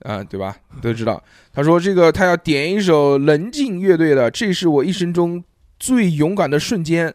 [0.01, 0.57] 啊，对吧？
[0.81, 1.23] 都知道。
[1.53, 5.45] 他说这个他要点一首棱镜乐队的《这是我一生中
[5.79, 7.09] 最勇敢的瞬间》，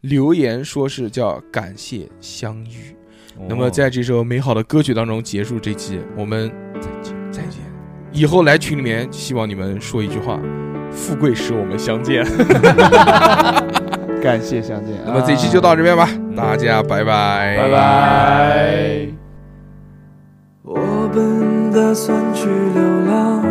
[0.00, 2.96] 留言说是叫感谢相遇。
[3.48, 6.50] 那么在这首美好的歌曲当中结束这期，我们
[6.80, 7.60] 再见再见。
[8.12, 10.38] 以后来群里面，希望你们说一句话：
[10.90, 12.24] 富贵使我们相见。
[14.22, 14.94] 感谢相见。
[15.06, 19.06] 那么这期就到这边吧，大家拜拜，拜拜。
[20.62, 23.42] 我本打算去流浪，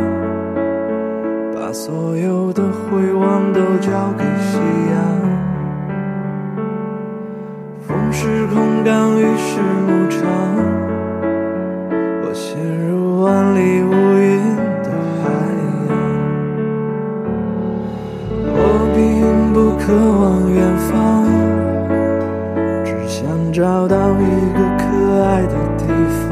[1.55, 4.57] 把所有的回望都交给夕
[4.91, 5.08] 阳。
[7.89, 10.21] 风是空港，雨是牧场，
[12.21, 12.55] 我陷
[12.87, 14.37] 入万里无云
[14.83, 15.25] 的海
[15.65, 15.67] 洋。
[18.45, 18.55] 我
[18.93, 19.01] 并
[19.55, 19.89] 不渴
[20.21, 20.21] 望
[20.53, 20.93] 远方，
[22.85, 24.85] 只想找到一个可
[25.23, 25.81] 爱的地
[26.27, 26.29] 方。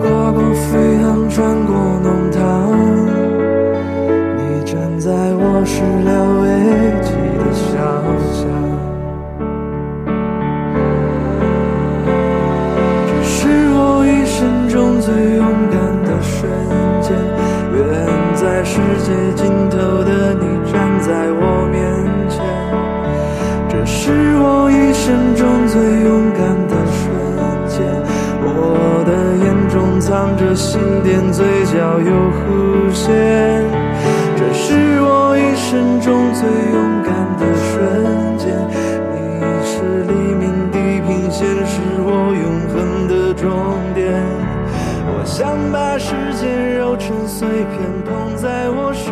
[0.00, 2.40] 跨过飞航，穿过弄堂，
[4.38, 6.31] 你站在我始料
[15.02, 16.48] 最勇敢的瞬
[17.00, 17.10] 间，
[17.74, 17.82] 远
[18.36, 21.82] 在世界尽头的你站在我面
[22.30, 22.38] 前。
[23.68, 27.02] 这是我一生中最勇敢的瞬
[27.66, 27.82] 间，
[28.44, 29.10] 我的
[29.42, 33.10] 眼中藏着心电，嘴角有弧线。
[34.38, 37.10] 这是我一生中最勇敢
[37.40, 38.54] 的瞬间，
[39.10, 39.18] 你
[39.66, 42.71] 是黎明地平线，是我永恒。
[45.42, 49.10] 想把时间揉成碎片，捧在我手